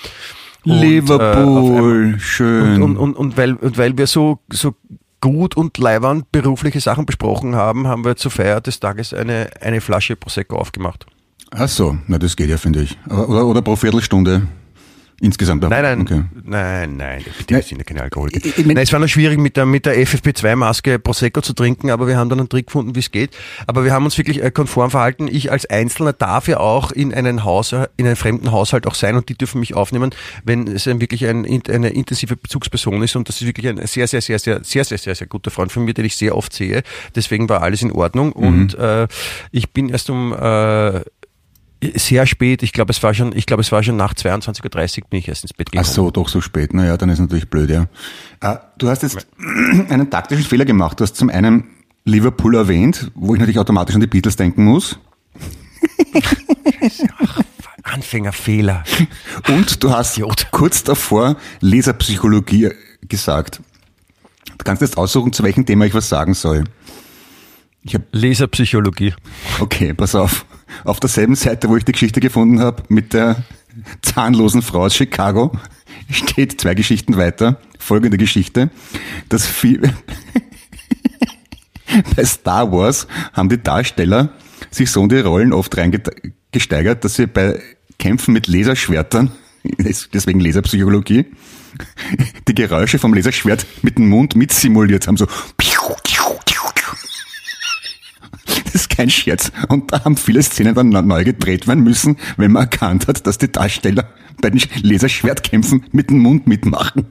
Und, 0.66 0.80
Liverpool, 0.80 2.14
äh, 2.16 2.20
schön. 2.20 2.82
Und, 2.82 2.96
und, 2.96 3.14
und, 3.14 3.36
weil, 3.36 3.54
und 3.54 3.78
weil 3.78 3.96
wir 3.96 4.06
so, 4.06 4.40
so 4.52 4.74
gut 5.20 5.56
und 5.56 5.78
leibernd 5.78 6.30
berufliche 6.32 6.80
Sachen 6.80 7.06
besprochen 7.06 7.54
haben, 7.54 7.86
haben 7.86 8.04
wir 8.04 8.16
zur 8.16 8.30
Feier 8.30 8.60
des 8.60 8.80
Tages 8.80 9.14
eine, 9.14 9.48
eine 9.60 9.80
Flasche 9.80 10.16
Prosecco 10.16 10.56
aufgemacht. 10.56 11.06
Ach 11.52 11.68
so, 11.68 11.96
na 12.08 12.18
das 12.18 12.36
geht 12.36 12.50
ja, 12.50 12.56
finde 12.56 12.82
ich. 12.82 12.98
Oder, 13.08 13.46
oder 13.46 13.62
pro 13.62 13.76
Viertelstunde. 13.76 14.48
Insgesamt 15.18 15.62
Nein, 15.62 15.70
nein, 15.70 16.00
okay. 16.02 16.24
nein, 16.44 16.96
nein, 16.98 17.24
bitte, 17.38 17.54
wir 17.54 17.62
sind 17.62 17.78
ja 17.78 17.84
keine 17.84 18.02
Alkoholiker. 18.02 18.44
Ich, 18.44 18.58
ich, 18.58 18.66
nein, 18.66 18.76
es 18.76 18.92
war 18.92 19.00
noch 19.00 19.08
schwierig 19.08 19.38
mit 19.38 19.56
der, 19.56 19.64
mit 19.64 19.86
der 19.86 19.96
FFP2-Maske 19.96 20.98
Prosecco 20.98 21.40
zu 21.40 21.54
trinken, 21.54 21.88
aber 21.88 22.06
wir 22.06 22.18
haben 22.18 22.28
dann 22.28 22.38
einen 22.38 22.50
Trick 22.50 22.66
gefunden, 22.66 22.94
wie 22.94 22.98
es 22.98 23.10
geht. 23.10 23.34
Aber 23.66 23.84
wir 23.84 23.94
haben 23.94 24.04
uns 24.04 24.18
wirklich 24.18 24.42
äh, 24.42 24.50
konform 24.50 24.90
verhalten. 24.90 25.26
Ich 25.26 25.50
als 25.50 25.64
Einzelner 25.64 26.12
darf 26.12 26.48
ja 26.48 26.60
auch 26.60 26.92
in 26.92 27.14
einen 27.14 27.44
Haus, 27.44 27.72
in 27.72 28.06
einem 28.06 28.16
fremden 28.16 28.52
Haushalt 28.52 28.86
auch 28.86 28.94
sein 28.94 29.16
und 29.16 29.30
die 29.30 29.38
dürfen 29.38 29.58
mich 29.58 29.74
aufnehmen, 29.74 30.10
wenn 30.44 30.66
es 30.66 30.84
wirklich 30.84 31.26
ein, 31.26 31.46
eine 31.46 31.88
intensive 31.88 32.36
Bezugsperson 32.36 33.02
ist 33.02 33.16
und 33.16 33.26
das 33.30 33.40
ist 33.40 33.46
wirklich 33.46 33.68
ein 33.68 33.78
sehr, 33.86 34.08
sehr, 34.08 34.20
sehr, 34.20 34.38
sehr, 34.38 34.62
sehr, 34.64 34.84
sehr, 34.84 34.98
sehr, 34.98 35.14
sehr 35.14 35.26
guter 35.26 35.50
Freund 35.50 35.72
von 35.72 35.86
mir, 35.86 35.94
den 35.94 36.04
ich 36.04 36.16
sehr 36.16 36.36
oft 36.36 36.52
sehe. 36.52 36.82
Deswegen 37.14 37.48
war 37.48 37.62
alles 37.62 37.80
in 37.80 37.90
Ordnung 37.90 38.34
mhm. 38.36 38.46
und 38.46 38.74
äh, 38.74 39.08
ich 39.50 39.70
bin 39.70 39.88
erst 39.88 40.10
um 40.10 40.34
äh, 40.34 41.00
sehr 41.94 42.26
spät, 42.26 42.62
ich 42.62 42.72
glaube, 42.72 42.92
es 42.92 43.02
war 43.02 43.14
schon, 43.14 43.36
ich 43.36 43.46
glaube, 43.46 43.60
es 43.60 43.72
war 43.72 43.82
schon 43.82 43.96
nach 43.96 44.14
22.30 44.14 45.02
Uhr 45.02 45.08
bin 45.08 45.18
ich 45.18 45.28
erst 45.28 45.44
ins 45.44 45.52
Bett 45.52 45.70
gekommen. 45.70 45.86
Ach 45.88 45.92
so, 45.92 46.10
doch 46.10 46.28
so 46.28 46.40
spät. 46.40 46.74
Naja, 46.74 46.96
dann 46.96 47.08
ist 47.08 47.18
natürlich 47.18 47.48
blöd, 47.48 47.70
ja. 47.70 47.86
Äh, 48.40 48.58
du 48.78 48.88
hast 48.88 49.02
jetzt 49.02 49.26
einen 49.88 50.10
taktischen 50.10 50.44
Fehler 50.44 50.64
gemacht. 50.64 51.00
Du 51.00 51.04
hast 51.04 51.16
zum 51.16 51.28
einen 51.28 51.64
Liverpool 52.04 52.54
erwähnt, 52.54 53.10
wo 53.14 53.34
ich 53.34 53.40
natürlich 53.40 53.58
automatisch 53.58 53.94
an 53.94 54.00
die 54.00 54.06
Beatles 54.06 54.36
denken 54.36 54.64
muss. 54.64 54.98
Ach, 57.18 57.42
Anfängerfehler. 57.82 58.84
Und 59.48 59.82
du 59.82 59.90
hast 59.90 60.16
Idiot. 60.16 60.48
kurz 60.50 60.82
davor 60.82 61.36
Leserpsychologie 61.60 62.70
gesagt. 63.08 63.60
Du 64.58 64.64
kannst 64.64 64.82
jetzt 64.82 64.96
aussuchen, 64.96 65.32
zu 65.32 65.42
welchem 65.42 65.66
Thema 65.66 65.84
ich 65.84 65.94
was 65.94 66.08
sagen 66.08 66.34
soll. 66.34 66.64
Ich 67.82 67.94
hab 67.94 68.02
Leserpsychologie. 68.12 69.14
Okay, 69.60 69.94
pass 69.94 70.14
auf 70.14 70.44
auf 70.84 71.00
derselben 71.00 71.34
Seite, 71.34 71.68
wo 71.68 71.76
ich 71.76 71.84
die 71.84 71.92
Geschichte 71.92 72.20
gefunden 72.20 72.60
habe, 72.60 72.82
mit 72.88 73.12
der 73.12 73.44
zahnlosen 74.02 74.62
Frau 74.62 74.84
aus 74.84 74.94
Chicago, 74.94 75.52
steht 76.10 76.60
zwei 76.60 76.74
Geschichten 76.74 77.16
weiter. 77.16 77.60
folgende 77.78 78.16
Geschichte, 78.16 78.70
dass 79.28 79.46
viel, 79.46 79.92
bei 82.16 82.24
Star 82.24 82.70
Wars 82.72 83.06
haben 83.32 83.48
die 83.48 83.62
Darsteller 83.62 84.30
sich 84.70 84.90
so 84.90 85.02
in 85.02 85.08
die 85.08 85.20
Rollen 85.20 85.52
oft 85.52 85.76
reingesteigert, 85.76 87.04
dass 87.04 87.14
sie 87.14 87.26
bei 87.26 87.60
Kämpfen 87.98 88.32
mit 88.32 88.46
Laserschwertern, 88.46 89.30
deswegen 90.12 90.40
Laserpsychologie, 90.40 91.26
die 92.48 92.54
Geräusche 92.54 92.98
vom 92.98 93.14
Laserschwert 93.14 93.66
mit 93.82 93.98
dem 93.98 94.08
Mund 94.08 94.34
mit 94.34 94.52
simuliert 94.52 95.06
haben, 95.06 95.16
so 95.16 95.26
kein 98.96 99.10
Scherz. 99.10 99.52
Und 99.68 99.92
da 99.92 100.04
haben 100.04 100.16
viele 100.16 100.42
Szenen 100.42 100.74
dann 100.74 100.88
neu 100.88 101.24
gedreht 101.24 101.66
werden 101.66 101.84
müssen, 101.84 102.16
wenn 102.36 102.52
man 102.52 102.62
erkannt 102.64 103.06
hat, 103.08 103.26
dass 103.26 103.38
die 103.38 103.50
Darsteller 103.52 104.08
bei 104.40 104.50
den 104.50 104.62
Laserschwertkämpfen 104.82 105.84
mit 105.92 106.10
dem 106.10 106.18
Mund 106.18 106.46
mitmachen. 106.46 107.06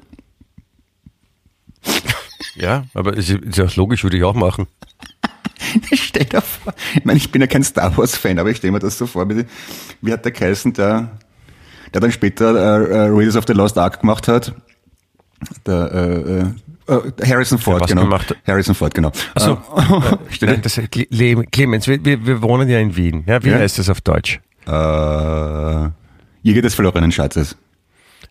Ja, 2.55 2.85
aber 2.93 3.15
ist, 3.15 3.29
ist 3.29 3.57
ja 3.57 3.67
logisch, 3.75 4.03
würde 4.03 4.17
ich 4.17 4.23
auch 4.23 4.33
machen. 4.33 4.67
stell 5.93 6.25
dir 6.25 6.41
vor, 6.41 6.73
ich 6.95 7.05
meine, 7.05 7.17
ich 7.17 7.31
bin 7.31 7.41
ja 7.41 7.47
kein 7.47 7.63
Star 7.63 7.95
Wars-Fan, 7.97 8.39
aber 8.39 8.49
ich 8.49 8.57
stelle 8.57 8.71
mir 8.71 8.79
das 8.79 8.97
so 8.97 9.05
vor, 9.05 9.29
wie, 9.29 9.45
wie 10.01 10.13
hat 10.13 10.23
der 10.25 10.31
geheißen, 10.31 10.73
der, 10.73 11.19
der 11.93 12.01
dann 12.01 12.11
später 12.11 12.55
äh, 12.55 13.07
Raiders 13.09 13.35
of 13.35 13.45
the 13.47 13.53
Lost 13.53 13.77
Ark 13.77 14.01
gemacht 14.01 14.27
hat? 14.27 14.53
Der 15.65 15.91
äh, 15.91 16.39
äh, 16.39 16.45
Harrison 16.87 17.57
Ford, 17.57 17.81
was 17.81 17.89
genau. 17.89 18.03
gemacht? 18.03 18.35
Harrison 18.45 18.75
Ford, 18.75 18.93
genau. 18.93 19.11
Also, 19.33 19.57
Stell 20.29 20.49
Nein, 20.51 20.61
das, 20.61 20.77
Cle- 20.77 21.45
Clemens, 21.51 21.87
wir, 21.87 22.03
wir, 22.03 22.41
wohnen 22.41 22.69
ja 22.69 22.79
in 22.79 22.95
Wien. 22.95 23.23
Ja, 23.27 23.43
wie 23.43 23.49
Ja. 23.49 23.57
heißt 23.57 23.79
das 23.79 23.89
auf 23.89 24.01
Deutsch? 24.01 24.39
äh, 24.67 24.71
Jäger 26.43 26.61
des 26.61 26.75
verlorenen 26.75 27.11
Schatzes. 27.11 27.55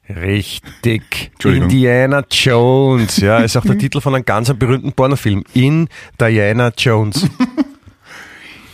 Richtig. 0.09 1.33
Indiana 1.43 2.23
Jones. 2.31 3.17
Ja, 3.17 3.39
ist 3.39 3.57
auch 3.57 3.65
der 3.65 3.79
Titel 3.79 4.01
von 4.01 4.15
einem 4.15 4.25
ganz 4.25 4.53
berühmten 4.55 4.93
Pornofilm. 4.93 5.45
In 5.55 5.89
Diana 6.21 6.73
Jones. 6.77 7.27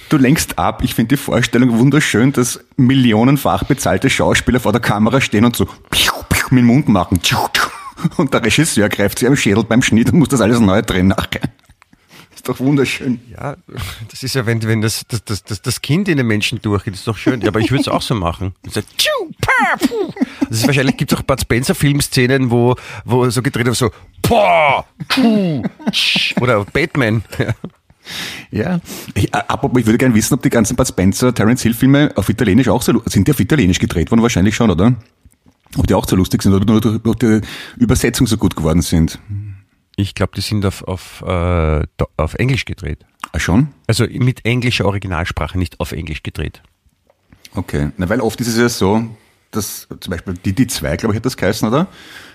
Du 0.08 0.16
lenkst 0.16 0.58
ab. 0.58 0.82
Ich 0.82 0.94
finde 0.94 1.10
die 1.14 1.22
Vorstellung 1.22 1.78
wunderschön, 1.78 2.32
dass 2.32 2.60
millionenfach 2.76 3.62
bezahlte 3.64 4.10
Schauspieler 4.10 4.58
vor 4.58 4.72
der 4.72 4.80
Kamera 4.80 5.20
stehen 5.20 5.44
und 5.44 5.54
so 5.56 5.68
mit 6.50 6.62
dem 6.62 6.66
Mund 6.66 6.88
machen. 6.88 7.20
Und 8.16 8.34
der 8.34 8.44
Regisseur 8.44 8.88
greift 8.88 9.18
sich 9.18 9.28
am 9.28 9.36
Schädel 9.36 9.64
beim 9.64 9.82
Schnitt 9.82 10.12
und 10.12 10.18
muss 10.18 10.28
das 10.28 10.40
alles 10.40 10.60
neu 10.60 10.82
drehen 10.82 11.08
nachher. 11.08 11.42
Ist 12.34 12.48
doch 12.48 12.58
wunderschön. 12.58 13.20
Ja, 13.30 13.56
das 14.10 14.22
ist 14.22 14.34
ja, 14.34 14.46
wenn, 14.46 14.62
wenn 14.62 14.80
das, 14.80 15.04
das, 15.08 15.22
das, 15.24 15.44
das, 15.44 15.60
das 15.60 15.82
Kind 15.82 16.08
in 16.08 16.16
den 16.16 16.26
Menschen 16.26 16.62
durchgeht, 16.62 16.94
ist 16.94 17.06
doch 17.06 17.18
schön. 17.18 17.42
Ja, 17.42 17.48
aber 17.48 17.60
ich 17.60 17.70
würde 17.70 17.82
es 17.82 17.88
auch 17.88 18.00
so 18.00 18.14
machen. 18.14 18.54
So. 18.66 18.80
Das 20.48 20.58
ist 20.58 20.66
wahrscheinlich, 20.66 20.96
gibt 20.96 21.12
es 21.12 21.18
auch 21.18 21.22
Bud 21.22 21.40
Spencer 21.40 21.74
Filmszenen, 21.74 22.50
wo, 22.50 22.76
wo 23.04 23.28
so 23.28 23.42
gedreht 23.42 23.66
wird, 23.66 23.76
so, 23.76 23.90
oder 26.40 26.64
Batman. 26.72 27.24
Ja. 27.38 27.54
Ja. 28.50 28.80
Ich, 29.14 29.32
äh, 29.34 29.42
apropos, 29.48 29.80
ich 29.80 29.86
würde 29.86 29.98
gerne 29.98 30.14
wissen, 30.14 30.34
ob 30.34 30.42
die 30.42 30.50
ganzen 30.50 30.76
Bud 30.76 30.88
Spencer, 30.88 31.34
Terence 31.34 31.62
Hill 31.62 31.74
Filme 31.74 32.12
auf 32.16 32.28
Italienisch 32.28 32.68
auch 32.68 32.82
so, 32.82 33.02
sind 33.06 33.28
die 33.28 33.32
auf 33.32 33.40
Italienisch 33.40 33.78
gedreht 33.78 34.10
worden? 34.10 34.22
Wahrscheinlich 34.22 34.56
schon, 34.56 34.70
oder? 34.70 34.94
Ob 35.76 35.86
die 35.86 35.94
auch 35.94 36.06
so 36.08 36.16
lustig 36.16 36.42
sind 36.42 36.52
oder 36.52 36.64
nur 36.64 36.80
durch, 36.80 36.98
durch 36.98 37.16
die 37.16 37.40
Übersetzung 37.78 38.26
so 38.26 38.36
gut 38.36 38.56
geworden 38.56 38.82
sind. 38.82 39.18
Ich 39.96 40.14
glaube, 40.14 40.32
die 40.34 40.40
sind 40.40 40.64
auf, 40.64 40.82
auf, 40.84 41.22
äh, 41.26 41.82
auf 42.16 42.34
Englisch 42.34 42.64
gedreht. 42.64 43.04
Ah, 43.32 43.38
schon? 43.38 43.68
Also 43.86 44.04
mit 44.10 44.44
englischer 44.44 44.86
Originalsprache, 44.86 45.58
nicht 45.58 45.78
auf 45.78 45.92
Englisch 45.92 46.22
gedreht. 46.22 46.62
Okay. 47.54 47.90
Na, 47.96 48.08
weil 48.08 48.20
oft 48.20 48.40
ist 48.40 48.48
es 48.48 48.56
ja 48.56 48.68
so, 48.68 49.04
dass 49.50 49.88
zum 50.00 50.10
Beispiel 50.12 50.34
die, 50.34 50.52
die 50.54 50.66
zwei, 50.68 50.96
glaube 50.96 51.12
ich, 51.14 51.16
hat 51.16 51.26
das 51.26 51.36
geheißen, 51.36 51.68
oder? 51.68 51.88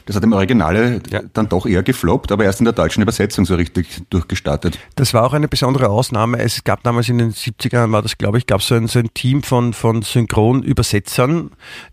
Das 0.05 0.15
hat 0.15 0.23
im 0.23 0.33
Originale 0.33 1.01
Ja. 1.09 1.21
dann 1.33 1.47
doch 1.49 1.65
eher 1.65 1.81
gefloppt, 1.81 2.31
aber 2.31 2.43
erst 2.43 2.59
in 2.59 2.65
der 2.65 2.73
deutschen 2.73 3.01
Übersetzung 3.01 3.45
so 3.45 3.55
richtig 3.55 4.03
durchgestartet. 4.09 4.77
Das 4.95 5.13
war 5.13 5.23
auch 5.25 5.33
eine 5.33 5.47
besondere 5.47 5.89
Ausnahme. 5.89 6.39
Es 6.39 6.63
gab 6.63 6.83
damals 6.83 7.09
in 7.09 7.17
den 7.17 7.31
70ern, 7.33 7.91
war 7.91 8.01
das 8.01 8.17
glaube 8.17 8.37
ich, 8.37 8.45
gab 8.45 8.61
so 8.61 8.75
ein, 8.75 8.87
so 8.87 8.99
ein 8.99 9.13
Team 9.13 9.41
von, 9.43 9.73
von 9.73 10.01
Synchronübersetzern, 10.03 11.51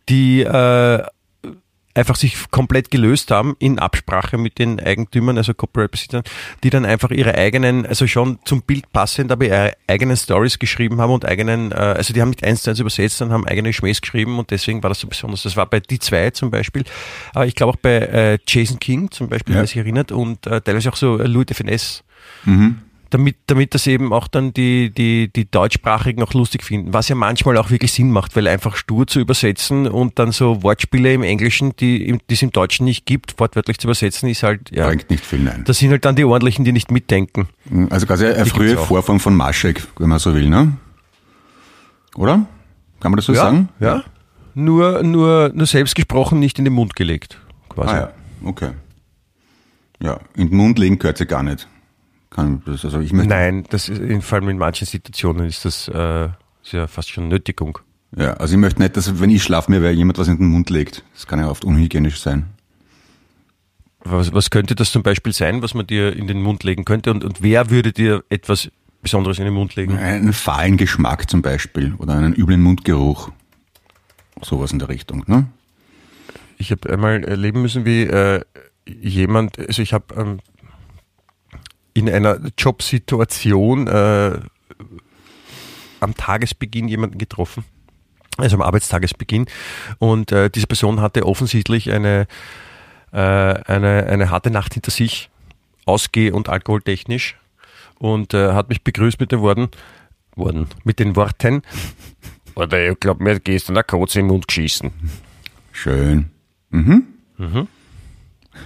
die 0.08 0.42
äh, 0.42 1.02
einfach 1.94 2.16
sich 2.16 2.50
komplett 2.50 2.90
gelöst 2.90 3.30
haben 3.30 3.54
in 3.58 3.78
Absprache 3.78 4.38
mit 4.38 4.58
den 4.58 4.80
Eigentümern, 4.80 5.36
also 5.36 5.52
Copyright-Besitzern, 5.52 6.22
die 6.64 6.70
dann 6.70 6.84
einfach 6.84 7.10
ihre 7.10 7.34
eigenen, 7.34 7.84
also 7.86 8.06
schon 8.06 8.38
zum 8.44 8.62
Bild 8.62 8.90
passend, 8.92 9.30
aber 9.30 9.44
ihre 9.44 9.72
eigenen 9.86 10.16
Stories 10.16 10.58
geschrieben 10.58 11.00
haben 11.00 11.12
und 11.12 11.24
eigenen, 11.26 11.72
äh, 11.72 11.74
also 11.74 12.14
die 12.14 12.20
haben 12.22 12.30
nicht 12.30 12.44
eins 12.44 12.62
zu 12.62 12.70
eins 12.70 12.78
übersetzt, 12.80 13.18
sondern 13.18 13.34
haben 13.40 13.46
eigene 13.46 13.72
Schmähs 13.72 14.00
geschrieben 14.00 14.38
und 14.38 14.50
deswegen 14.50 14.82
war 14.82 14.88
das 14.88 15.00
so 15.00 15.06
besonders. 15.06 15.42
Das 15.42 15.56
war 15.56 15.66
bei 15.66 15.80
Die 15.80 15.98
zwei 15.98 16.30
zum 16.30 16.50
Beispiel, 16.50 16.84
aber 17.34 17.46
ich 17.46 17.54
glaube 17.54 17.72
auch 17.74 17.80
bei 17.80 17.96
äh, 17.98 18.38
Jason 18.46 18.78
King 18.78 19.10
zum 19.10 19.28
Beispiel, 19.28 19.54
Ja. 19.54 19.60
wer 19.60 19.66
sich 19.66 19.76
erinnert, 19.76 20.12
und 20.12 20.46
äh, 20.46 20.60
teilweise 20.60 20.90
auch 20.90 20.96
so 20.96 21.18
äh, 21.18 21.26
Louis 21.26 21.46
de 21.46 21.56
Finesse 21.56 22.02
damit, 23.12 23.36
damit 23.46 23.74
das 23.74 23.86
eben 23.86 24.12
auch 24.12 24.26
dann 24.26 24.52
die, 24.52 24.90
die, 24.90 25.30
die 25.32 25.50
Deutschsprachigen 25.50 26.22
auch 26.22 26.32
lustig 26.34 26.64
finden, 26.64 26.92
was 26.92 27.08
ja 27.08 27.14
manchmal 27.14 27.56
auch 27.58 27.70
wirklich 27.70 27.92
Sinn 27.92 28.10
macht, 28.10 28.34
weil 28.34 28.48
einfach 28.48 28.74
stur 28.76 29.06
zu 29.06 29.20
übersetzen 29.20 29.86
und 29.86 30.18
dann 30.18 30.32
so 30.32 30.62
Wortspiele 30.62 31.12
im 31.12 31.22
Englischen, 31.22 31.76
die 31.76 32.06
im- 32.08 32.20
die 32.30 32.34
es 32.34 32.42
im 32.42 32.50
Deutschen 32.52 32.84
nicht 32.86 33.06
gibt, 33.06 33.38
wortwörtlich 33.38 33.78
zu 33.78 33.86
übersetzen, 33.86 34.28
ist 34.28 34.42
halt, 34.42 34.70
ja, 34.74 34.86
Bringt 34.88 35.10
nicht 35.10 35.24
viel, 35.24 35.40
nein. 35.40 35.62
das 35.66 35.78
sind 35.78 35.90
halt 35.90 36.04
dann 36.04 36.16
die 36.16 36.24
ordentlichen, 36.24 36.64
die 36.64 36.72
nicht 36.72 36.90
mitdenken. 36.90 37.48
Also 37.90 38.06
quasi 38.06 38.26
eine 38.26 38.44
Die 38.44 38.50
frühe. 38.50 38.76
Vorform 38.76 39.20
von 39.20 39.34
Maschek, 39.36 39.82
wenn 39.98 40.08
man 40.08 40.18
so 40.18 40.34
will, 40.34 40.48
ne? 40.48 40.72
Oder? 42.16 42.46
Kann 43.00 43.10
man 43.12 43.16
das 43.16 43.26
so 43.26 43.34
sagen? 43.34 43.68
ja. 43.80 44.02
Nur, 44.54 45.02
nur, 45.02 45.50
nur 45.54 45.66
selbst 45.66 45.94
gesprochen, 45.94 46.38
nicht 46.38 46.58
in 46.58 46.66
den 46.66 46.74
Mund 46.74 46.94
gelegt, 46.94 47.38
quasi. 47.70 47.88
Ah 47.94 47.96
ja, 48.00 48.10
okay. 48.44 48.72
Ja, 50.02 50.18
in 50.36 50.48
den 50.48 50.56
Mund 50.58 50.78
legen 50.78 50.98
gehört 50.98 51.16
sie 51.16 51.24
gar 51.26 51.42
nicht. 51.42 51.66
Kann 52.32 52.62
also 52.66 53.00
ich 53.00 53.12
möchte, 53.12 53.28
Nein, 53.28 53.64
das 53.68 53.90
ist, 53.90 54.24
vor 54.24 54.38
allem 54.38 54.48
in 54.48 54.58
manchen 54.58 54.86
Situationen 54.86 55.46
ist 55.46 55.66
das 55.66 55.86
äh, 55.88 56.28
ist 56.62 56.72
ja 56.72 56.86
fast 56.86 57.10
schon 57.10 57.28
Nötigung. 57.28 57.78
Ja, 58.16 58.34
also 58.34 58.54
ich 58.54 58.60
möchte 58.60 58.80
nicht, 58.80 58.96
dass 58.96 59.20
wenn 59.20 59.28
ich 59.28 59.42
schlafe, 59.42 59.70
mir 59.70 59.82
wer 59.82 59.92
jemand 59.92 60.18
was 60.18 60.28
in 60.28 60.38
den 60.38 60.46
Mund 60.46 60.70
legt. 60.70 61.04
Das 61.12 61.26
kann 61.26 61.40
ja 61.40 61.48
oft 61.48 61.64
unhygienisch 61.64 62.20
sein. 62.20 62.46
Was, 64.00 64.32
was 64.32 64.50
könnte 64.50 64.74
das 64.74 64.92
zum 64.92 65.02
Beispiel 65.02 65.32
sein, 65.32 65.62
was 65.62 65.74
man 65.74 65.86
dir 65.86 66.16
in 66.16 66.26
den 66.26 66.42
Mund 66.42 66.64
legen 66.64 66.84
könnte? 66.84 67.10
Und, 67.10 67.22
und 67.22 67.42
wer 67.42 67.70
würde 67.70 67.92
dir 67.92 68.24
etwas 68.30 68.70
Besonderes 69.02 69.38
in 69.38 69.44
den 69.44 69.54
Mund 69.54 69.76
legen? 69.76 69.98
Einen 69.98 70.32
fahlen 70.32 70.78
Geschmack 70.78 71.28
zum 71.28 71.42
Beispiel 71.42 71.94
oder 71.98 72.14
einen 72.14 72.34
üblen 72.34 72.62
Mundgeruch. 72.62 73.30
Sowas 74.40 74.72
in 74.72 74.78
der 74.78 74.88
Richtung, 74.88 75.24
ne? 75.26 75.46
Ich 76.56 76.70
habe 76.70 76.90
einmal 76.90 77.24
erleben 77.24 77.62
müssen, 77.62 77.84
wie 77.84 78.02
äh, 78.02 78.40
jemand, 78.86 79.58
also 79.58 79.82
ich 79.82 79.92
habe 79.92 80.14
ähm, 80.16 80.40
in 81.94 82.08
einer 82.08 82.38
Jobsituation 82.56 83.86
äh, 83.86 84.38
am 86.00 86.14
Tagesbeginn 86.14 86.88
jemanden 86.88 87.18
getroffen, 87.18 87.64
also 88.36 88.56
am 88.56 88.62
Arbeitstagesbeginn, 88.62 89.46
und 89.98 90.32
äh, 90.32 90.50
diese 90.50 90.66
Person 90.66 91.00
hatte 91.00 91.26
offensichtlich 91.26 91.90
eine, 91.90 92.26
äh, 93.12 93.18
eine, 93.18 94.06
eine 94.06 94.30
harte 94.30 94.50
Nacht 94.50 94.74
hinter 94.74 94.90
sich, 94.90 95.30
ausgeh- 95.86 96.32
und 96.32 96.48
alkoholtechnisch, 96.48 97.36
und 97.98 98.34
äh, 98.34 98.52
hat 98.52 98.68
mich 98.68 98.82
begrüßt 98.82 99.20
mit 99.20 99.30
den 99.32 99.40
Worten, 99.40 99.68
Worten 100.34 100.66
mit 100.84 100.98
den 100.98 101.14
Worten, 101.14 101.62
oder 102.54 102.90
ich 102.90 102.98
glaube, 103.00 103.22
mir 103.22 103.38
gestern 103.38 103.76
eine 103.76 103.84
Kotze 103.84 104.20
im 104.20 104.26
Mund 104.26 104.48
geschissen. 104.48 104.92
Schön. 105.72 106.30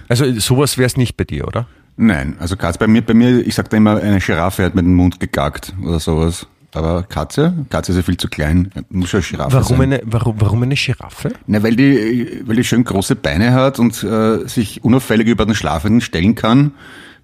Also 0.09 0.39
sowas 0.39 0.77
wäre 0.77 0.87
es 0.87 0.97
nicht 0.97 1.15
bei 1.17 1.23
dir, 1.23 1.47
oder? 1.47 1.67
Nein, 1.97 2.35
also 2.39 2.55
Katze, 2.55 2.77
bei 2.77 2.87
mir, 2.87 3.01
bei 3.01 3.15
mir, 3.15 3.45
ich 3.45 3.55
sag 3.55 3.69
da 3.71 3.77
immer, 3.77 3.97
eine 3.97 4.19
Giraffe 4.19 4.63
hat 4.63 4.75
mit 4.75 4.85
dem 4.85 4.93
Mund 4.93 5.19
gegackt 5.19 5.73
oder 5.83 5.99
sowas. 5.99 6.47
Aber 6.73 7.03
Katze, 7.03 7.65
Katze 7.69 7.91
ist 7.91 7.97
ja 7.97 8.03
viel 8.03 8.17
zu 8.17 8.27
klein, 8.27 8.71
muss 8.89 9.13
eine 9.15 9.23
Giraffe 9.23 9.53
Warum 9.53 9.77
sein. 9.77 9.93
eine, 9.93 10.01
warum, 10.05 10.39
warum 10.39 10.63
eine 10.63 10.75
Giraffe? 10.75 11.33
Na, 11.47 11.63
weil 11.63 11.75
die, 11.75 12.43
weil 12.45 12.55
die 12.55 12.63
schön 12.63 12.83
große 12.83 13.15
Beine 13.15 13.53
hat 13.53 13.79
und 13.79 14.03
äh, 14.03 14.47
sich 14.47 14.83
unauffällig 14.83 15.27
über 15.27 15.45
den 15.45 15.55
Schlafenden 15.55 16.01
stellen 16.01 16.35
kann, 16.35 16.73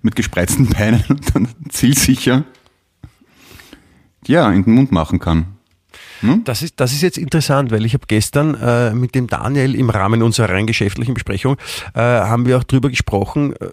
mit 0.01 0.15
gespreizten 0.15 0.69
Beinen 0.77 1.03
und 1.07 1.35
dann 1.35 1.47
zielsicher, 1.69 2.43
ja, 4.25 4.49
in 4.51 4.63
den 4.63 4.73
Mund 4.73 4.91
machen 4.91 5.19
kann. 5.19 5.45
Das 6.45 6.61
ist, 6.61 6.79
das 6.79 6.93
ist 6.93 7.01
jetzt 7.01 7.17
interessant, 7.17 7.69
weil 7.71 7.85
ich 7.85 7.93
habe 7.93 8.05
gestern 8.07 8.55
äh, 8.55 8.93
mit 8.93 9.13
dem 9.13 9.27
Daniel 9.27 9.75
im 9.75 9.89
Rahmen 9.89 10.23
unserer 10.23 10.49
rein 10.53 10.65
geschäftlichen 10.65 11.13
Besprechung, 11.13 11.57
äh, 11.93 11.99
haben 11.99 12.45
wir 12.45 12.57
auch 12.57 12.63
drüber 12.63 12.89
gesprochen, 12.89 13.53
äh, 13.57 13.67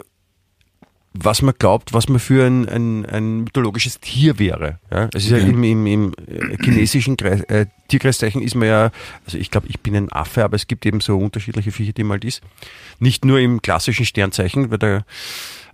was 1.13 1.41
man 1.41 1.53
glaubt, 1.59 1.93
was 1.93 2.07
man 2.07 2.19
für 2.19 2.45
ein, 2.45 2.69
ein, 2.69 3.05
ein 3.05 3.39
mythologisches 3.41 3.99
Tier 3.99 4.39
wäre. 4.39 4.79
Ja? 4.89 5.09
Es 5.13 5.25
ist 5.25 5.31
ja 5.31 5.37
Okay. 5.37 5.49
im, 5.49 5.63
im, 5.63 5.85
im 5.87 6.13
äh, 6.27 6.57
chinesischen 6.63 7.17
Kreis, 7.17 7.41
äh, 7.43 7.65
Tierkreiszeichen 7.89 8.41
ist 8.41 8.55
man 8.55 8.67
ja, 8.69 8.91
also 9.25 9.37
ich 9.37 9.51
glaube, 9.51 9.67
ich 9.67 9.81
bin 9.81 9.93
ein 9.95 10.11
Affe, 10.11 10.43
aber 10.45 10.55
es 10.55 10.67
gibt 10.67 10.85
eben 10.85 11.01
so 11.01 11.17
unterschiedliche 11.17 11.71
Viecher, 11.73 11.91
die 11.91 12.05
mal 12.05 12.19
dies. 12.19 12.39
Nicht 12.99 13.25
nur 13.25 13.39
im 13.39 13.61
klassischen 13.61 14.05
Sternzeichen, 14.05 14.71
weil 14.71 14.77
da 14.77 15.03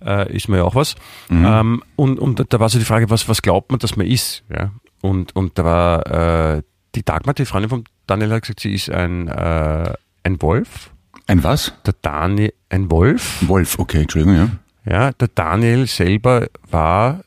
äh, 0.03 0.35
ist 0.35 0.47
man 0.49 0.57
ja 0.59 0.65
auch 0.65 0.73
was. 0.75 0.95
Ähm, 1.29 1.83
und 1.95 2.17
und 2.19 2.39
da, 2.39 2.43
da 2.43 2.59
war 2.59 2.69
so 2.69 2.79
die 2.79 2.85
Frage, 2.85 3.11
was, 3.11 3.29
was 3.29 3.43
glaubt 3.43 3.69
man, 3.69 3.79
dass 3.79 3.95
man 3.95 4.07
ist? 4.07 4.43
Ja? 4.49 4.71
Und, 5.01 5.35
und 5.35 5.59
da 5.59 5.63
war 5.65 6.55
äh, 6.57 6.61
die 6.95 7.03
Dagmar, 7.03 7.35
die 7.35 7.45
Freundin 7.45 7.69
von 7.69 7.83
Daniel, 8.07 8.31
hat 8.31 8.41
gesagt, 8.41 8.61
sie 8.61 8.73
ist 8.73 8.89
ein, 8.89 9.27
äh, 9.27 9.93
ein 10.23 10.41
Wolf. 10.41 10.89
Ein 11.27 11.43
was? 11.43 11.73
Der 11.85 11.93
Daniel, 12.01 12.53
ein 12.69 12.89
Wolf. 12.89 13.43
Wolf, 13.47 13.77
okay, 13.77 14.01
Entschuldigung, 14.01 14.35
ja. 14.35 14.49
Ja, 14.89 15.11
der 15.11 15.27
Daniel 15.27 15.87
selber 15.87 16.47
war, 16.69 17.23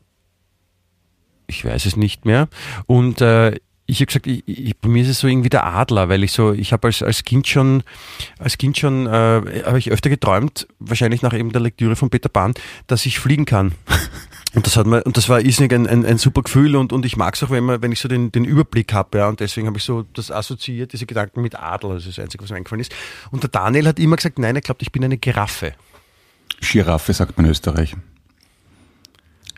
ich 1.47 1.65
weiß 1.65 1.85
es 1.87 1.97
nicht 1.97 2.25
mehr. 2.25 2.49
Und 2.87 3.21
äh, 3.21 3.57
ich 3.91 3.99
habe 3.99 4.07
gesagt, 4.07 4.27
ich, 4.27 4.47
ich, 4.47 4.77
bei 4.79 4.89
mir 4.89 5.03
ist 5.03 5.09
es 5.09 5.19
so 5.19 5.27
irgendwie 5.27 5.49
der 5.51 5.67
Adler, 5.67 6.09
weil 6.09 6.23
ich 6.23 6.33
so, 6.33 6.53
ich 6.53 6.73
habe 6.73 6.89
als, 6.89 7.03
als 7.03 7.25
Kind 7.25 7.49
schon, 7.49 7.83
als 8.39 8.57
Kind 8.57 8.79
schon, 8.79 9.07
äh, 9.07 9.11
habe 9.67 9.79
ich 9.79 9.91
öfter 9.91 10.09
geträumt, 10.09 10.69
wahrscheinlich 10.79 11.23
nach 11.23 11.35
eben 11.35 11.53
der 11.53 11.61
Lektüre 11.61 11.97
von 11.97 12.09
Peter 12.09 12.29
Pan, 12.29 12.55
dass 12.87 13.05
ich 13.05 13.19
fliegen 13.19 13.45
kann. 13.45 13.73
Und 14.55 14.67
das 14.67 14.77
hat 14.77 14.85
mir, 14.85 15.05
und 15.05 15.17
das 15.17 15.29
war 15.29 15.41
irrsinnig 15.41 15.73
ein, 15.73 15.87
ein, 15.87 16.05
ein 16.05 16.19
super 16.19 16.43
Gefühl 16.43 16.75
und, 16.75 16.93
und 16.93 17.07
ich 17.07 17.17
mag 17.17 17.37
es 17.37 17.43
auch, 17.45 17.51
wenn, 17.51 17.63
man, 17.63 17.83
wenn 17.83 17.93
ich 17.93 18.01
so 18.01 18.09
den, 18.09 18.33
den 18.33 18.45
Überblick 18.45 18.93
habe, 18.93 19.19
ja, 19.19 19.29
und 19.29 19.39
deswegen 19.39 19.69
habe 19.69 19.79
ich 19.79 19.85
so 19.85 20.03
das 20.13 20.33
assoziiert, 20.33 20.93
diese 20.93 21.07
Gedanken 21.07 21.41
mit 21.41 21.55
Adler, 21.55 21.95
das 21.95 22.05
ist 22.05 22.19
das 22.19 22.25
Einzige, 22.25 22.43
was 22.43 22.51
mir 22.51 22.57
eingefallen 22.57 22.81
ist. 22.81 22.93
Und 23.31 23.45
der 23.45 23.51
Daniel 23.51 23.87
hat 23.87 24.01
immer 24.01 24.17
gesagt, 24.17 24.41
nein, 24.41 24.57
er 24.57 24.61
glaubt, 24.61 24.83
ich 24.83 24.91
bin 24.91 25.05
eine 25.05 25.19
Giraffe. 25.19 25.75
Giraffe 26.61 27.13
sagt 27.13 27.37
man 27.37 27.47
in 27.47 27.53
Österreich. 27.53 27.97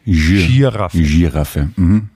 Gir 0.05 0.47
Giraffe. 0.47 1.03
Giraffe. 1.03 1.71
Mhm. 1.77 2.09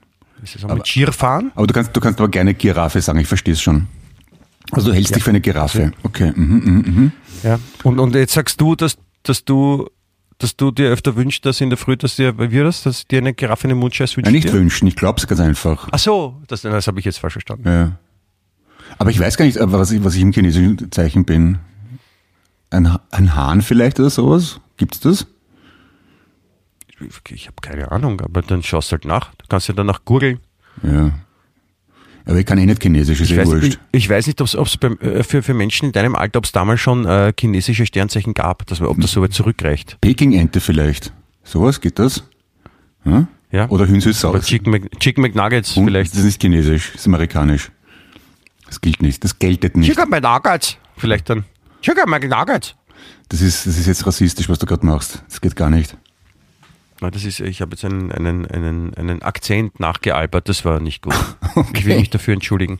Ist 0.43 0.55
das 0.55 0.65
auch 0.65 0.73
mit 0.73 0.83
Gir 0.83 1.11
fahren? 1.11 1.51
Aber 1.55 1.67
du 1.67 1.73
kannst, 1.73 1.95
du 1.95 1.99
kannst 1.99 2.19
aber 2.19 2.29
gerne 2.29 2.53
Giraffe 2.53 3.01
sagen, 3.01 3.19
ich 3.19 3.27
verstehe 3.27 3.53
es 3.53 3.61
schon. 3.61 3.87
Also 4.71 4.89
du 4.89 4.95
hältst 4.95 5.15
dich 5.15 5.23
für 5.23 5.29
eine 5.29 5.41
Giraffe. 5.41 5.91
Okay. 6.03 6.33
Mhm, 6.35 6.55
mhm, 6.55 6.93
mhm. 6.95 7.11
Ja. 7.43 7.59
Und, 7.83 7.99
und 7.99 8.15
jetzt 8.15 8.33
sagst 8.33 8.59
du, 8.59 8.75
dass, 8.75 8.97
dass 9.23 9.45
du 9.45 9.89
dass 10.39 10.55
du 10.55 10.71
dir 10.71 10.89
öfter 10.89 11.15
wünschst, 11.15 11.45
dass 11.45 11.61
in 11.61 11.69
der 11.69 11.77
Früh, 11.77 11.97
dass 11.97 12.15
dir, 12.15 12.37
wie 12.37 12.59
das, 12.59 12.83
dass 12.83 13.07
dir 13.07 13.17
eine 13.17 13.33
Giraffe 13.33 13.63
in 13.63 13.69
den 13.69 13.79
Mund 13.79 13.95
scheißt? 13.95 14.17
Ja, 14.17 14.29
nicht 14.29 14.51
wünschen, 14.53 14.87
ich 14.87 14.95
glaube 14.95 15.19
es 15.19 15.27
ganz 15.27 15.41
einfach. 15.41 15.87
Ach 15.91 15.99
so, 15.99 16.39
das, 16.47 16.61
das 16.61 16.87
habe 16.87 16.99
ich 16.99 17.05
jetzt 17.05 17.17
falsch 17.17 17.33
verstanden. 17.33 17.67
Ja. 17.67 17.97
Aber 18.99 19.09
ich 19.09 19.19
weiß 19.19 19.37
gar 19.37 19.45
nicht, 19.45 19.57
was 19.59 19.91
ich, 19.91 20.03
was 20.03 20.15
ich 20.15 20.21
im 20.21 20.31
chinesischen 20.31 20.91
Zeichen 20.91 21.25
bin. 21.25 21.57
Ein, 22.69 22.97
ein 23.11 23.35
Hahn 23.35 23.61
vielleicht 23.61 23.99
oder 23.99 24.09
sowas? 24.09 24.59
Gibt's 24.77 24.99
das? 24.99 25.27
Ich, 27.29 27.47
habe 27.47 27.55
keine 27.61 27.91
Ahnung, 27.91 28.21
aber 28.21 28.41
dann 28.41 28.63
schaust 28.63 28.91
halt 28.91 29.05
nach. 29.05 29.33
Du 29.35 29.45
kannst 29.49 29.67
ja 29.67 29.73
danach 29.73 30.03
googeln. 30.05 30.39
Ja. 30.81 31.11
Aber 32.25 32.39
ich 32.39 32.45
kann 32.45 32.57
eh 32.57 32.65
nicht 32.65 32.81
Chinesisch, 32.81 33.21
ist 33.21 33.29
Ich 33.29 33.37
eh 33.37 33.39
weiß, 33.39 33.47
wurscht. 33.47 33.79
ich, 33.91 34.03
ich 34.03 34.09
weiß 34.09 34.27
nicht, 34.27 34.41
ob 34.41 34.47
es 34.47 34.75
äh, 34.81 35.23
für, 35.23 35.43
für 35.43 35.53
Menschen 35.53 35.85
in 35.85 35.91
deinem 35.91 36.15
Alter, 36.15 36.39
ob 36.39 36.45
es 36.45 36.51
damals 36.51 36.81
schon 36.81 37.05
äh, 37.05 37.33
chinesische 37.39 37.85
Sternzeichen 37.85 38.33
gab, 38.33 38.65
dass, 38.67 38.81
ob 38.81 38.99
das 38.99 39.11
so 39.11 39.21
weit 39.21 39.33
zurückreicht. 39.33 39.97
Peking-Ente 40.01 40.59
vielleicht. 40.59 41.13
Sowas, 41.43 41.79
geht 41.79 41.99
das? 41.99 42.23
Ja? 43.05 43.27
Ja? 43.51 43.69
Oder 43.69 43.87
Hühnsel 43.87 44.13
Oder. 44.27 44.41
Chicken, 44.41 44.71
Mc, 44.71 44.99
Chicken 44.99 45.21
McNuggets 45.21 45.77
Und 45.77 45.85
vielleicht. 45.85 46.11
Das 46.11 46.19
ist 46.19 46.25
nicht 46.25 46.41
chinesisch, 46.41 46.91
das 46.91 47.01
ist 47.01 47.07
amerikanisch. 47.07 47.71
Das 48.65 48.81
gilt 48.81 49.01
nicht, 49.01 49.23
das 49.23 49.39
geltet 49.39 49.77
nicht. 49.77 49.89
Chicken 49.89 50.09
McNuggets 50.09 50.77
vielleicht 50.97 51.29
dann. 51.29 51.45
Chicken 51.81 52.09
McNuggets. 52.09 52.75
Das 53.29 53.41
ist, 53.41 53.67
das 53.67 53.77
ist 53.77 53.87
jetzt 53.87 54.05
rassistisch, 54.05 54.49
was 54.49 54.59
du 54.59 54.65
gerade 54.65 54.85
machst. 54.85 55.23
Das 55.27 55.41
geht 55.41 55.55
gar 55.55 55.69
nicht. 55.69 55.97
Nein, 57.01 57.11
das 57.11 57.25
ist, 57.25 57.39
ich 57.39 57.61
habe 57.61 57.71
jetzt 57.71 57.85
einen, 57.85 58.11
einen, 58.11 58.45
einen, 58.47 58.93
einen 58.95 59.21
Akzent 59.21 59.79
nachgealbert, 59.79 60.49
das 60.49 60.65
war 60.65 60.79
nicht 60.79 61.03
gut. 61.03 61.15
Ich 61.73 61.85
will 61.85 61.97
mich 61.97 62.09
dafür 62.09 62.35
entschuldigen. 62.35 62.79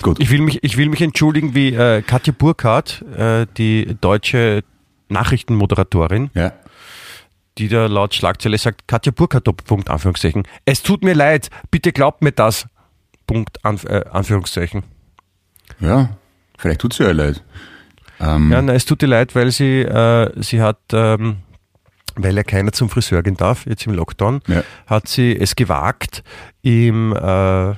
Gut. 0.00 0.18
Ich 0.18 0.30
will 0.30 0.40
mich, 0.40 0.64
ich 0.64 0.76
will 0.76 0.88
mich 0.88 1.02
entschuldigen, 1.02 1.54
wie 1.54 1.74
äh, 1.74 2.02
Katja 2.02 2.32
Burkhardt, 2.36 3.04
äh, 3.16 3.46
die 3.56 3.96
deutsche 4.00 4.64
Nachrichtenmoderatorin, 5.08 6.30
ja. 6.34 6.52
die 7.58 7.68
da 7.68 7.86
laut 7.86 8.14
Schlagzeile 8.14 8.58
sagt, 8.58 8.88
Katja 8.88 9.12
Burkhardt, 9.12 9.46
Doppelpunkt, 9.46 9.90
Anführungszeichen. 9.90 10.44
Es 10.64 10.82
tut 10.82 11.04
mir 11.04 11.14
leid, 11.14 11.50
bitte 11.70 11.92
glaubt 11.92 12.22
mir 12.22 12.32
das. 12.32 12.66
Punkt, 13.26 13.64
Anf 13.64 13.84
äh, 13.84 14.04
Anführungszeichen. 14.10 14.82
Ja, 15.80 16.16
vielleicht 16.58 16.80
tut's 16.80 16.98
ihr 16.98 17.06
ja 17.06 17.12
leid. 17.12 17.42
Ähm, 18.22 18.50
Ja, 18.52 18.62
nein, 18.62 18.74
es 18.76 18.84
tut 18.84 19.02
ihr 19.02 19.08
leid, 19.08 19.34
weil 19.34 19.50
sie, 19.50 19.80
äh, 19.82 20.30
sie 20.42 20.60
hat, 20.62 20.78
ähm, 20.92 21.38
weil 22.14 22.36
ja 22.36 22.42
keiner 22.42 22.72
zum 22.72 22.88
Friseur 22.88 23.22
gehen 23.22 23.36
darf, 23.36 23.66
jetzt 23.66 23.86
im 23.86 23.94
Lockdown, 23.94 24.40
Ja. 24.46 24.62
hat 24.86 25.08
sie 25.08 25.36
es 25.38 25.56
gewagt, 25.56 26.22
im, 26.62 27.12
äh, 27.14 27.70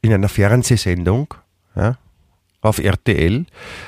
in 0.00 0.12
einer 0.12 0.28
Fernsehsendung 0.28 1.34
ja, 1.74 1.96
auf 2.60 2.78
RTL, 2.78 3.46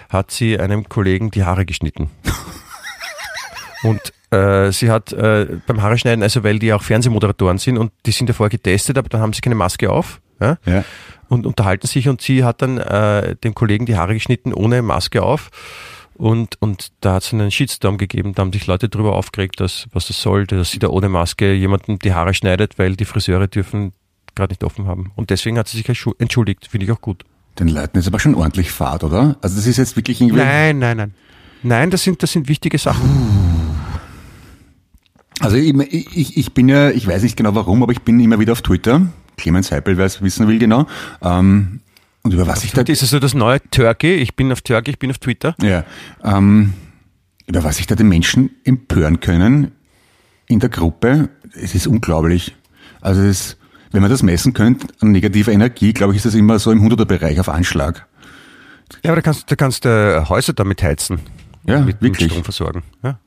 hat 0.08 0.30
sie 0.30 0.58
einem 0.58 0.88
Kollegen 0.88 1.30
die 1.30 1.44
Haare 1.44 1.66
geschnitten. 1.66 2.10
und 3.82 4.00
äh, 4.30 4.70
sie 4.70 4.90
hat 4.90 5.12
äh, 5.12 5.58
beim 5.66 5.82
Haare 5.82 5.98
schneiden, 5.98 6.22
also 6.22 6.44
weil 6.44 6.58
die 6.58 6.72
auch 6.72 6.82
Fernsehmoderatoren 6.82 7.58
sind 7.58 7.78
und 7.78 7.92
die 8.06 8.12
sind 8.12 8.28
davor 8.28 8.48
getestet, 8.48 8.96
aber 8.96 9.08
dann 9.08 9.20
haben 9.20 9.32
sie 9.32 9.40
keine 9.40 9.56
Maske 9.56 9.90
auf. 9.90 10.20
Ja? 10.40 10.56
ja. 10.66 10.84
und 11.28 11.46
unterhalten 11.46 11.86
sich 11.86 12.08
und 12.08 12.20
sie 12.20 12.44
hat 12.44 12.62
dann 12.62 12.78
äh, 12.78 13.36
dem 13.36 13.54
Kollegen 13.54 13.86
die 13.86 13.96
Haare 13.96 14.14
geschnitten 14.14 14.52
ohne 14.54 14.82
Maske 14.82 15.22
auf 15.22 15.50
und, 16.14 16.60
und 16.60 16.92
da 17.00 17.14
hat 17.14 17.24
es 17.24 17.32
einen 17.32 17.50
Shitstorm 17.50 17.96
gegeben, 17.98 18.34
da 18.34 18.42
haben 18.42 18.52
sich 18.52 18.66
Leute 18.66 18.88
darüber 18.88 19.14
aufgeregt, 19.14 19.60
dass, 19.60 19.86
was 19.92 20.06
das 20.08 20.20
soll, 20.20 20.46
dass 20.46 20.70
sie 20.70 20.78
da 20.78 20.88
ohne 20.88 21.08
Maske 21.08 21.52
jemanden 21.54 21.98
die 21.98 22.12
Haare 22.12 22.34
schneidet, 22.34 22.78
weil 22.78 22.96
die 22.96 23.04
Friseure 23.06 23.46
dürfen 23.48 23.92
gerade 24.34 24.52
nicht 24.52 24.62
offen 24.64 24.86
haben. 24.86 25.12
Und 25.16 25.30
deswegen 25.30 25.58
hat 25.58 25.68
sie 25.68 25.78
sich 25.78 25.86
entschu- 25.88 26.14
entschuldigt, 26.18 26.68
finde 26.68 26.86
ich 26.86 26.92
auch 26.92 27.00
gut. 27.00 27.24
Den 27.58 27.68
Leuten 27.68 27.98
ist 27.98 28.06
aber 28.06 28.20
schon 28.20 28.34
ordentlich 28.34 28.70
Fahrt, 28.70 29.02
oder? 29.02 29.36
Also 29.42 29.56
das 29.56 29.66
ist 29.66 29.76
jetzt 29.76 29.96
wirklich 29.96 30.20
irgendwie. 30.20 30.38
Nein, 30.40 30.78
nein, 30.78 30.96
nein. 30.96 31.14
Nein, 31.62 31.90
das 31.90 32.04
sind, 32.04 32.22
das 32.22 32.32
sind 32.32 32.48
wichtige 32.48 32.78
Sachen. 32.78 33.02
Also 35.40 35.56
ich, 35.56 35.74
ich, 35.92 36.36
ich 36.36 36.52
bin 36.52 36.68
ja, 36.68 36.90
ich 36.90 37.06
weiß 37.06 37.22
nicht 37.22 37.36
genau 37.36 37.54
warum, 37.54 37.82
aber 37.82 37.92
ich 37.92 38.02
bin 38.02 38.20
immer 38.20 38.38
wieder 38.38 38.52
auf 38.52 38.60
Twitter. 38.62 39.06
Clemens 39.40 39.72
Heipel, 39.72 39.96
wer 39.96 40.06
es 40.06 40.22
wissen 40.22 40.46
will 40.48 40.58
genau. 40.58 40.86
Ähm, 41.22 41.80
und 42.22 42.34
über 42.34 42.46
was 42.46 42.64
ich 42.64 42.72
da 42.72 42.82
Das 42.82 42.98
ist 42.98 43.02
also 43.02 43.18
das 43.18 43.34
neue 43.34 43.60
Turkey. 43.70 44.14
Ich 44.14 44.36
bin 44.36 44.52
auf 44.52 44.60
Turkey, 44.60 44.90
ich 44.90 44.98
bin 44.98 45.10
auf 45.10 45.18
Twitter. 45.18 45.54
Ja, 45.62 45.84
ähm, 46.22 46.74
über 47.46 47.64
was 47.64 47.78
sich 47.78 47.86
da 47.86 47.94
die 47.94 48.04
Menschen 48.04 48.50
empören 48.64 49.20
können 49.20 49.72
in 50.46 50.60
der 50.60 50.68
Gruppe, 50.68 51.30
es 51.52 51.74
ist 51.74 51.86
unglaublich. 51.86 52.54
Also 53.00 53.22
es, 53.22 53.56
wenn 53.92 54.02
man 54.02 54.10
das 54.10 54.22
messen 54.22 54.52
könnte 54.52 54.88
an 55.00 55.12
negativer 55.12 55.52
Energie, 55.52 55.92
glaube 55.92 56.12
ich, 56.12 56.18
ist 56.18 56.26
das 56.26 56.34
immer 56.34 56.58
so 56.58 56.70
im 56.70 56.86
100er-Bereich 56.86 57.40
auf 57.40 57.48
Anschlag. 57.48 58.06
Ja, 59.02 59.12
aber 59.12 59.16
da 59.16 59.22
kannst 59.22 59.50
du 59.50 59.56
kannst, 59.56 59.86
äh, 59.86 60.24
Häuser 60.24 60.52
damit 60.52 60.82
heizen. 60.82 61.20
Ja, 61.64 61.80
mit, 61.80 62.02
mit 62.02 62.02
wirklich. 62.02 62.30
Strom 62.30 62.44
versorgen. 62.44 62.82
Ja. 63.02 63.18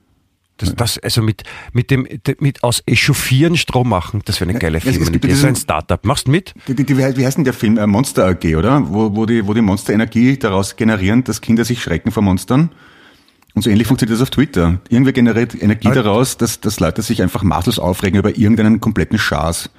Das, 0.58 0.76
das, 0.76 0.98
also 1.00 1.22
mit, 1.24 1.44
mit 1.74 1.90
dem, 1.90 2.08
mit 2.40 2.64
aus 2.64 2.84
Echauffieren 2.86 3.58
Strom 3.58 3.90
machen, 3.90 4.22
das 4.26 4.40
wäre 4.40 4.52
eine 4.52 4.60
geile 4.60 4.78
ja 4.78 4.92
Das 4.92 5.32
ist 5.32 5.44
ein 5.46 5.56
Startup. 5.56 6.04
Machst 6.06 6.28
mit? 6.28 6.54
Die, 6.68 6.76
die, 6.76 6.86
die, 6.86 6.96
wie 6.98 7.26
heißt 7.26 7.38
denn 7.38 7.44
der 7.44 7.54
Film? 7.54 7.78
Äh, 7.78 7.88
Monster 7.88 8.28
AG, 8.28 8.56
oder? 8.56 8.82
Wo, 8.88 9.16
wo, 9.16 9.26
die, 9.26 9.48
wo 9.48 9.54
die 9.54 9.62
Monster 9.62 9.94
Energie 9.94 10.38
daraus 10.38 10.76
generieren, 10.76 11.24
dass 11.24 11.42
Kinder 11.42 11.66
sich 11.66 11.82
schrecken 11.82 12.12
vor 12.12 12.22
Monstern. 12.22 12.70
Und 13.56 13.64
so 13.64 13.70
ähnlich 13.70 13.88
funktioniert 13.88 14.20
das 14.20 14.22
auf 14.24 14.30
Twitter. 14.30 14.80
Irgendwer 14.90 15.14
generiert 15.14 15.60
Energie 15.60 15.88
Aber- 15.88 15.96
daraus, 16.04 16.38
dass, 16.38 16.60
dass 16.60 16.80
Leute 16.80 17.02
sich 17.02 17.22
einfach 17.22 17.44
maßlos 17.44 17.80
aufregen 17.80 18.20
über 18.20 18.38
irgendeinen 18.38 18.80
kompletten 18.80 19.18
Schaß. 19.18 19.70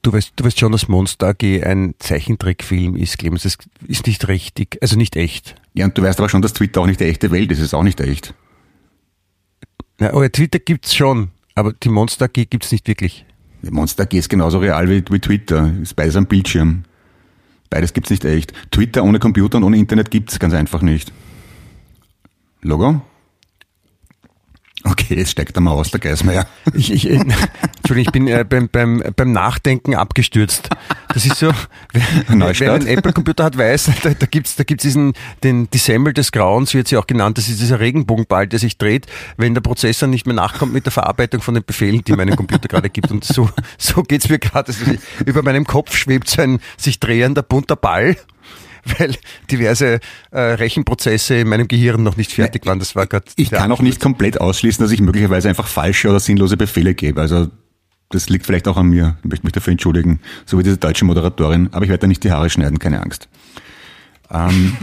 Du 0.00 0.12
weißt, 0.12 0.32
du 0.36 0.44
weißt 0.44 0.58
schon, 0.58 0.72
dass 0.72 0.88
Monster 0.88 1.28
AG 1.28 1.62
ein 1.64 1.94
Zeichentrickfilm 1.98 2.96
ist, 2.96 3.18
Clemens. 3.18 3.42
Das 3.42 3.58
ist 3.86 4.06
nicht 4.06 4.26
richtig, 4.28 4.78
also 4.80 4.96
nicht 4.96 5.16
echt. 5.16 5.54
Ja, 5.74 5.84
und 5.84 5.96
du 5.96 6.02
weißt 6.02 6.18
aber 6.18 6.28
schon, 6.30 6.40
dass 6.42 6.54
Twitter 6.54 6.80
auch 6.80 6.86
nicht 6.86 7.00
die 7.00 7.04
echte 7.04 7.30
Welt 7.30 7.50
ist. 7.52 7.58
Es 7.58 7.66
ist 7.66 7.74
auch 7.74 7.82
nicht 7.82 8.00
echt. 8.00 8.34
Ja, 10.02 10.12
aber 10.14 10.32
Twitter 10.32 10.58
gibt's 10.58 10.96
schon, 10.96 11.28
aber 11.54 11.74
die 11.74 11.88
Monster 11.88 12.24
AG 12.24 12.32
gibt's 12.32 12.72
nicht 12.72 12.88
wirklich. 12.88 13.24
Monster 13.70 14.02
AG 14.02 14.14
ist 14.14 14.28
genauso 14.28 14.58
real 14.58 14.88
wie, 14.88 15.04
wie 15.08 15.20
Twitter. 15.20 15.72
Ist 15.80 15.94
beides 15.94 16.16
am 16.16 16.26
Bildschirm. 16.26 16.82
Beides 17.70 17.92
gibt's 17.92 18.10
nicht 18.10 18.24
echt. 18.24 18.52
Twitter 18.72 19.04
ohne 19.04 19.20
Computer 19.20 19.58
und 19.58 19.64
ohne 19.64 19.76
Internet 19.76 20.10
gibt's 20.10 20.40
ganz 20.40 20.54
einfach 20.54 20.82
nicht. 20.82 21.12
Logo? 22.62 23.00
Okay, 24.84 25.14
jetzt 25.16 25.30
steigt 25.30 25.56
er 25.56 25.60
mal 25.60 25.70
aus, 25.70 25.90
der 25.92 26.00
Geismeier. 26.00 26.46
Ich, 26.74 26.92
ich, 26.92 27.08
äh, 27.08 27.14
Entschuldigung, 27.14 27.98
ich 27.98 28.10
bin 28.10 28.26
äh, 28.26 28.44
beim, 28.48 28.68
beim, 28.68 29.02
beim 29.14 29.30
Nachdenken 29.30 29.94
abgestürzt. 29.94 30.70
Das 31.14 31.24
ist 31.24 31.36
so, 31.36 31.52
wer, 31.92 32.58
wer 32.58 32.72
einen 32.72 32.86
Apple-Computer 32.88 33.44
hat, 33.44 33.56
weiß, 33.56 33.90
da, 34.02 34.10
da 34.10 34.26
gibt's 34.26 34.56
da 34.56 34.64
gibt's 34.64 34.82
diesen, 34.82 35.12
den 35.44 35.70
Dissemble 35.70 36.12
des 36.12 36.32
Grauens, 36.32 36.74
wird 36.74 36.88
sie 36.88 36.96
auch 36.96 37.06
genannt, 37.06 37.38
das 37.38 37.48
ist 37.48 37.60
dieser 37.60 37.78
Regenbogenball, 37.78 38.48
der 38.48 38.58
sich 38.58 38.76
dreht, 38.76 39.06
wenn 39.36 39.54
der 39.54 39.60
Prozessor 39.60 40.08
nicht 40.08 40.26
mehr 40.26 40.34
nachkommt 40.34 40.72
mit 40.72 40.84
der 40.84 40.92
Verarbeitung 40.92 41.42
von 41.42 41.54
den 41.54 41.64
Befehlen, 41.64 42.02
die 42.02 42.12
meinem 42.12 42.34
Computer 42.34 42.66
gerade 42.66 42.90
gibt. 42.90 43.10
Und 43.12 43.24
so, 43.24 43.48
so 43.78 44.02
geht's 44.02 44.28
mir 44.28 44.40
gerade. 44.40 44.72
Also 44.72 44.84
über 45.24 45.42
meinem 45.42 45.64
Kopf 45.64 45.96
schwebt 45.96 46.28
so 46.28 46.42
ein 46.42 46.60
sich 46.76 46.98
drehender 46.98 47.42
bunter 47.42 47.76
Ball. 47.76 48.16
Weil 48.98 49.14
diverse 49.50 50.00
äh, 50.30 50.40
Rechenprozesse 50.40 51.36
in 51.36 51.48
meinem 51.48 51.68
Gehirn 51.68 52.02
noch 52.02 52.16
nicht 52.16 52.32
fertig 52.32 52.66
waren. 52.66 52.78
Das 52.78 52.96
war 52.96 53.06
gerade. 53.06 53.26
Ich 53.36 53.50
kann 53.50 53.70
auch 53.70 53.80
nicht 53.80 54.00
komplett 54.00 54.40
ausschließen, 54.40 54.82
dass 54.82 54.90
ich 54.92 55.00
möglicherweise 55.00 55.48
einfach 55.48 55.68
falsche 55.68 56.08
oder 56.08 56.18
sinnlose 56.20 56.56
Befehle 56.56 56.94
gebe. 56.94 57.20
Also 57.20 57.48
das 58.08 58.28
liegt 58.28 58.44
vielleicht 58.44 58.66
auch 58.68 58.76
an 58.76 58.88
mir. 58.88 59.16
Ich 59.22 59.30
möchte 59.30 59.46
mich 59.46 59.52
dafür 59.52 59.70
entschuldigen. 59.70 60.20
So 60.46 60.58
wie 60.58 60.62
diese 60.62 60.78
deutsche 60.78 61.04
Moderatorin. 61.04 61.68
Aber 61.72 61.84
ich 61.84 61.90
werde 61.90 62.02
da 62.02 62.06
nicht 62.08 62.24
die 62.24 62.32
Haare 62.32 62.50
schneiden, 62.50 62.78
keine 62.78 63.00
Angst. 63.00 63.28
Ähm, 64.30 64.76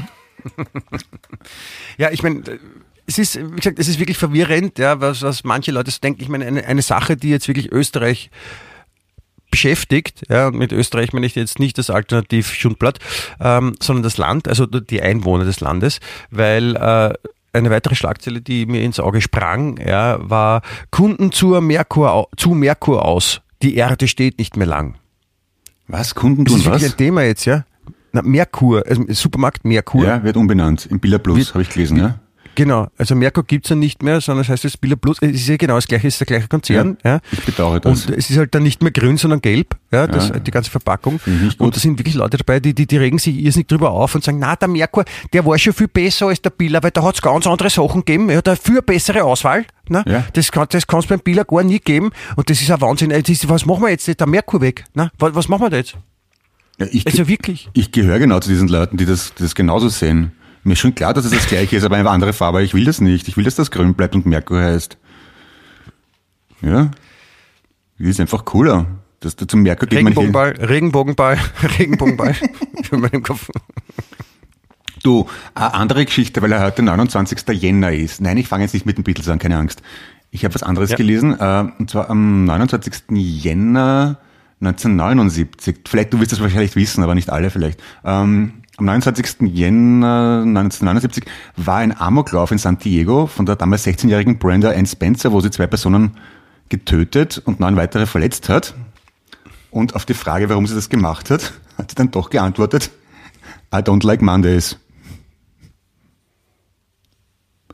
Ja, 1.98 2.12
ich 2.12 2.24
meine, 2.24 2.44
es 3.06 3.18
ist, 3.18 3.36
wie 3.38 3.56
gesagt, 3.56 3.80
es 3.80 3.88
ist 3.88 4.00
wirklich 4.00 4.18
verwirrend, 4.18 4.78
ja, 4.80 5.00
was, 5.02 5.22
was 5.22 5.44
manche 5.44 5.72
Leute 5.72 5.92
so 5.92 6.00
denken. 6.00 6.22
Ich 6.22 6.30
meine, 6.30 6.46
eine, 6.46 6.66
eine 6.66 6.82
Sache, 6.82 7.18
die 7.18 7.30
jetzt 7.30 7.48
wirklich 7.48 7.72
Österreich 7.72 8.30
beschäftigt, 9.52 10.24
ja, 10.30 10.48
und 10.48 10.58
mit 10.58 10.72
Österreich 10.72 11.14
meine 11.14 11.26
ich 11.26 11.36
jetzt 11.36 11.60
nicht 11.60 11.78
das 11.78 11.90
Alternativ 11.90 12.54
Schundblatt, 12.54 13.00
ähm, 13.40 13.76
sondern 13.82 14.04
das 14.04 14.18
Land, 14.18 14.48
also 14.48 14.66
die 14.66 15.02
Einwohner 15.02 15.46
des 15.46 15.60
Landes, 15.60 16.00
weil 16.32 16.76
äh, 16.76 17.14
eine 17.52 17.70
weitere 17.72 17.96
Schlagzeile, 17.96 18.42
die 18.42 18.66
mir 18.68 18.82
ins 18.84 19.00
Auge 19.00 19.22
sprang, 19.22 19.78
ja, 19.86 20.18
war 20.22 20.62
Kunden 20.92 21.32
zur 21.32 21.62
Merkur, 21.62 22.28
zu 22.38 22.52
Merkur 22.52 23.04
aus. 23.06 23.42
Die 23.64 23.76
Erde 23.76 24.08
steht 24.08 24.38
nicht 24.38 24.56
mehr 24.56 24.68
lang. 24.68 24.96
Was? 25.88 26.14
Kunden 26.14 26.46
Das 26.46 26.54
tun 26.54 26.60
ist 26.62 26.66
wirklich 26.68 26.84
was? 26.84 26.92
ein 26.94 26.98
Thema 26.98 27.24
jetzt, 27.24 27.46
ja? 27.46 27.66
Na, 28.12 28.22
Merkur, 28.22 28.84
also 28.88 29.04
Supermarkt 29.10 29.66
Merkur. 29.66 30.06
Ja, 30.06 30.24
wird 30.24 30.38
umbenannt. 30.38 30.86
Im 30.86 31.00
Billa 31.00 31.18
Plus, 31.18 31.38
Wird- 31.38 31.54
habe 31.56 31.62
ich 31.64 31.70
gelesen, 31.70 31.98
ja? 31.98 32.20
Genau, 32.60 32.88
also 32.98 33.16
Merkur 33.16 33.46
gibt's 33.46 33.70
ja 33.70 33.78
nicht 33.78 34.04
mehr, 34.04 34.20
sondern 34.20 34.42
es 34.42 34.50
heißt 34.50 34.66
jetzt 34.66 34.82
Billa 34.82 34.98
Plus. 34.98 35.16
Es 35.22 35.32
ist 35.32 35.48
ja 35.48 35.56
genau 35.56 35.76
das 35.76 35.88
gleiche, 35.88 36.10
es 36.10 36.16
ist 36.16 36.20
der 36.20 36.26
gleiche 36.28 36.50
Konzern. 36.50 36.98
Ja. 37.06 37.22
Ich 37.32 37.40
bedauere 37.46 37.80
das. 37.80 38.06
Und 38.06 38.18
es 38.18 38.30
ist 38.30 38.36
halt 38.38 38.54
dann 38.54 38.64
nicht 38.64 38.82
mehr 38.84 38.92
grün, 38.92 39.16
sondern 39.16 39.40
gelb, 39.40 39.78
ja, 39.94 40.08
das, 40.08 40.28
Ja. 40.28 40.40
die 40.40 40.52
ganze 40.52 40.70
Verpackung. 40.70 41.22
Gut. 41.24 41.56
Und 41.58 41.74
da 41.74 41.80
sind 41.80 41.98
wirklich 41.98 42.16
Leute 42.16 42.36
dabei, 42.36 42.60
die, 42.60 42.74
die, 42.76 42.86
die 42.86 42.98
regen 42.98 43.18
sich 43.18 43.38
irrsinnig 43.38 43.68
drüber 43.70 43.92
auf 43.92 44.14
und 44.14 44.26
sagen, 44.26 44.40
na, 44.40 44.58
der 44.58 44.68
Merkur, 44.68 45.06
der 45.32 45.46
war 45.46 45.58
schon 45.58 45.72
viel 45.72 45.88
besser 45.88 46.28
als 46.28 46.42
der 46.42 46.50
Billa, 46.50 46.84
weil 46.84 46.92
da 46.92 47.02
hat's 47.02 47.22
ganz 47.22 47.48
andere 47.48 47.70
Sachen 47.70 48.02
gegeben, 48.04 48.30
ja, 48.30 48.42
da 48.42 48.58
viel 48.58 48.82
bessere 48.82 49.24
Auswahl. 49.24 49.66
Ne? 49.88 50.04
Ja. 50.06 50.26
Das 50.34 50.52
kann 50.52 50.68
das 50.70 50.86
kann's 50.86 51.08
beim 51.08 51.22
Billa 51.22 51.44
gar 51.44 51.64
nie 51.64 51.80
geben. 51.80 52.10
Und 52.36 52.50
das 52.50 52.62
ist 52.62 52.70
ein 52.70 52.82
Wahnsinn. 52.82 53.12
Das 53.12 53.30
ist, 53.30 53.48
was 53.48 53.66
machen 53.66 53.84
wir 53.84 53.90
jetzt? 53.90 54.06
Der 54.20 54.28
Merkur 54.28 54.60
weg. 54.60 54.84
Ne? 54.96 55.12
Was, 55.18 55.34
was 55.34 55.48
machen 55.48 55.62
wir 55.62 55.70
da 55.70 55.78
jetzt? 55.78 55.96
ja, 56.78 56.88
ich, 56.92 57.08
Also 57.08 57.26
wirklich. 57.30 57.70
ich 57.72 57.94
gehöre 57.94 58.20
genau 58.20 58.40
zu 58.42 58.50
diesen 58.50 58.68
Leuten, 58.68 58.98
die 58.98 59.06
das, 59.06 59.34
die 59.36 59.44
das 59.44 59.56
genauso 59.56 59.88
sehen. 59.88 60.34
Mir 60.64 60.74
ist 60.74 60.80
schon 60.80 60.96
klar, 60.96 61.14
dass 61.14 61.26
es 61.26 61.32
das 61.32 61.48
gleiche 61.48 61.76
ist, 61.78 61.84
aber 61.84 61.96
eine 61.96 62.10
andere 62.10 62.34
Farbe. 62.34 62.62
Ich 62.64 62.74
will 62.74 62.86
das 62.86 63.02
nicht. 63.02 63.28
Ich 63.28 63.38
will, 63.38 63.44
dass 63.46 63.56
das 63.56 63.72
grün 63.72 63.94
bleibt 63.94 64.16
und 64.16 64.26
Merkur 64.26 64.62
heißt. 64.62 64.98
Ja? 66.62 66.92
Das 67.98 68.08
ist 68.08 68.20
einfach 68.20 68.46
cooler. 68.46 68.86
Dass 69.20 69.36
du 69.36 69.46
zum 69.46 69.62
Merkur 69.64 69.88
geht 69.88 70.02
man. 70.02 70.14
Regenbogenball, 70.14 70.52
Regenbogenball, 70.60 71.38
Regenbogenball. 71.80 72.36
in 72.92 73.00
meinem 73.00 73.24
Kopf. 73.24 73.50
Du, 75.04 75.28
eine 75.56 75.74
andere 75.74 76.06
Geschichte, 76.06 76.42
weil 76.42 76.52
er 76.52 76.62
heute 76.62 76.84
29. 76.84 77.48
Jänner 77.54 77.92
ist. 77.92 78.22
Nein, 78.22 78.38
ich 78.38 78.48
fange 78.48 78.64
jetzt 78.64 78.74
nicht 78.74 78.86
mit 78.86 78.98
den 78.98 79.04
Beatles 79.04 79.30
an, 79.30 79.40
keine 79.40 79.58
Angst. 79.58 79.82
Ich 80.32 80.44
habe 80.44 80.54
was 80.54 80.64
anderes 80.64 80.92
Ja. 80.92 80.98
gelesen, 80.98 81.38
äh, 81.40 81.66
und 81.80 81.90
zwar 81.90 82.10
am 82.10 82.46
29. 82.46 82.94
Jänner 83.12 84.20
1979. 84.62 85.78
Vielleicht, 85.88 86.14
du 86.14 86.20
wirst 86.20 86.32
das 86.34 86.42
wahrscheinlich 86.42 86.76
wissen, 86.76 87.04
aber 87.04 87.16
nicht 87.16 87.30
alle 87.30 87.50
vielleicht. 87.50 87.82
Ähm, 88.04 88.54
am 88.80 88.86
29. 88.86 89.42
Jänner 89.54 90.44
1979 90.46 91.24
war 91.56 91.78
ein 91.78 91.98
Amoklauf 91.98 92.52
in 92.52 92.58
San 92.58 92.78
Diego 92.78 93.28
von 93.28 93.46
der 93.46 93.56
damals 93.56 93.86
16-jährigen 93.86 94.40
Brenda 94.40 94.72
Ann 94.72 94.86
Spencer, 94.86 95.32
wo 95.32 95.42
sie 95.42 95.52
zwei 95.52 95.68
Personen 95.68 96.18
getötet 96.70 97.42
und 97.46 97.60
neun 97.60 97.76
weitere 97.76 98.06
verletzt 98.06 98.50
hat. 98.50 98.74
Und 99.72 99.96
auf 99.96 100.06
die 100.06 100.14
Frage, 100.14 100.50
warum 100.50 100.66
sie 100.66 100.76
das 100.76 100.90
gemacht 100.90 101.30
hat, 101.30 101.54
hat 101.78 101.92
sie 101.92 101.96
dann 101.96 102.12
doch 102.12 102.30
geantwortet, 102.30 102.92
I 103.74 103.78
don't 103.78 104.06
like 104.06 104.22
Mondays. 104.22 104.78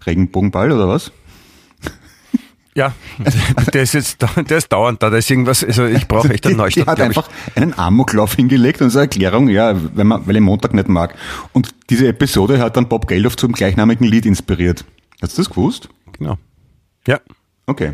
Regenbogenball 0.06 0.72
oder 0.72 0.88
was? 0.88 1.12
Ja, 2.78 2.94
der 3.74 3.84
ist 3.84 3.94
jetzt, 3.94 4.22
der 4.22 4.58
ist 4.58 4.72
dauernd 4.72 5.02
da, 5.02 5.10
da 5.10 5.18
ist 5.18 5.32
irgendwas, 5.32 5.64
also 5.64 5.86
ich 5.86 6.08
brauche 6.08 6.30
echt 6.34 6.46
einen 6.46 6.58
Die, 6.68 6.74
die 6.74 6.80
Neustart. 6.84 6.88
hat 6.88 6.96
glaub 6.98 7.12
ich. 7.12 7.18
einfach 7.18 7.30
einen 7.56 7.78
Amoklauf 7.78 8.36
hingelegt 8.36 8.82
und 8.82 8.90
so 8.90 9.00
eine 9.00 9.06
Erklärung, 9.06 9.48
ja, 9.48 9.74
wenn 9.96 10.08
man, 10.08 10.28
weil 10.28 10.36
ich 10.36 10.42
Montag 10.42 10.74
nicht 10.74 10.90
mag. 10.90 11.16
Und 11.54 11.74
diese 11.90 12.08
Episode 12.10 12.60
hat 12.60 12.76
dann 12.76 12.90
Bob 12.90 13.08
Geldof 13.08 13.38
zum 13.38 13.54
gleichnamigen 13.54 14.06
Lied 14.06 14.26
inspiriert. 14.26 14.84
Hast 15.22 15.38
du 15.38 15.42
das 15.42 15.50
gewusst? 15.50 15.88
Genau. 16.18 16.38
Ja. 17.08 17.22
Okay. 17.66 17.94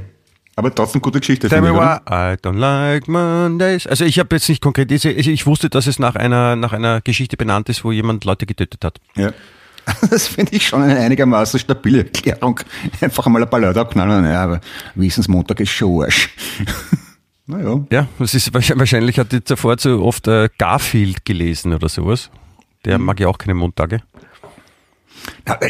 Aber 0.55 0.73
trotzdem 0.73 1.01
gute 1.01 1.19
Geschichte. 1.19 1.47
Tell 1.47 1.61
me 1.61 1.69
ich, 1.69 1.75
why? 1.75 1.97
I 2.07 2.35
don't 2.37 2.57
like 2.57 3.07
Mondays. 3.07 3.87
Also 3.87 4.03
ich 4.05 4.19
habe 4.19 4.35
jetzt 4.35 4.49
nicht 4.49 4.61
konkret 4.61 4.91
ich 4.91 5.45
wusste, 5.45 5.69
dass 5.69 5.87
es 5.87 5.97
nach 5.99 6.15
einer, 6.15 6.55
nach 6.55 6.73
einer 6.73 7.01
Geschichte 7.01 7.37
benannt 7.37 7.69
ist, 7.69 7.83
wo 7.83 7.91
jemand 7.91 8.25
Leute 8.25 8.45
getötet 8.45 8.83
hat. 8.83 8.99
Ja. 9.15 9.31
Das 10.09 10.27
finde 10.27 10.55
ich 10.55 10.67
schon 10.67 10.81
eine 10.81 10.99
einigermaßen 10.99 11.59
stabile 11.59 11.99
Erklärung. 11.99 12.59
Einfach 12.99 13.25
einmal 13.25 13.43
ein 13.43 13.49
paar 13.49 13.59
Leute 13.59 13.79
abknallen 13.79 14.23
und 14.23 14.29
ja, 14.29 14.43
aber 14.43 14.61
Wissensmontag 14.95 15.59
ist 15.59 15.71
schon 15.71 16.03
Arsch. 16.03 16.29
naja. 17.45 17.85
Ja, 17.91 18.07
das 18.19 18.33
ist 18.33 18.53
wahrscheinlich, 18.53 19.19
hat 19.19 19.31
die 19.31 19.43
zuvor 19.43 19.77
zu 19.77 20.03
oft 20.03 20.27
äh, 20.27 20.49
Garfield 20.57 21.25
gelesen 21.25 21.73
oder 21.73 21.89
sowas. 21.89 22.29
Der 22.85 22.97
mag 22.97 23.19
ja 23.19 23.27
auch 23.27 23.37
keine 23.37 23.53
Montage. 23.53 24.01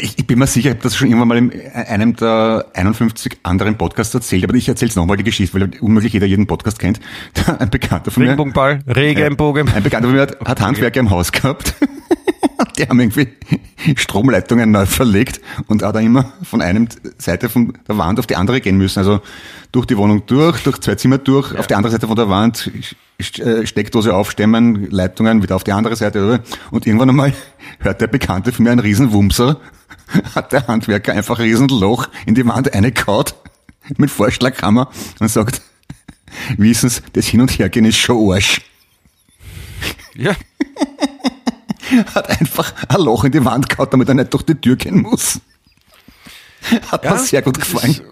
Ich, 0.00 0.18
ich 0.18 0.26
bin 0.26 0.38
mir 0.38 0.46
sicher, 0.46 0.70
ich 0.70 0.74
habe 0.74 0.82
das 0.82 0.96
schon 0.96 1.08
irgendwann 1.08 1.28
mal 1.28 1.36
in 1.38 1.52
einem 1.72 2.16
der 2.16 2.66
51 2.74 3.38
anderen 3.42 3.76
Podcasts 3.76 4.14
erzählt, 4.14 4.44
aber 4.44 4.54
ich 4.54 4.68
erzähle 4.68 4.90
es 4.90 4.96
nochmal 4.96 5.16
die 5.16 5.24
Geschichte, 5.24 5.58
weil 5.58 5.70
unmöglich 5.80 6.12
jeder 6.12 6.26
jeden 6.26 6.46
Podcast 6.46 6.78
kennt. 6.78 7.00
Ein 7.58 7.70
Bekannter 7.70 8.10
von 8.10 8.22
mir, 8.22 8.30
Regenbogenball, 8.30 8.80
Regenbogen. 8.86 9.68
ein 9.68 9.82
Bekannter 9.82 10.08
von 10.08 10.16
mir 10.16 10.22
hat, 10.22 10.40
hat 10.40 10.60
Handwerker 10.60 11.00
im 11.00 11.10
Haus 11.10 11.32
gehabt. 11.32 11.74
Die 12.78 12.88
haben 12.88 13.00
irgendwie 13.00 13.28
Stromleitungen 13.96 14.70
neu 14.70 14.86
verlegt 14.86 15.40
und 15.66 15.82
hat 15.82 15.94
dann 15.94 16.04
immer 16.04 16.32
von 16.42 16.62
einem 16.62 16.88
Seite 17.18 17.48
von 17.48 17.76
der 17.86 17.98
Wand 17.98 18.18
auf 18.18 18.26
die 18.26 18.36
andere 18.36 18.60
gehen 18.60 18.78
müssen. 18.78 18.98
Also 18.98 19.20
durch 19.72 19.86
die 19.86 19.96
Wohnung 19.96 20.24
durch, 20.26 20.62
durch 20.62 20.78
zwei 20.80 20.94
Zimmer 20.94 21.18
durch, 21.18 21.56
auf 21.58 21.66
die 21.66 21.74
andere 21.74 21.92
Seite 21.92 22.06
von 22.06 22.16
der 22.16 22.28
Wand, 22.28 22.70
äh, 23.18 23.66
Steckdose 23.66 24.14
aufstemmen, 24.14 24.90
Leitungen 24.90 25.42
wieder 25.42 25.56
auf 25.56 25.64
die 25.64 25.72
andere 25.72 25.96
Seite. 25.96 26.42
Und 26.70 26.86
irgendwann 26.86 27.10
einmal 27.10 27.32
hört 27.80 28.00
der 28.00 28.06
Bekannte 28.06 28.52
von 28.52 28.64
mir 28.64 28.70
einen 28.70 28.80
Riesenwumser, 28.80 29.60
hat 30.34 30.52
der 30.52 30.66
Handwerker 30.66 31.12
einfach 31.12 31.38
ein 31.38 31.46
Riesenloch 31.46 32.08
in 32.26 32.34
die 32.34 32.46
Wand 32.46 32.72
eingekaut 32.72 33.34
mit 33.96 34.10
Vorschlaghammer 34.10 34.90
und 35.18 35.28
sagt, 35.28 35.60
wissen 36.56 36.88
Sie, 36.88 37.00
das 37.12 37.26
Hin- 37.26 37.40
und 37.40 37.50
Hergehen 37.58 37.84
ist 37.84 37.96
schon 37.96 38.30
Arsch. 38.30 38.60
Ja. 40.14 40.34
hat 42.14 42.30
einfach 42.40 42.72
ein 42.88 43.00
Loch 43.00 43.24
in 43.24 43.32
die 43.32 43.44
Wand 43.44 43.68
gehauen, 43.68 43.88
damit 43.90 44.08
er 44.08 44.14
nicht 44.14 44.32
durch 44.32 44.42
die 44.44 44.54
Tür 44.54 44.76
gehen 44.76 45.02
muss. 45.02 45.40
Hat 46.90 47.04
Ja, 47.04 47.12
mir 47.12 47.18
sehr 47.18 47.42
gut 47.42 47.58
gefallen. 47.58 47.90
ist- 47.90 48.02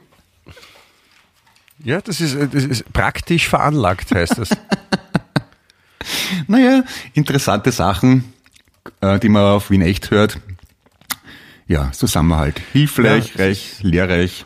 Ja, 1.85 2.01
das 2.01 2.21
ist, 2.21 2.37
das 2.53 2.65
ist 2.65 2.93
praktisch 2.93 3.49
veranlagt, 3.49 4.13
heißt 4.15 4.39
das. 4.39 4.51
Naja, 6.47 6.83
interessante 7.15 7.73
Sachen, 7.73 8.33
äh, 9.01 9.19
die 9.19 9.29
man 9.29 9.43
auf 9.43 9.71
Wien 9.71 9.83
echt 9.83 10.11
hört. 10.11 10.39
Ja, 11.67 11.93
Zusammenhalt. 11.93 12.61
Hilfreich, 12.73 13.35
Ja, 13.37 13.45
reich, 13.45 13.77
lehrreich, 13.83 14.45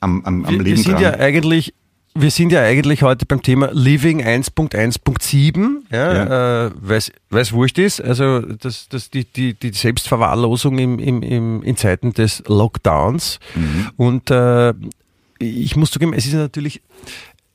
am, 0.00 0.24
am, 0.24 0.44
am 0.44 0.50
wir, 0.52 0.58
wir 0.58 0.64
Leben 0.64 0.76
sind 0.82 0.92
dran. 0.92 1.02
ja 1.02 1.10
eigentlich, 1.14 1.74
wir 2.14 2.30
sind 2.30 2.52
ja 2.52 2.62
eigentlich 2.62 3.02
heute 3.02 3.24
beim 3.24 3.42
Thema 3.42 3.70
Living 3.72 4.22
1.1.7, 4.22 5.82
ja, 5.90 6.14
Ja. 6.14 6.66
Äh, 6.66 6.70
weil 6.80 7.40
es 7.40 7.52
wurscht 7.52 7.78
ist. 7.78 8.00
Also 8.00 8.40
das, 8.40 8.88
das, 8.88 9.10
die, 9.10 9.24
die, 9.24 9.54
die 9.54 9.72
Selbstverwahrlosung 9.72 10.78
im, 10.78 10.98
im, 10.98 11.22
im, 11.22 11.62
in 11.62 11.76
Zeiten 11.76 12.12
des 12.12 12.42
Lockdowns. 12.46 13.40
Mhm. 13.54 13.90
Und 13.96 14.30
äh, 14.30 14.74
ich 15.38 15.76
muss 15.76 15.90
zugeben, 15.90 16.12
es 16.12 16.26
ist 16.26 16.34
natürlich, 16.34 16.82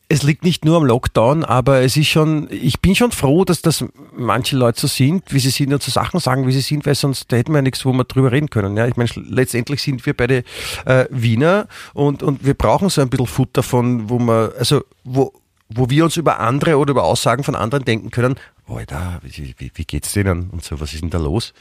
es 0.09 0.23
liegt 0.23 0.43
nicht 0.43 0.63
nur 0.63 0.77
am 0.77 0.85
Lockdown, 0.85 1.43
aber 1.43 1.81
es 1.81 1.97
ist 1.97 2.07
schon, 2.07 2.47
ich 2.49 2.79
bin 2.79 2.95
schon 2.95 3.11
froh, 3.11 3.43
dass 3.43 3.61
das 3.61 3.83
manche 4.15 4.55
Leute 4.55 4.79
so 4.79 4.87
sind, 4.87 5.33
wie 5.33 5.39
sie 5.39 5.49
sind 5.49 5.73
und 5.73 5.83
so 5.83 5.91
Sachen 5.91 6.19
sagen, 6.21 6.47
wie 6.47 6.53
sie 6.53 6.61
sind, 6.61 6.85
weil 6.85 6.95
sonst 6.95 7.31
da 7.31 7.35
hätten 7.35 7.51
wir 7.51 7.57
ja 7.57 7.63
nichts, 7.63 7.83
wo 7.85 7.91
wir 7.91 8.05
drüber 8.05 8.31
reden 8.31 8.49
können. 8.49 8.77
Ja, 8.77 8.87
ich 8.87 8.95
meine, 8.95 9.09
letztendlich 9.15 9.81
sind 9.81 10.05
wir 10.05 10.15
beide 10.15 10.43
äh, 10.85 11.05
Wiener 11.09 11.67
und, 11.93 12.23
und 12.23 12.45
wir 12.45 12.53
brauchen 12.53 12.89
so 12.89 13.01
ein 13.01 13.09
bisschen 13.09 13.27
Futter 13.27 13.63
von, 13.63 14.09
wo 14.09 14.17
man, 14.17 14.51
also, 14.57 14.83
wo, 15.03 15.33
wo 15.69 15.89
wir 15.89 16.05
uns 16.05 16.15
über 16.15 16.39
andere 16.39 16.77
oder 16.77 16.91
über 16.91 17.03
Aussagen 17.03 17.43
von 17.43 17.55
anderen 17.55 17.83
denken 17.83 18.09
können, 18.09 18.35
oh, 18.67 18.79
da, 18.87 19.19
wie, 19.23 19.55
wie, 19.57 19.71
wie 19.73 19.85
geht's 19.85 20.13
denen 20.13 20.49
und 20.51 20.63
so, 20.63 20.79
was 20.79 20.93
ist 20.93 21.01
denn 21.01 21.09
da 21.09 21.17
los? 21.17 21.53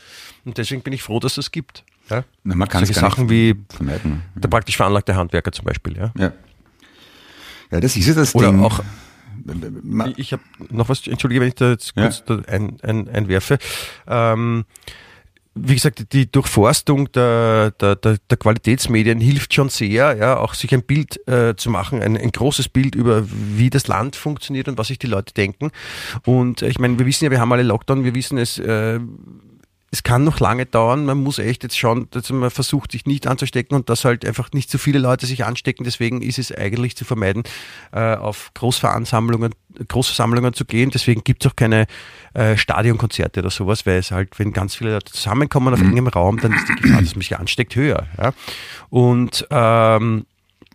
Und 0.44 0.56
deswegen 0.56 0.82
bin 0.82 0.92
ich 0.92 1.02
froh, 1.02 1.18
dass 1.18 1.36
es 1.36 1.50
gibt. 1.50 1.84
Ja? 2.10 2.22
Na, 2.44 2.54
man 2.54 2.68
kann 2.68 2.84
es 2.84 2.90
Solche 2.90 3.00
Sachen 3.00 3.26
nicht 3.26 3.32
wie 3.32 3.74
vermeiden. 3.74 4.22
der 4.36 4.48
praktisch 4.48 4.76
veranlagte 4.76 5.16
Handwerker 5.16 5.50
zum 5.50 5.64
Beispiel, 5.64 5.96
ja. 5.96 6.12
Ja. 6.16 6.32
Ja, 7.70 7.80
das 7.80 7.96
ist 7.96 8.06
ja 8.06 8.14
das 8.14 8.34
Oder 8.34 8.50
Ding. 8.50 8.62
auch 8.62 8.80
Ich 10.16 10.32
habe 10.32 10.42
noch 10.70 10.88
was, 10.88 11.06
entschuldige, 11.06 11.40
wenn 11.40 11.48
ich 11.48 11.54
da 11.54 11.70
jetzt 11.70 11.92
Ja. 11.96 12.02
kurz 12.04 12.24
da 12.24 12.40
ein, 12.48 12.78
ein, 12.82 13.08
einwerfe. 13.08 13.58
Ähm, 14.06 14.64
wie 15.58 15.74
gesagt, 15.74 16.12
die 16.12 16.30
Durchforstung 16.30 17.10
der, 17.12 17.70
der, 17.70 17.96
der, 17.96 18.18
der 18.28 18.36
Qualitätsmedien 18.36 19.20
hilft 19.20 19.54
schon 19.54 19.70
sehr, 19.70 20.14
ja, 20.16 20.36
auch 20.36 20.52
sich 20.52 20.72
ein 20.74 20.82
Bild 20.82 21.26
äh, 21.28 21.54
zu 21.56 21.70
machen, 21.70 22.02
ein, 22.02 22.16
ein 22.16 22.30
großes 22.30 22.68
Bild 22.68 22.94
über, 22.94 23.24
wie 23.26 23.70
das 23.70 23.86
Land 23.88 24.16
funktioniert 24.16 24.68
und 24.68 24.76
was 24.76 24.88
sich 24.88 24.98
die 24.98 25.06
Leute 25.06 25.32
denken. 25.32 25.70
Und 26.26 26.60
äh, 26.60 26.68
ich 26.68 26.78
meine, 26.78 26.98
wir 26.98 27.06
wissen 27.06 27.24
ja, 27.24 27.30
wir 27.30 27.40
haben 27.40 27.52
alle 27.52 27.62
Lockdown, 27.62 28.04
wir 28.04 28.14
wissen 28.14 28.36
es, 28.36 28.58
äh, 28.58 29.00
es 29.96 30.02
kann 30.02 30.24
noch 30.24 30.40
lange 30.40 30.66
dauern. 30.66 31.06
Man 31.06 31.22
muss 31.22 31.38
echt 31.38 31.62
jetzt 31.62 31.78
schauen, 31.78 32.08
dass 32.10 32.28
man 32.30 32.50
versucht, 32.50 32.92
sich 32.92 33.06
nicht 33.06 33.26
anzustecken 33.26 33.74
und 33.76 33.88
dass 33.88 34.04
halt 34.04 34.26
einfach 34.26 34.52
nicht 34.52 34.68
zu 34.70 34.76
viele 34.76 34.98
Leute 34.98 35.24
sich 35.24 35.46
anstecken. 35.46 35.84
Deswegen 35.84 36.20
ist 36.20 36.38
es 36.38 36.52
eigentlich 36.52 36.96
zu 36.96 37.06
vermeiden, 37.06 37.44
äh, 37.92 38.14
auf 38.14 38.50
Großveransammlungen, 38.52 39.54
Großversammlungen 39.88 40.52
zu 40.52 40.66
gehen. 40.66 40.90
Deswegen 40.90 41.24
gibt 41.24 41.44
es 41.46 41.50
auch 41.50 41.56
keine 41.56 41.86
äh, 42.34 42.58
Stadionkonzerte 42.58 43.40
oder 43.40 43.48
sowas, 43.50 43.86
weil 43.86 43.96
es 43.98 44.10
halt, 44.10 44.38
wenn 44.38 44.52
ganz 44.52 44.74
viele 44.74 44.92
Leute 44.92 45.12
zusammenkommen 45.12 45.72
auf 45.72 45.80
engem 45.80 46.08
Raum, 46.08 46.38
dann 46.40 46.52
ist 46.52 46.68
die 46.68 46.74
Gefahr, 46.74 47.00
dass 47.00 47.14
man 47.14 47.22
sich 47.22 47.38
ansteckt, 47.38 47.74
höher. 47.74 48.06
Ja? 48.18 48.32
Und 48.90 49.46
ähm, 49.50 50.26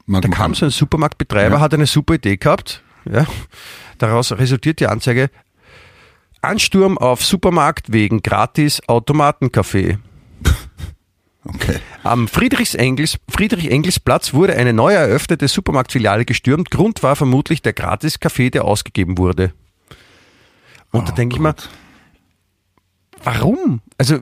da 0.07 0.19
kam 0.21 0.55
so 0.55 0.65
ein 0.65 0.71
Supermarktbetreiber, 0.71 1.55
Ja. 1.57 1.61
hat 1.61 1.75
eine 1.75 1.85
super 1.85 2.15
Idee 2.15 2.37
gehabt. 2.37 2.81
Ja. 3.05 3.27
Daraus 3.99 4.31
resultiert 4.31 4.79
die 4.79 4.87
Anzeige: 4.87 5.29
Ansturm 6.41 6.97
auf 6.97 7.23
Supermarkt 7.23 7.93
wegen 7.93 8.21
gratis 8.21 8.81
Automatenkaffee. 8.87 9.97
Okay. 11.43 11.79
Am 12.03 12.27
Friedrichs-Engels, 12.27 13.17
Friedrich-Engels-Platz 13.27 14.35
wurde 14.35 14.55
eine 14.55 14.73
neu 14.73 14.93
eröffnete 14.93 15.47
Supermarktfiliale 15.47 16.23
gestürmt. 16.23 16.69
Grund 16.69 17.01
war 17.01 17.15
vermutlich 17.15 17.63
der 17.63 17.73
Gratis-Kaffee, 17.73 18.51
der 18.51 18.63
ausgegeben 18.63 19.17
wurde. 19.17 19.51
Und 20.91 21.07
da 21.07 21.13
Oh 21.13 21.15
denke 21.15 21.37
ich 21.37 21.41
Gott. 21.41 21.67
Warum? 23.23 23.81
Also 23.97 24.19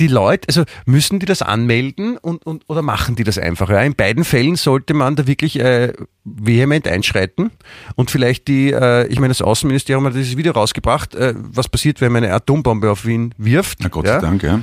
die 0.00 0.06
Leute, 0.06 0.48
also 0.48 0.64
müssen 0.86 1.18
die 1.18 1.26
das 1.26 1.42
anmelden 1.42 2.16
und, 2.16 2.44
und 2.46 2.64
oder 2.68 2.82
machen 2.82 3.16
die 3.16 3.24
das 3.24 3.38
einfach? 3.38 3.70
Ja? 3.70 3.82
In 3.82 3.94
beiden 3.94 4.24
Fällen 4.24 4.56
sollte 4.56 4.94
man 4.94 5.16
da 5.16 5.26
wirklich 5.26 5.58
äh, 5.58 5.92
vehement 6.24 6.88
einschreiten 6.88 7.50
und 7.94 8.10
vielleicht 8.10 8.48
die, 8.48 8.72
äh, 8.72 9.06
ich 9.08 9.20
meine, 9.20 9.28
das 9.28 9.42
Außenministerium 9.42 10.04
hat 10.06 10.14
dieses 10.14 10.36
Video 10.36 10.52
rausgebracht, 10.52 11.14
äh, 11.14 11.34
was 11.36 11.68
passiert, 11.68 12.00
wenn 12.00 12.12
man 12.12 12.24
eine 12.24 12.34
Atombombe 12.34 12.90
auf 12.90 13.04
Wien 13.06 13.34
wirft. 13.38 13.78
Na 13.80 13.88
Gott 13.88 14.06
ja? 14.06 14.20
sei 14.20 14.26
Dank, 14.26 14.42
ja. 14.42 14.60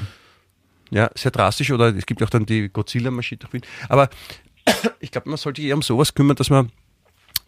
Ja, 0.92 1.10
sehr 1.16 1.32
drastisch. 1.32 1.72
Oder 1.72 1.96
es 1.96 2.06
gibt 2.06 2.22
auch 2.22 2.30
dann 2.30 2.46
die 2.46 2.70
Godzilla-Maschine. 2.70 3.40
durch 3.40 3.54
Wien. 3.54 3.62
Aber 3.90 4.10
ich 5.00 5.12
glaube, 5.12 5.30
man 5.30 5.38
sollte 5.38 5.62
sich 5.62 5.70
eher 5.70 5.76
um 5.76 5.82
sowas 5.82 6.14
kümmern, 6.14 6.36
dass 6.36 6.50
man 6.50 6.70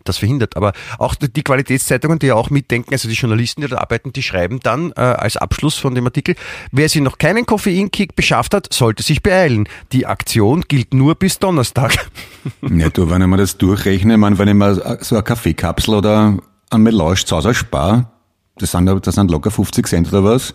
das 0.03 0.17
verhindert. 0.17 0.55
Aber 0.55 0.73
auch 0.97 1.15
die 1.15 1.43
Qualitätszeitungen, 1.43 2.19
die 2.19 2.27
ja 2.27 2.35
auch 2.35 2.49
mitdenken, 2.49 2.93
also 2.93 3.07
die 3.07 3.15
Journalisten, 3.15 3.61
die 3.61 3.67
da 3.67 3.77
arbeiten, 3.77 4.13
die 4.13 4.23
schreiben 4.23 4.59
dann 4.61 4.91
äh, 4.95 5.01
als 5.01 5.37
Abschluss 5.37 5.77
von 5.77 5.95
dem 5.95 6.05
Artikel, 6.05 6.35
wer 6.71 6.89
sich 6.89 7.01
noch 7.01 7.17
keinen 7.17 7.45
Koffeinkick 7.45 8.15
beschafft 8.15 8.53
hat, 8.53 8.73
sollte 8.73 9.03
sich 9.03 9.23
beeilen. 9.23 9.67
Die 9.91 10.05
Aktion 10.05 10.63
gilt 10.67 10.93
nur 10.93 11.15
bis 11.15 11.39
Donnerstag. 11.39 11.93
Ja, 12.61 12.89
du, 12.89 13.09
wenn 13.09 13.21
ich 13.21 13.27
mir 13.27 13.37
das 13.37 13.57
durchrechne, 13.57 14.13
ich 14.13 14.19
meine, 14.19 14.37
wenn 14.37 14.49
ich 14.49 14.53
mir 14.53 14.97
so 14.99 15.15
eine 15.15 15.23
Kaffeekapsel 15.23 15.95
oder 15.95 16.37
ein 16.69 16.81
Melange 16.81 17.15
zu 17.15 17.37
Hause 17.37 17.53
spare, 17.53 18.07
das 18.57 18.71
sind, 18.71 18.85
das 18.85 19.15
sind 19.15 19.31
locker 19.31 19.49
50 19.49 19.87
Cent 19.87 20.07
oder 20.09 20.25
was, 20.25 20.53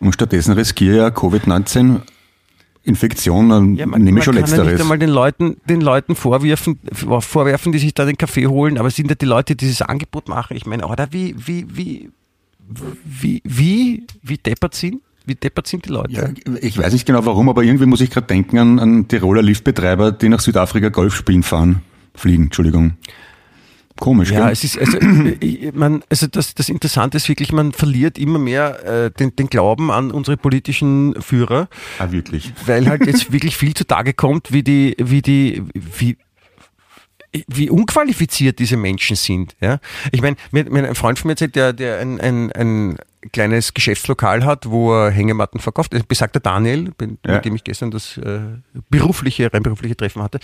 und 0.00 0.14
stattdessen 0.14 0.52
riskiere 0.52 0.96
ich 0.96 1.02
eine 1.02 1.10
Covid-19 1.10 2.00
Infektion, 2.88 3.48
dann 3.48 3.72
nehme 3.72 4.18
ich 4.18 4.24
schon 4.24 4.34
kann 4.34 4.44
ja 4.44 4.48
nicht 4.48 4.56
Letzteres. 4.56 4.80
einmal 4.80 4.98
den 4.98 5.10
Leuten, 5.10 5.56
den 5.68 5.80
Leuten 5.80 6.16
vorwerfen, 6.16 6.78
vorwerfen, 6.92 7.72
die 7.72 7.78
sich 7.78 7.94
da 7.94 8.04
den 8.04 8.16
Kaffee 8.16 8.46
holen, 8.46 8.78
aber 8.78 8.88
es 8.88 8.96
sind 8.96 9.08
ja 9.08 9.14
die 9.14 9.26
Leute, 9.26 9.54
die 9.54 9.66
dieses 9.66 9.82
Angebot 9.82 10.28
machen. 10.28 10.56
Ich 10.56 10.66
meine, 10.66 10.86
oder 10.86 11.12
wie, 11.12 11.34
wie, 11.38 11.66
wie, 11.68 12.10
wie, 13.04 13.42
wie, 13.44 14.06
wie 14.22 14.36
deppert 14.38 14.74
sind? 14.74 15.02
Wie 15.26 15.34
deppert 15.34 15.66
sind 15.66 15.84
die 15.84 15.90
Leute? 15.90 16.12
Ja, 16.12 16.54
ich 16.62 16.78
weiß 16.78 16.92
nicht 16.92 17.04
genau 17.04 17.24
warum, 17.26 17.50
aber 17.50 17.62
irgendwie 17.62 17.84
muss 17.84 18.00
ich 18.00 18.10
gerade 18.10 18.26
denken 18.26 18.58
an, 18.58 18.78
an 18.78 19.08
Tiroler 19.08 19.42
Liftbetreiber, 19.42 20.10
die 20.10 20.30
nach 20.30 20.40
Südafrika 20.40 20.88
Golf 20.88 21.14
spielen 21.14 21.42
fahren. 21.42 21.82
Fliegen, 22.14 22.44
Entschuldigung. 22.44 22.94
Komisch, 24.00 24.30
Ja, 24.30 24.44
gell? 24.44 24.52
es 24.52 24.64
ist, 24.64 24.78
also, 24.78 24.98
man, 25.74 26.02
also 26.08 26.26
das, 26.26 26.54
das 26.54 26.68
Interessante 26.68 27.16
ist 27.16 27.28
wirklich, 27.28 27.52
man 27.52 27.72
verliert 27.72 28.18
immer 28.18 28.38
mehr 28.38 28.84
äh, 28.84 29.10
den, 29.10 29.34
den 29.36 29.48
Glauben 29.48 29.90
an 29.90 30.10
unsere 30.10 30.36
politischen 30.36 31.20
Führer, 31.20 31.68
ah, 31.98 32.10
wirklich. 32.10 32.52
weil 32.66 32.88
halt 32.88 33.06
jetzt 33.06 33.32
wirklich 33.32 33.56
viel 33.56 33.74
zutage 33.74 34.14
kommt, 34.14 34.52
wie 34.52 34.62
die, 34.62 34.94
wie 34.98 35.22
die, 35.22 35.62
wie, 35.74 36.16
wie 37.46 37.70
unqualifiziert 37.70 38.58
diese 38.58 38.76
Menschen 38.76 39.16
sind. 39.16 39.56
Ja? 39.60 39.80
Ich 40.12 40.22
meine, 40.22 40.36
mir, 40.50 40.64
mir 40.70 40.88
ein 40.88 40.94
Freund 40.94 41.18
von 41.18 41.28
mir 41.28 41.32
erzählt, 41.32 41.56
der, 41.56 41.72
der 41.72 41.98
ein, 41.98 42.20
ein, 42.20 42.52
ein 42.52 42.98
kleines 43.32 43.74
Geschäftslokal 43.74 44.44
hat, 44.44 44.68
wo 44.70 44.94
er 44.94 45.10
Hängematten 45.10 45.60
verkauft. 45.60 45.92
Äh, 45.94 46.02
Besagter 46.06 46.40
Daniel, 46.40 46.92
mit 47.00 47.18
Ja. 47.26 47.38
dem 47.38 47.56
ich 47.56 47.64
gestern 47.64 47.90
das 47.90 48.16
äh, 48.18 48.40
berufliche, 48.90 49.52
rein 49.52 49.62
berufliche 49.62 49.96
Treffen 49.96 50.22
hatte, 50.22 50.38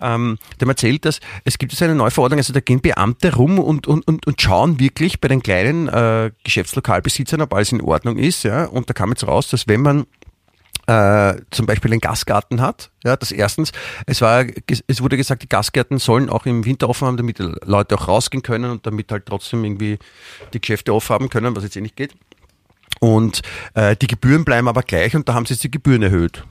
ähm, 0.00 0.38
dem 0.60 0.68
erzählt, 0.68 1.04
dass 1.04 1.20
es 1.44 1.58
gibt 1.58 1.72
jetzt 1.72 1.82
eine 1.82 1.94
neue 1.94 2.10
Verordnung, 2.10 2.38
also 2.38 2.52
da 2.52 2.60
gehen 2.60 2.80
Beamte 2.80 3.34
rum 3.34 3.58
und, 3.58 3.86
und, 3.86 4.06
und, 4.06 4.26
und 4.26 4.40
schauen 4.42 4.80
wirklich 4.80 5.20
bei 5.20 5.28
den 5.28 5.42
kleinen 5.42 5.88
äh, 5.88 6.30
Geschäftslokalbesitzern, 6.44 7.40
ob 7.42 7.54
alles 7.54 7.72
in 7.72 7.80
Ordnung 7.80 8.18
ist. 8.18 8.42
Ja? 8.42 8.64
Und 8.64 8.90
da 8.90 8.94
kam 8.94 9.10
jetzt 9.10 9.26
raus, 9.26 9.48
dass 9.48 9.68
wenn 9.68 9.82
man 9.82 10.06
äh, 10.86 11.34
zum 11.50 11.66
Beispiel 11.66 11.92
einen 11.92 12.00
Gastgarten 12.00 12.60
hat. 12.60 12.90
Ja, 13.04 13.16
das 13.16 13.32
erstens, 13.32 13.72
es 14.06 14.20
war, 14.20 14.44
es 14.86 15.02
wurde 15.02 15.16
gesagt, 15.16 15.42
die 15.42 15.48
Gastgärten 15.48 15.98
sollen 15.98 16.30
auch 16.30 16.46
im 16.46 16.64
Winter 16.64 16.88
offen 16.88 17.06
haben, 17.06 17.16
damit 17.16 17.38
Leute 17.38 17.96
auch 17.96 18.08
rausgehen 18.08 18.42
können 18.42 18.70
und 18.70 18.86
damit 18.86 19.10
halt 19.10 19.26
trotzdem 19.26 19.64
irgendwie 19.64 19.98
die 20.52 20.60
Geschäfte 20.60 20.94
offen 20.94 21.14
haben 21.14 21.28
können, 21.28 21.54
was 21.56 21.64
jetzt 21.64 21.76
eh 21.76 21.80
nicht 21.80 21.96
geht. 21.96 22.14
Und 23.00 23.42
äh, 23.74 23.96
die 23.96 24.06
Gebühren 24.06 24.44
bleiben 24.44 24.68
aber 24.68 24.82
gleich 24.82 25.14
und 25.14 25.28
da 25.28 25.34
haben 25.34 25.46
sie 25.46 25.54
jetzt 25.54 25.64
die 25.64 25.70
Gebühren 25.70 26.02
erhöht. 26.02 26.44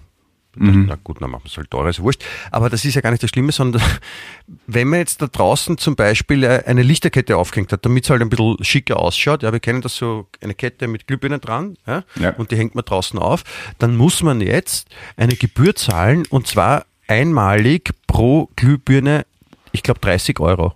Na 0.57 0.95
gut, 1.03 1.21
dann 1.21 1.29
machen 1.31 1.43
wir 1.43 1.49
es 1.51 1.57
halt 1.57 1.69
teurer, 1.71 1.89
ist 1.89 2.01
wurscht. 2.01 2.23
Aber 2.51 2.69
das 2.69 2.85
ist 2.85 2.95
ja 2.95 3.01
gar 3.01 3.11
nicht 3.11 3.21
das 3.23 3.29
Schlimme, 3.29 3.51
sondern 3.51 3.81
wenn 4.67 4.87
man 4.87 4.99
jetzt 4.99 5.21
da 5.21 5.27
draußen 5.27 5.77
zum 5.77 5.95
Beispiel 5.95 6.43
äh, 6.43 6.63
eine 6.65 6.81
Lichterkette 6.83 7.37
aufgehängt 7.37 7.71
hat, 7.71 7.85
damit 7.85 8.03
es 8.03 8.09
halt 8.09 8.21
ein 8.21 8.29
bisschen 8.29 8.63
schicker 8.63 8.99
ausschaut, 8.99 9.43
ja, 9.43 9.51
wir 9.51 9.59
kennen 9.59 9.81
das 9.81 9.95
so, 9.95 10.27
eine 10.41 10.53
Kette 10.53 10.87
mit 10.87 11.07
Glühbirnen 11.07 11.41
dran, 11.41 11.77
ja, 11.87 12.03
Ja. 12.19 12.31
und 12.31 12.51
die 12.51 12.57
hängt 12.57 12.75
man 12.75 12.85
draußen 12.85 13.19
auf, 13.19 13.43
dann 13.79 13.95
muss 13.95 14.21
man 14.23 14.41
jetzt 14.41 14.87
eine 15.17 15.35
Gebühr 15.35 15.75
zahlen 15.75 16.23
und 16.29 16.47
zwar 16.47 16.85
einmalig 17.07 17.91
pro 18.07 18.49
Glühbirne, 18.55 19.25
ich 19.71 19.83
glaube 19.83 19.99
30 19.99 20.39
Euro. 20.39 20.73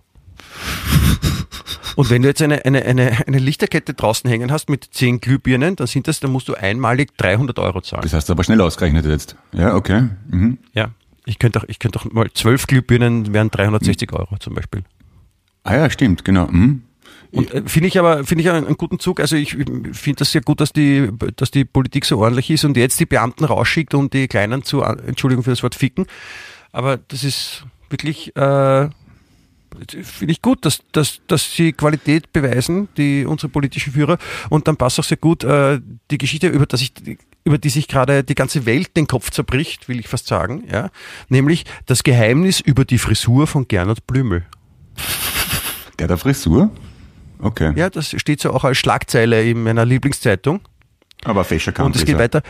Und 1.95 2.09
wenn 2.09 2.21
du 2.21 2.29
jetzt 2.29 2.41
eine, 2.41 2.63
eine, 2.65 2.85
eine, 2.85 3.27
eine 3.27 3.39
Lichterkette 3.39 3.93
draußen 3.93 4.29
hängen 4.29 4.51
hast 4.51 4.69
mit 4.69 4.85
10 4.89 5.19
Glühbirnen, 5.19 5.75
dann 5.75 5.87
sind 5.87 6.07
das, 6.07 6.21
dann 6.21 6.31
musst 6.31 6.47
du 6.47 6.55
einmalig 6.55 7.17
300 7.17 7.59
Euro 7.59 7.81
zahlen. 7.81 8.03
Das 8.03 8.13
hast 8.13 8.29
du 8.29 8.33
aber 8.33 8.43
schnell 8.45 8.61
ausgerechnet 8.61 9.05
jetzt. 9.05 9.35
Ja, 9.51 9.75
okay. 9.75 10.07
Mhm. 10.29 10.59
Ja. 10.73 10.91
Ich 11.25 11.39
könnte 11.39 11.59
auch, 11.59 11.65
ich 11.67 11.77
könnte 11.77 11.99
auch 11.99 12.05
mal 12.05 12.31
zwölf 12.33 12.67
Glühbirnen 12.67 13.33
wären 13.33 13.51
360 13.51 14.13
Euro 14.13 14.37
zum 14.37 14.55
Beispiel. 14.55 14.83
Ah 15.63 15.75
ja, 15.75 15.89
stimmt, 15.89 16.23
genau. 16.23 16.47
Mhm. 16.47 16.83
Und 17.31 17.53
äh, 17.53 17.63
finde 17.65 17.87
ich 17.87 17.99
aber, 17.99 18.23
finde 18.23 18.43
ich 18.43 18.49
einen, 18.49 18.65
einen 18.65 18.77
guten 18.77 18.99
Zug. 18.99 19.19
Also 19.19 19.35
ich 19.35 19.51
finde 19.51 20.15
das 20.19 20.31
sehr 20.31 20.41
gut, 20.41 20.61
dass 20.61 20.73
die, 20.73 21.09
dass 21.35 21.51
die 21.51 21.65
Politik 21.65 22.05
so 22.05 22.19
ordentlich 22.19 22.49
ist 22.49 22.65
und 22.65 22.77
jetzt 22.77 22.99
die 22.99 23.05
Beamten 23.05 23.43
rausschickt, 23.43 23.93
um 23.93 24.09
die 24.09 24.27
Kleinen 24.27 24.63
zu, 24.63 24.81
Entschuldigung 24.81 25.43
für 25.43 25.51
das 25.51 25.63
Wort 25.63 25.75
ficken. 25.75 26.05
Aber 26.71 26.97
das 26.97 27.23
ist 27.23 27.65
wirklich, 27.89 28.35
äh, 28.35 28.89
finde 29.87 30.31
ich 30.31 30.41
gut, 30.41 30.65
dass, 30.65 30.79
dass, 30.91 31.21
dass 31.27 31.53
sie 31.53 31.73
Qualität 31.73 32.33
beweisen, 32.33 32.89
die 32.97 33.25
unsere 33.25 33.49
politischen 33.49 33.93
Führer. 33.93 34.17
Und 34.49 34.67
dann 34.67 34.77
passt 34.77 34.99
auch 34.99 35.03
sehr 35.03 35.17
gut 35.17 35.43
äh, 35.43 35.79
die 36.11 36.17
Geschichte, 36.17 36.47
über, 36.47 36.65
dass 36.65 36.81
ich, 36.81 36.93
über 37.43 37.57
die 37.57 37.69
sich 37.69 37.87
gerade 37.87 38.23
die 38.23 38.35
ganze 38.35 38.65
Welt 38.65 38.95
den 38.97 39.07
Kopf 39.07 39.31
zerbricht, 39.31 39.87
will 39.87 39.99
ich 39.99 40.07
fast 40.07 40.27
sagen. 40.27 40.63
Ja? 40.71 40.89
Nämlich 41.29 41.65
das 41.85 42.03
Geheimnis 42.03 42.59
über 42.59 42.85
die 42.85 42.97
Frisur 42.97 43.47
von 43.47 43.67
Gernot 43.67 44.05
Blümel. 44.07 44.45
Der 45.97 46.07
der 46.07 46.17
Frisur? 46.17 46.71
Okay. 47.39 47.73
Ja, 47.75 47.89
das 47.89 48.09
steht 48.17 48.41
so 48.41 48.51
auch 48.51 48.63
als 48.63 48.77
Schlagzeile 48.77 49.43
in 49.49 49.63
meiner 49.63 49.85
Lieblingszeitung. 49.85 50.61
Aber 51.23 51.43
Fescher 51.43 51.71
kann 51.71 51.87
Und 51.87 51.95
es 51.95 52.05
geht 52.05 52.17
weiter. 52.17 52.41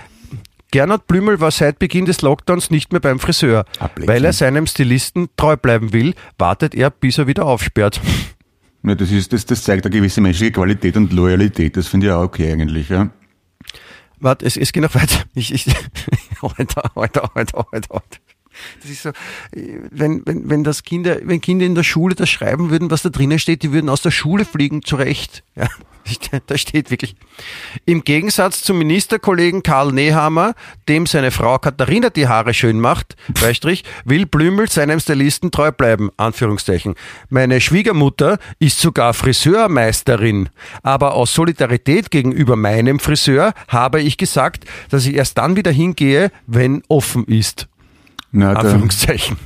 Gernot 0.72 1.08
Blümel 1.08 1.40
war 1.40 1.50
seit 1.50 1.80
Beginn 1.80 2.06
des 2.06 2.22
Lockdowns 2.22 2.70
nicht 2.70 2.92
mehr 2.92 3.02
beim 3.02 3.20
Friseur. 3.20 3.66
Ah, 3.80 3.88
Blödsinn. 3.88 4.08
Weil 4.08 4.26
er 4.26 4.34
seinem 4.34 4.68
Stilisten 4.68 5.30
treu 5.36 5.58
bleiben 5.58 5.94
will, 5.94 6.14
wartet 6.38 6.76
er, 6.76 6.92
bis 6.92 7.18
er 7.18 7.28
wieder 7.28 7.46
aufsperrt. 7.46 8.00
Ja, 8.82 8.96
das, 8.96 9.12
ist, 9.12 9.34
das, 9.34 9.46
das 9.46 9.64
zeigt 9.64 9.86
eine 9.86 9.94
gewisse 9.94 10.22
menschliche 10.22 10.54
Qualität 10.54 10.96
und 10.96 11.12
Loyalität. 11.12 11.76
Das 11.76 11.90
finde 11.90 12.08
ich 12.08 12.14
auch 12.14 12.24
okay 12.24 12.54
eigentlich. 12.54 12.88
Ja. 12.88 13.10
Warte, 14.22 14.46
es, 14.46 14.56
es 14.56 14.72
geht 14.72 14.84
noch 14.84 14.96
weiter. 14.96 15.26
Ich, 15.36 15.54
ich, 15.54 15.66
Alter, 16.42 16.90
Alter, 16.96 17.36
Alter, 17.36 17.68
Alter, 17.74 17.96
Alter. 17.96 18.20
Das 18.82 18.90
ist 18.90 19.04
so, 19.04 19.12
wenn, 19.52 20.26
wenn, 20.26 20.50
wenn 20.50 20.64
das 20.64 20.84
Kinder, 20.84 21.18
wenn 21.24 21.42
Kinder 21.42 21.66
in 21.66 21.76
der 21.76 21.84
Schule 21.84 22.16
das 22.16 22.30
schreiben 22.30 22.70
würden, 22.70 22.92
was 22.92 23.02
da 23.02 23.10
drinnen 23.10 23.40
steht, 23.40 23.64
die 23.64 23.72
würden 23.72 23.90
aus 23.90 24.02
der 24.02 24.12
Schule 24.12 24.46
fliegen, 24.46 24.84
zurecht. 24.84 25.44
Ja, 25.56 25.68
da 26.48 26.58
steht 26.58 26.92
wirklich. 26.92 27.16
Im 27.86 28.04
Gegensatz 28.04 28.64
zum 28.64 28.78
Ministerkollegen 28.78 29.64
Karl 29.64 29.92
Nehammer, 29.92 30.54
dem 30.88 31.06
seine 31.06 31.32
Frau 31.32 31.58
Katharina 31.58 32.10
die 32.10 32.28
Haare 32.28 32.54
schön 32.54 32.80
macht, 32.80 33.16
Beistrich, 33.40 33.84
will 34.06 34.26
Blümel 34.26 34.70
seinem 34.70 35.00
Stylisten 35.00 35.52
treu 35.52 35.72
bleiben, 35.72 36.10
Anführungszeichen. 36.18 36.96
Meine 37.30 37.62
Schwiegermutter 37.62 38.40
ist 38.60 38.80
sogar 38.80 39.14
Friseurmeisterin. 39.14 40.50
Aber 40.84 41.14
aus 41.14 41.34
Solidarität 41.34 42.12
gegenüber 42.12 42.56
meinem 42.56 43.00
Friseur 43.00 43.54
habe 43.68 44.02
ich 44.02 44.18
gesagt, 44.18 44.66
dass 44.90 45.06
ich 45.06 45.16
erst 45.16 45.38
dann 45.38 45.56
wieder 45.56 45.72
hingehe, 45.72 46.32
wenn 46.48 46.84
offen 46.88 47.26
ist. 47.26 47.68
Na, 48.32 48.54
da, 48.54 48.60
Anführungszeichen. 48.62 49.38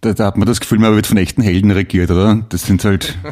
da, 0.00 0.12
da 0.12 0.26
hat 0.26 0.36
man 0.36 0.46
das 0.46 0.60
Gefühl, 0.60 0.78
man 0.78 0.94
wird 0.94 1.06
von 1.06 1.16
echten 1.16 1.42
Helden 1.42 1.70
regiert, 1.70 2.10
oder? 2.10 2.44
Das 2.48 2.62
sind 2.62 2.84
halt. 2.84 3.18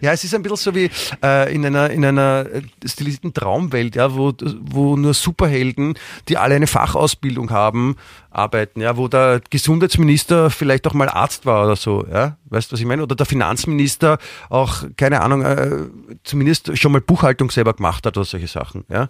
Ja, 0.00 0.12
es 0.12 0.24
ist 0.24 0.34
ein 0.34 0.42
bisschen 0.42 0.56
so 0.56 0.74
wie 0.74 0.90
äh, 1.22 1.52
in 1.52 1.64
einer, 1.64 1.90
in 1.90 2.04
einer 2.04 2.46
äh, 2.52 2.62
stilisierten 2.84 3.34
Traumwelt, 3.34 3.96
ja, 3.96 4.14
wo, 4.14 4.32
wo 4.60 4.96
nur 4.96 5.14
Superhelden, 5.14 5.94
die 6.28 6.36
alle 6.36 6.54
eine 6.54 6.66
Fachausbildung 6.66 7.50
haben, 7.50 7.96
arbeiten, 8.30 8.80
ja, 8.80 8.96
wo 8.96 9.08
der 9.08 9.40
Gesundheitsminister 9.50 10.50
vielleicht 10.50 10.86
auch 10.86 10.94
mal 10.94 11.08
Arzt 11.08 11.46
war 11.46 11.64
oder 11.64 11.76
so, 11.76 12.06
ja, 12.12 12.36
weißt 12.46 12.70
du, 12.70 12.74
was 12.74 12.80
ich 12.80 12.86
meine? 12.86 13.02
Oder 13.02 13.16
der 13.16 13.26
Finanzminister 13.26 14.18
auch, 14.50 14.84
keine 14.96 15.20
Ahnung, 15.20 15.42
äh, 15.42 15.86
zumindest 16.22 16.76
schon 16.78 16.92
mal 16.92 17.00
Buchhaltung 17.00 17.50
selber 17.50 17.74
gemacht 17.74 18.06
hat 18.06 18.16
oder 18.16 18.26
solche 18.26 18.48
Sachen, 18.48 18.84
ja. 18.88 19.08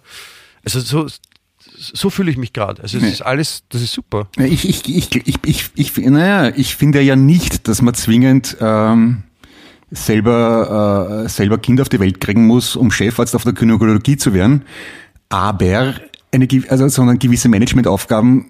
Also 0.63 0.79
so, 0.79 1.07
so 1.77 2.09
fühle 2.09 2.31
ich 2.31 2.37
mich 2.37 2.53
gerade. 2.53 2.81
Also 2.81 2.97
es 2.97 3.03
Nee. 3.03 3.09
ist 3.09 3.21
alles, 3.21 3.63
das 3.69 3.81
ist 3.81 3.93
super. 3.93 4.27
Ich, 4.37 4.67
ich, 4.67 4.87
ich, 4.87 5.15
ich, 5.27 5.37
ich, 5.43 5.69
ich, 5.75 5.97
naja, 5.97 6.51
ich 6.55 6.75
finde 6.75 7.01
ja 7.01 7.15
nicht, 7.15 7.67
dass 7.67 7.81
man 7.81 7.93
zwingend 7.93 8.57
ähm, 8.59 9.23
selber, 9.91 11.23
äh, 11.25 11.29
selber 11.29 11.57
Kinder 11.57 11.81
auf 11.81 11.89
die 11.89 11.99
Welt 11.99 12.19
kriegen 12.21 12.47
muss, 12.47 12.75
um 12.75 12.91
Chefarzt 12.91 13.35
auf 13.35 13.43
der 13.43 13.53
Gynäkologie 13.53 14.17
zu 14.17 14.33
werden. 14.33 14.63
Aber 15.29 15.95
eine, 16.31 16.47
also, 16.69 16.87
sondern 16.87 17.19
gewisse 17.19 17.49
Managementaufgaben, 17.49 18.45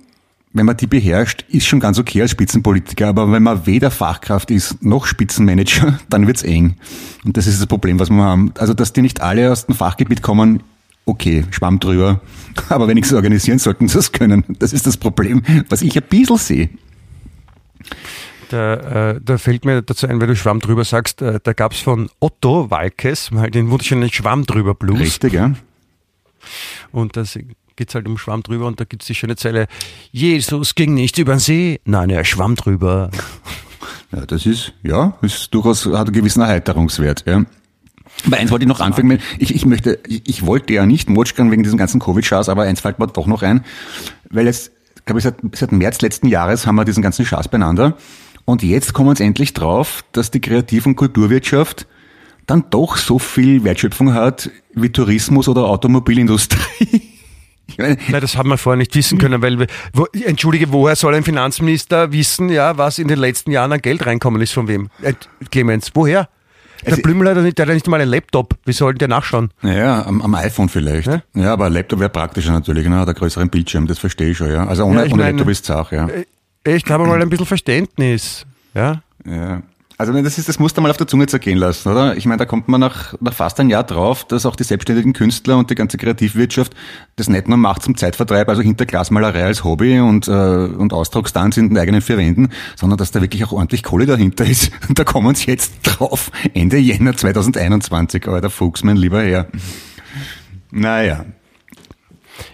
wenn 0.51 0.65
man 0.65 0.75
die 0.77 0.87
beherrscht, 0.87 1.45
ist 1.49 1.67
schon 1.67 1.79
ganz 1.79 1.99
okay 1.99 2.21
als 2.23 2.31
Spitzenpolitiker, 2.31 3.07
aber 3.07 3.31
wenn 3.31 3.43
man 3.43 3.65
weder 3.67 3.91
Fachkraft 3.91 4.49
ist 4.49 4.83
noch 4.83 5.05
Spitzenmanager, 5.05 5.99
dann 6.09 6.25
wird's 6.27 6.43
eng. 6.43 6.75
Und 7.23 7.37
das 7.37 7.47
ist 7.47 7.59
das 7.59 7.67
Problem, 7.67 7.99
was 7.99 8.09
wir 8.09 8.23
haben. 8.23 8.51
Also, 8.57 8.73
dass 8.73 8.91
die 8.93 9.01
nicht 9.01 9.21
alle 9.21 9.51
aus 9.51 9.67
dem 9.67 9.75
Fachgebiet 9.75 10.21
kommen, 10.21 10.63
okay, 11.09 11.45
Schwamm 11.51 11.79
drüber. 11.79 12.21
Aber 12.69 12.87
wenn 12.87 12.97
ich 12.97 13.05
es 13.05 13.13
organisieren, 13.13 13.59
sollten 13.59 13.87
sie 13.87 13.99
es 13.99 14.11
können. 14.11 14.43
Das 14.59 14.73
ist 14.73 14.87
das 14.87 14.97
Problem, 14.97 15.43
was 15.69 15.81
ich 15.81 15.95
ein 15.95 16.03
bisschen 16.09 16.37
sehe. 16.37 16.69
Da, 18.49 19.11
äh, 19.11 19.21
da 19.23 19.37
fällt 19.37 19.63
mir 19.63 19.81
dazu 19.81 20.07
ein, 20.07 20.19
weil 20.19 20.27
du 20.27 20.35
Schwamm 20.35 20.59
drüber 20.59 20.83
sagst, 20.83 21.21
äh, 21.21 21.39
da 21.41 21.53
gab 21.53 21.73
es 21.73 21.79
von 21.79 22.09
Otto 22.19 22.71
Walkes 22.71 23.31
mal 23.31 23.51
den 23.51 23.69
wunderschönen 23.69 24.11
Schwamm 24.11 24.45
drüber 24.45 24.73
Blues. 24.73 24.99
Richtig, 24.99 25.33
ja. 25.33 25.53
Und 26.91 27.15
das 27.15 27.37
geht 27.79 27.89
es 27.89 27.95
halt 27.95 28.07
um 28.07 28.17
Schwamm 28.17 28.41
drüber 28.43 28.65
und 28.65 28.79
da 28.79 28.85
gibt 28.85 29.03
es 29.03 29.07
die 29.07 29.15
schöne 29.15 29.35
Zeile, 29.35 29.67
Jesus 30.11 30.75
ging 30.75 30.95
nicht 30.95 31.17
über 31.17 31.35
den 31.35 31.39
See, 31.39 31.79
nein, 31.85 32.09
er 32.09 32.25
schwamm 32.25 32.55
drüber. 32.55 33.09
Ja, 34.11 34.25
das 34.25 34.47
ist, 34.47 34.73
ja, 34.81 35.13
ist 35.21 35.53
durchaus, 35.53 35.85
hat 35.85 36.07
einen 36.07 36.13
gewissen 36.13 36.41
Erheiterungswert, 36.41 37.25
ja. 37.27 37.45
Aber 38.25 38.37
eins 38.37 38.51
wollte 38.51 38.63
ich 38.63 38.69
noch 38.69 38.79
anfangen. 38.79 39.19
Ich, 39.37 39.53
ich 39.55 39.65
möchte, 39.65 39.99
ich, 40.07 40.27
ich 40.27 40.45
wollte 40.45 40.73
ja 40.73 40.85
nicht 40.85 41.09
Motschkan 41.09 41.51
wegen 41.51 41.63
diesen 41.63 41.77
ganzen 41.77 41.99
Covid-Schars, 41.99 42.49
aber 42.49 42.63
eins 42.63 42.81
fällt 42.81 42.99
mir 42.99 43.07
doch 43.07 43.27
noch 43.27 43.43
ein, 43.43 43.63
weil 44.29 44.45
jetzt, 44.45 44.71
glaube 45.05 45.19
ich, 45.19 45.23
seit, 45.23 45.35
seit 45.53 45.71
März 45.71 46.01
letzten 46.01 46.27
Jahres 46.27 46.67
haben 46.67 46.75
wir 46.75 46.85
diesen 46.85 47.03
ganzen 47.03 47.25
Schars 47.25 47.47
beieinander. 47.47 47.97
Und 48.45 48.63
jetzt 48.63 48.93
kommen 48.93 49.07
wir 49.07 49.11
uns 49.11 49.19
endlich 49.19 49.53
drauf, 49.53 50.03
dass 50.11 50.31
die 50.31 50.41
Kreativ- 50.41 50.85
und 50.85 50.95
Kulturwirtschaft 50.95 51.87
dann 52.47 52.65
doch 52.71 52.97
so 52.97 53.19
viel 53.19 53.63
Wertschöpfung 53.63 54.13
hat 54.13 54.49
wie 54.73 54.89
Tourismus 54.89 55.47
oder 55.47 55.65
Automobilindustrie. 55.65 57.03
Nein, 57.77 57.97
das 58.09 58.35
haben 58.35 58.49
wir 58.49 58.57
vorher 58.57 58.77
nicht 58.77 58.95
wissen 58.95 59.19
können, 59.19 59.41
weil 59.41 59.59
wir, 59.59 59.67
wo, 59.93 60.05
entschuldige, 60.25 60.71
woher 60.71 60.95
soll 60.95 61.13
ein 61.13 61.23
Finanzminister 61.23 62.11
wissen, 62.11 62.49
ja, 62.49 62.77
was 62.77 62.97
in 62.97 63.07
den 63.07 63.19
letzten 63.19 63.51
Jahren 63.51 63.71
an 63.71 63.81
Geld 63.81 64.05
reinkommen 64.05 64.41
ist 64.41 64.53
von 64.53 64.67
wem? 64.67 64.89
Äh, 65.01 65.13
Clemens, 65.51 65.91
woher? 65.93 66.27
Der 66.85 66.93
also, 66.93 67.01
Blümel 67.01 67.29
hat 67.29 67.37
nicht, 67.43 67.57
der 67.57 67.67
hat 67.67 67.73
nicht 67.73 67.87
mal 67.87 67.99
einen 67.99 68.11
Laptop. 68.11 68.55
Wie 68.65 68.73
soll 68.73 68.93
der 68.95 69.07
nachschauen? 69.07 69.51
Ja, 69.61 70.05
am, 70.05 70.21
am 70.21 70.35
iPhone 70.35 70.69
vielleicht. 70.69 71.07
Ja? 71.07 71.21
ja, 71.35 71.53
aber 71.53 71.65
ein 71.65 71.73
Laptop 71.73 71.99
wäre 71.99 72.09
praktischer 72.09 72.51
natürlich, 72.51 72.87
ne? 72.87 72.97
Hat 72.97 73.07
einen 73.07 73.17
größeren 73.17 73.49
Bildschirm, 73.49 73.87
das 73.87 73.99
verstehe 73.99 74.29
ich 74.31 74.37
schon, 74.37 74.51
ja. 74.51 74.65
Also 74.65 74.83
ohne, 74.85 74.99
ja, 74.99 75.05
ohne 75.05 75.15
meine, 75.17 75.31
Laptop 75.31 75.49
ist 75.49 75.63
es 75.63 75.71
auch, 75.71 75.91
ja. 75.91 76.07
Äh, 76.07 76.79
haben 76.79 77.03
wir 77.03 77.07
mal 77.07 77.21
ein 77.21 77.29
bisschen 77.29 77.45
Verständnis. 77.45 78.45
Ja. 78.73 79.01
Ja. 79.25 79.61
Also 79.99 80.13
das 80.13 80.37
ist, 80.37 80.47
das 80.47 80.59
musst 80.59 80.77
du 80.77 80.81
mal 80.81 80.89
auf 80.89 80.95
der 80.95 81.07
Zunge 81.07 81.27
zergehen 81.27 81.57
lassen, 81.57 81.89
oder? 81.89 82.15
Ich 82.15 82.25
meine, 82.25 82.37
da 82.37 82.45
kommt 82.45 82.69
man 82.69 82.79
nach, 82.79 83.15
nach 83.19 83.33
fast 83.33 83.59
ein 83.59 83.69
Jahr 83.69 83.83
drauf, 83.83 84.23
dass 84.23 84.45
auch 84.45 84.55
die 84.55 84.63
selbstständigen 84.63 85.11
Künstler 85.11 85.57
und 85.57 85.69
die 85.69 85.75
ganze 85.75 85.97
Kreativwirtschaft 85.97 86.73
das 87.17 87.27
nicht 87.27 87.49
nur 87.49 87.57
macht 87.57 87.83
zum 87.83 87.97
Zeitvertreib, 87.97 88.47
also 88.47 88.61
hinter 88.61 88.85
Glasmalerei 88.85 89.43
als 89.43 89.65
Hobby 89.65 89.99
und, 89.99 90.29
äh, 90.29 90.31
und 90.31 90.93
Ausdruckstanz 90.93 91.57
in 91.57 91.67
den 91.67 91.77
eigenen 91.77 91.99
vier 91.99 92.17
Wänden, 92.17 92.47
sondern 92.77 92.95
dass 92.95 93.11
da 93.11 93.21
wirklich 93.21 93.43
auch 93.43 93.51
ordentlich 93.51 93.83
Kohle 93.83 94.05
dahinter 94.05 94.45
ist. 94.45 94.71
Und 94.87 94.97
da 94.97 95.03
kommen 95.03 95.35
sie 95.35 95.47
jetzt 95.47 95.73
drauf. 95.83 96.31
Ende 96.53 96.77
Jänner 96.77 97.17
2021, 97.17 98.21
der 98.23 98.49
Fuchs, 98.49 98.83
mein 98.83 98.95
lieber 98.95 99.21
Herr. 99.21 99.47
Naja, 100.71 101.25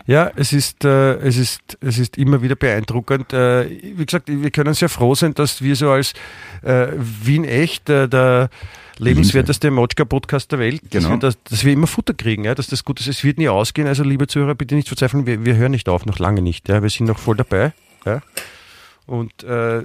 ja, 0.05 0.31
es 0.35 0.53
ist, 0.53 0.85
äh, 0.85 1.15
es 1.15 1.37
ist, 1.37 1.77
es 1.81 1.97
ist 1.97 2.17
immer 2.17 2.41
wieder 2.41 2.55
beeindruckend. 2.55 3.33
Äh, 3.33 3.69
wie 3.69 4.05
gesagt, 4.05 4.27
wir 4.27 4.51
können 4.51 4.73
sehr 4.73 4.89
froh 4.89 5.15
sein, 5.15 5.33
dass 5.33 5.61
wir 5.61 5.75
so 5.75 5.91
als 5.91 6.13
äh, 6.61 6.87
Wien 6.97 7.43
echt 7.43 7.89
äh, 7.89 8.07
der 8.07 8.49
lebenswerteste 8.97 9.71
Motschka-Podcast 9.71 10.51
der 10.51 10.59
Welt, 10.59 10.81
genau. 10.89 11.09
dass, 11.09 11.09
wir, 11.09 11.17
dass, 11.17 11.43
dass, 11.43 11.65
wir 11.65 11.73
immer 11.73 11.87
Futter 11.87 12.13
kriegen, 12.13 12.45
ja, 12.45 12.55
dass 12.55 12.67
das 12.67 12.83
gut 12.83 12.99
ist. 12.99 13.07
Es 13.07 13.23
wird 13.23 13.37
nie 13.37 13.49
ausgehen. 13.49 13.87
Also, 13.87 14.03
liebe 14.03 14.27
Zuhörer, 14.27 14.55
bitte 14.55 14.75
nicht 14.75 14.87
verzweifeln. 14.87 15.25
Wir, 15.25 15.45
wir 15.45 15.55
hören 15.55 15.71
nicht 15.71 15.89
auf, 15.89 16.05
noch 16.05 16.19
lange 16.19 16.41
nicht. 16.41 16.69
Ja. 16.69 16.81
Wir 16.81 16.89
sind 16.89 17.07
noch 17.07 17.19
voll 17.19 17.35
dabei. 17.35 17.73
Ja. 18.05 18.21
Und 19.07 19.43
äh, 19.43 19.83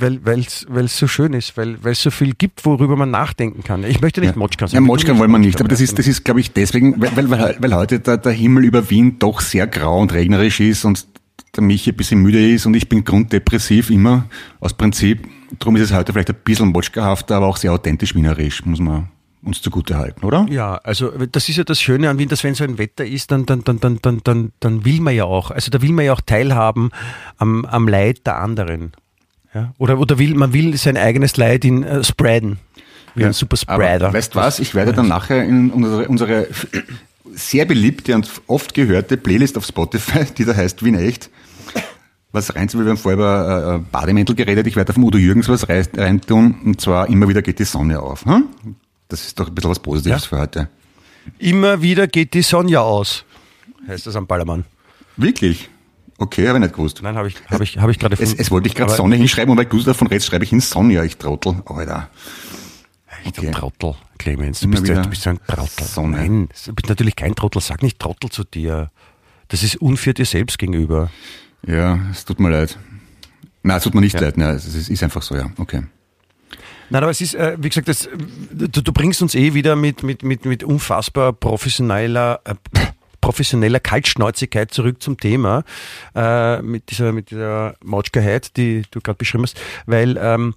weil 0.00 0.40
es 0.40 0.98
so 0.98 1.06
schön 1.06 1.32
ist, 1.32 1.56
weil 1.56 1.78
es 1.84 2.02
so 2.02 2.10
viel 2.10 2.34
gibt, 2.34 2.64
worüber 2.64 2.96
man 2.96 3.10
nachdenken 3.10 3.62
kann. 3.62 3.84
Ich 3.84 4.00
möchte 4.00 4.20
nicht 4.20 4.32
ja. 4.32 4.38
Motschka 4.38 4.66
sagen. 4.66 4.82
Ja, 4.82 4.86
Motschka 4.86 5.16
wollen 5.16 5.30
wir 5.30 5.38
nicht, 5.38 5.60
aber 5.60 5.68
das 5.68 5.80
ist, 5.80 5.96
das 5.98 6.08
ist, 6.08 6.24
glaube 6.24 6.40
ich, 6.40 6.52
deswegen, 6.52 7.00
weil, 7.00 7.30
weil, 7.30 7.56
weil 7.60 7.74
heute 7.74 8.00
der, 8.00 8.16
der 8.16 8.32
Himmel 8.32 8.64
über 8.64 8.90
Wien 8.90 9.18
doch 9.20 9.40
sehr 9.40 9.68
grau 9.68 10.00
und 10.00 10.12
regnerisch 10.12 10.58
ist 10.58 10.84
und 10.84 11.06
der 11.54 11.62
Michi 11.62 11.90
ein 11.90 11.96
bisschen 11.96 12.20
müde 12.20 12.52
ist 12.52 12.66
und 12.66 12.74
ich 12.74 12.88
bin 12.88 13.04
grunddepressiv 13.04 13.90
immer 13.90 14.26
aus 14.58 14.74
Prinzip. 14.74 15.28
Darum 15.60 15.76
ist 15.76 15.82
es 15.82 15.92
heute 15.92 16.12
vielleicht 16.12 16.30
ein 16.30 16.36
bisschen 16.42 16.72
Motschka-hafter, 16.72 17.36
aber 17.36 17.46
auch 17.46 17.56
sehr 17.56 17.72
authentisch 17.72 18.14
wienerisch, 18.16 18.64
muss 18.64 18.80
man 18.80 19.08
uns 19.42 19.62
zugute 19.62 19.96
halten, 19.96 20.24
oder? 20.24 20.46
Ja, 20.50 20.76
also 20.76 21.10
das 21.30 21.48
ist 21.48 21.56
ja 21.56 21.64
das 21.64 21.80
Schöne 21.80 22.10
an 22.10 22.18
Wien, 22.18 22.28
dass 22.28 22.44
wenn 22.44 22.54
so 22.54 22.64
ein 22.64 22.78
Wetter 22.78 23.06
ist, 23.06 23.30
dann, 23.30 23.46
dann, 23.46 23.62
dann, 23.64 23.80
dann, 23.80 23.98
dann, 24.02 24.20
dann, 24.24 24.52
dann 24.60 24.84
will 24.84 25.00
man 25.00 25.14
ja 25.14 25.24
auch, 25.24 25.50
also 25.50 25.70
da 25.70 25.80
will 25.80 25.92
man 25.92 26.04
ja 26.04 26.12
auch 26.12 26.20
teilhaben 26.20 26.90
am, 27.36 27.64
am 27.64 27.88
Leid 27.88 28.26
der 28.26 28.38
anderen. 28.38 28.92
Ja? 29.54 29.72
Oder, 29.78 29.98
oder 29.98 30.18
will, 30.18 30.34
man 30.34 30.52
will 30.52 30.76
sein 30.76 30.96
eigenes 30.96 31.36
Leid 31.36 31.64
in 31.64 31.84
uh, 31.84 32.02
spreaden. 32.02 32.58
Wie 33.14 33.22
ja, 33.22 33.28
ein 33.28 33.32
Super 33.32 33.56
Spreader. 33.56 34.12
weißt 34.12 34.34
du 34.34 34.38
was? 34.38 34.58
Ich 34.58 34.74
werde 34.74 34.92
dann 34.92 35.08
nachher 35.08 35.42
in 35.44 35.70
unsere, 35.70 36.08
unsere 36.08 36.48
sehr 37.32 37.64
beliebte 37.64 38.14
und 38.14 38.28
oft 38.46 38.74
gehörte 38.74 39.16
Playlist 39.16 39.56
auf 39.56 39.64
Spotify, 39.64 40.24
die 40.36 40.44
da 40.44 40.54
heißt 40.54 40.84
Wien 40.84 40.94
echt, 40.96 41.30
was 42.32 42.54
rein 42.54 42.68
wir 42.72 42.84
haben 42.84 42.96
vorher 42.96 43.16
über 43.16 43.74
äh, 43.76 43.78
Bademäntel 43.90 44.34
geredet, 44.34 44.66
ich 44.66 44.76
werde 44.76 44.92
auf 44.92 44.98
Udo 44.98 45.18
Jürgens 45.18 45.48
was 45.48 45.68
reintun, 45.68 46.56
und 46.64 46.80
zwar 46.80 47.08
immer 47.08 47.28
wieder 47.28 47.42
geht 47.42 47.58
die 47.58 47.64
Sonne 47.64 48.00
auf. 48.00 48.24
Hm? 48.24 48.44
Das 49.08 49.26
ist 49.26 49.38
doch 49.38 49.48
ein 49.48 49.54
bisschen 49.54 49.70
was 49.70 49.78
Positives 49.78 50.22
ja. 50.22 50.28
für 50.28 50.38
heute. 50.38 50.68
Immer 51.38 51.82
wieder 51.82 52.06
geht 52.06 52.34
die 52.34 52.42
Sonja 52.42 52.80
aus, 52.80 53.24
heißt 53.86 54.06
das 54.06 54.16
am 54.16 54.26
Ballermann. 54.26 54.64
Wirklich? 55.16 55.68
Okay, 56.18 56.48
habe 56.48 56.58
ich 56.58 56.62
nicht 56.62 56.74
gewusst. 56.74 57.00
Nein, 57.02 57.16
habe 57.16 57.28
ich, 57.28 57.36
hab 57.48 57.60
ich, 57.60 57.78
hab 57.78 57.88
ich 57.90 57.98
gerade 57.98 58.16
es, 58.18 58.34
es 58.34 58.50
wollte 58.50 58.68
ich 58.68 58.74
gerade 58.74 58.92
Sonne 58.92 59.16
hinschreiben 59.16 59.52
und 59.52 59.58
weil 59.58 59.66
du 59.66 59.80
davon 59.82 60.08
redest, 60.08 60.26
schreibe 60.26 60.44
ich 60.44 60.50
hin 60.50 60.60
Sonja, 60.60 61.04
ich 61.04 61.16
Trottel. 61.16 61.62
Alter. 61.66 62.10
Ich 63.24 63.38
okay. 63.38 63.50
Trottel, 63.52 63.94
Clemens. 64.18 64.60
Du 64.60 64.68
bist, 64.68 64.86
ja, 64.86 65.02
du 65.02 65.08
bist 65.08 65.22
so 65.22 65.30
ein 65.30 65.38
Trottel. 65.46 65.86
Sonne. 65.86 66.16
Nein, 66.16 66.48
du 66.66 66.74
bist 66.74 66.88
natürlich 66.88 67.16
kein 67.16 67.34
Trottel. 67.34 67.62
Sag 67.62 67.82
nicht 67.82 67.98
Trottel 67.98 68.30
zu 68.30 68.44
dir. 68.44 68.90
Das 69.48 69.62
ist 69.62 69.76
unfair 69.76 70.14
dir 70.14 70.26
selbst 70.26 70.58
gegenüber. 70.58 71.10
Ja, 71.66 71.98
es 72.10 72.24
tut 72.24 72.40
mir 72.40 72.50
leid. 72.50 72.78
Nein, 73.62 73.76
es 73.76 73.82
tut 73.84 73.94
mir 73.94 74.00
nicht 74.00 74.14
ja. 74.14 74.20
leid. 74.20 74.36
Nein, 74.36 74.56
es 74.56 74.66
ist, 74.66 74.88
ist 74.88 75.02
einfach 75.02 75.22
so, 75.22 75.36
ja. 75.36 75.50
Okay. 75.56 75.82
Nein, 76.90 77.02
aber 77.02 77.10
es 77.10 77.20
ist, 77.20 77.34
äh, 77.34 77.56
wie 77.58 77.68
gesagt, 77.68 77.88
das, 77.88 78.08
du, 78.50 78.68
du, 78.68 78.92
bringst 78.92 79.22
uns 79.22 79.34
eh 79.34 79.54
wieder 79.54 79.76
mit, 79.76 80.02
mit, 80.02 80.22
mit, 80.22 80.44
mit 80.44 80.64
unfassbar 80.64 81.32
professioneller, 81.32 82.40
äh, 82.44 82.54
professioneller 83.20 83.80
Kaltschnäuzigkeit 83.80 84.72
zurück 84.72 85.02
zum 85.02 85.18
Thema, 85.18 85.64
äh, 86.14 86.62
mit 86.62 86.90
dieser, 86.90 87.12
mit 87.12 87.30
dieser 87.30 87.74
Mautschkerheit, 87.84 88.56
die 88.56 88.82
du 88.90 89.00
gerade 89.00 89.18
beschrieben 89.18 89.44
hast, 89.44 89.60
weil, 89.86 90.18
ähm, 90.20 90.54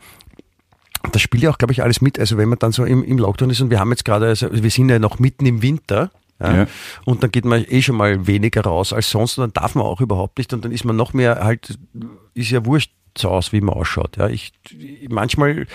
das 1.12 1.22
spielt 1.22 1.44
ja 1.44 1.50
auch, 1.50 1.58
glaube 1.58 1.74
ich, 1.74 1.82
alles 1.82 2.00
mit. 2.02 2.20
Also 2.20 2.38
wenn 2.38 2.48
man 2.48 2.60
dann 2.60 2.72
so 2.72 2.86
im, 2.86 3.04
im 3.04 3.18
Lockdown 3.18 3.50
ist 3.50 3.60
und 3.60 3.72
wir 3.72 3.80
haben 3.80 3.90
jetzt 3.90 4.06
gerade, 4.06 4.28
also 4.28 4.50
wir 4.52 4.70
sind 4.70 4.90
ja 4.90 5.00
noch 5.00 5.18
mitten 5.18 5.48
im 5.48 5.62
Winter, 5.64 6.12
ja. 6.42 6.56
Ja. 6.56 6.68
Und 7.06 7.24
dann 7.24 7.32
geht 7.32 7.46
man 7.46 7.64
eh 7.68 7.82
schon 7.82 7.96
mal 7.96 8.26
weniger 8.28 8.62
raus 8.64 8.94
als 8.94 9.12
sonst 9.12 9.38
und 9.38 9.44
dann 9.44 9.54
darf 9.54 9.76
man 9.76 9.86
auch 9.86 10.02
überhaupt 10.02 10.38
nicht 10.38 10.54
und 10.54 10.66
dann 10.66 10.72
ist 10.72 10.86
man 10.86 10.96
noch 10.96 11.14
mehr 11.14 11.44
halt, 11.44 11.78
ist 12.34 12.50
ja 12.50 12.66
wurscht, 12.66 12.92
so 13.18 13.30
aus, 13.30 13.52
wie 13.52 13.62
man 13.62 13.76
ausschaut. 13.76 14.18
Ja, 14.18 14.28
ich, 14.28 14.54
manchmal 15.10 15.68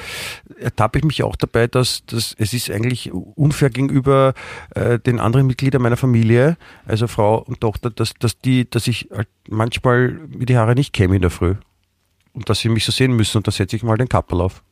ertappe 0.59 0.99
ich 0.99 1.05
mich 1.05 1.23
auch 1.23 1.37
dabei, 1.37 1.67
dass, 1.67 2.05
dass 2.07 2.35
es 2.39 2.53
ist 2.53 2.71
eigentlich 2.71 3.13
unfair 3.13 3.71
gegenüber 3.71 4.35
äh, 4.75 4.99
den 4.99 5.21
anderen 5.21 5.47
Mitgliedern 5.47 5.83
meiner 5.83 5.97
Familie, 5.97 6.57
also 6.87 7.07
Frau 7.07 7.43
und 7.43 7.61
Tochter, 7.61 7.91
dass, 7.91 8.15
dass 8.15 8.39
die, 8.39 8.69
dass 8.69 8.87
ich 8.87 9.09
halt 9.15 9.29
manchmal 9.49 10.13
mit 10.29 10.49
die 10.49 10.57
Haare 10.57 10.75
nicht 10.75 10.93
käme 10.93 11.17
in 11.17 11.23
der 11.23 11.31
Früh. 11.31 11.55
Und 12.33 12.49
dass 12.51 12.61
sie 12.61 12.69
mich 12.69 12.85
so 12.85 12.93
sehen 12.93 13.13
müssen 13.17 13.39
und 13.39 13.47
da 13.47 13.51
setze 13.51 13.77
ich 13.77 13.83
mal 13.83 13.97
den 13.97 14.09
Kappel 14.09 14.41
auf. 14.41 14.63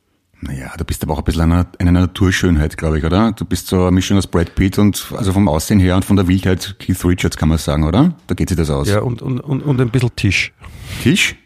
Naja, 0.40 0.72
du 0.76 0.84
bist 0.84 1.02
aber 1.02 1.14
auch 1.14 1.18
ein 1.18 1.24
bisschen 1.24 1.42
eine, 1.42 1.66
eine 1.78 1.92
Naturschönheit, 1.92 2.76
glaube 2.76 2.98
ich, 2.98 3.04
oder? 3.04 3.32
Du 3.32 3.44
bist 3.44 3.68
so 3.68 3.82
eine 3.82 3.92
Mischung 3.92 4.18
aus 4.18 4.26
Brad 4.26 4.54
Pitt 4.54 4.78
und 4.78 5.12
also 5.16 5.32
vom 5.32 5.48
Aussehen 5.48 5.80
her 5.80 5.96
und 5.96 6.04
von 6.04 6.16
der 6.16 6.28
Wildheit 6.28 6.76
Keith 6.78 7.02
Richards, 7.04 7.36
kann 7.36 7.48
man 7.48 7.58
sagen, 7.58 7.84
oder? 7.84 8.14
Da 8.26 8.34
geht 8.34 8.48
sich 8.48 8.58
das 8.58 8.68
aus. 8.68 8.88
Ja, 8.88 9.00
und, 9.00 9.22
und, 9.22 9.40
und, 9.40 9.62
und 9.62 9.80
ein 9.80 9.88
bisschen 9.88 10.14
Tisch. 10.16 10.52
Tisch? 11.02 11.36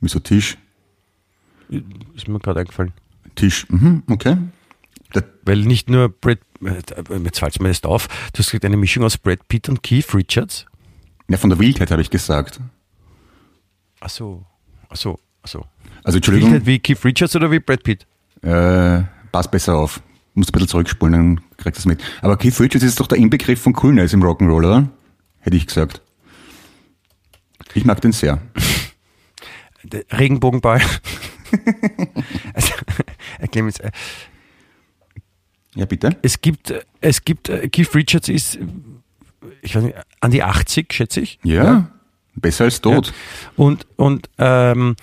Wieso 0.00 0.20
Tisch? 0.20 0.56
Ist 1.68 2.28
mir 2.28 2.38
gerade 2.38 2.60
eingefallen. 2.60 2.92
Tisch, 3.34 3.66
mhm, 3.68 4.02
okay. 4.08 4.36
Der 5.14 5.24
Weil 5.44 5.60
nicht 5.62 5.90
nur 5.90 6.08
Brad, 6.08 6.38
äh, 6.62 6.74
jetzt 7.24 7.38
fällt 7.38 7.60
mir 7.60 7.68
das 7.68 7.84
auf, 7.84 8.08
du 8.08 8.38
hast 8.38 8.50
gesagt, 8.50 8.64
eine 8.64 8.76
Mischung 8.76 9.04
aus 9.04 9.18
Brad 9.18 9.46
Pitt 9.48 9.68
und 9.68 9.82
Keith 9.82 10.14
Richards? 10.14 10.66
Ja, 11.28 11.38
von 11.38 11.50
der 11.50 11.58
Wildheit 11.58 11.90
habe 11.90 12.02
ich 12.02 12.10
gesagt. 12.10 12.60
Ach 14.00 14.08
so, 14.10 14.44
ach 14.88 14.96
so, 14.96 15.18
ach 15.42 15.48
so. 15.48 15.66
Also 16.04 16.18
Entschuldigung. 16.18 16.52
Wildheit 16.52 16.66
wie 16.66 16.78
Keith 16.78 17.04
Richards 17.04 17.34
oder 17.36 17.50
wie 17.50 17.58
Brad 17.58 17.82
Pitt? 17.82 18.06
Äh, 18.42 19.02
passt 19.32 19.50
besser 19.50 19.76
auf. 19.76 20.00
Musst 20.34 20.50
ein 20.50 20.52
bisschen 20.52 20.68
zurückspulen, 20.68 21.12
dann 21.12 21.40
kriegst 21.56 21.78
du 21.78 21.80
es 21.80 21.86
mit. 21.86 22.02
Aber 22.20 22.36
Keith 22.36 22.58
Richards 22.60 22.84
ist 22.84 23.00
doch 23.00 23.06
der 23.06 23.18
Inbegriff 23.18 23.60
von 23.60 23.72
Coolness 23.72 24.12
im 24.12 24.22
Rock'n'Roll, 24.22 24.66
oder? 24.66 24.88
Hätte 25.40 25.56
ich 25.56 25.66
gesagt. 25.66 26.02
Ich 27.74 27.84
mag 27.84 28.00
den 28.00 28.12
sehr. 28.12 28.40
Regenbogenball. 30.12 30.80
also, 32.54 32.74
Clemens, 33.50 33.78
äh, 33.80 33.90
ja, 35.74 35.84
bitte. 35.84 36.16
Es 36.22 36.40
gibt, 36.40 36.72
es 37.00 37.24
gibt, 37.24 37.48
äh, 37.48 37.68
Keith 37.68 37.94
Richards 37.94 38.28
ist 38.28 38.58
ich 39.62 39.74
weiß 39.74 39.82
nicht, 39.82 39.96
an 40.20 40.30
die 40.30 40.42
80, 40.42 40.92
schätze 40.92 41.20
ich. 41.20 41.38
Ja, 41.42 41.90
besser 42.34 42.64
als 42.64 42.80
tot. 42.80 43.08
Ja. 43.08 43.12
Und, 43.56 43.86
und 43.96 44.28
ähm, 44.38 44.96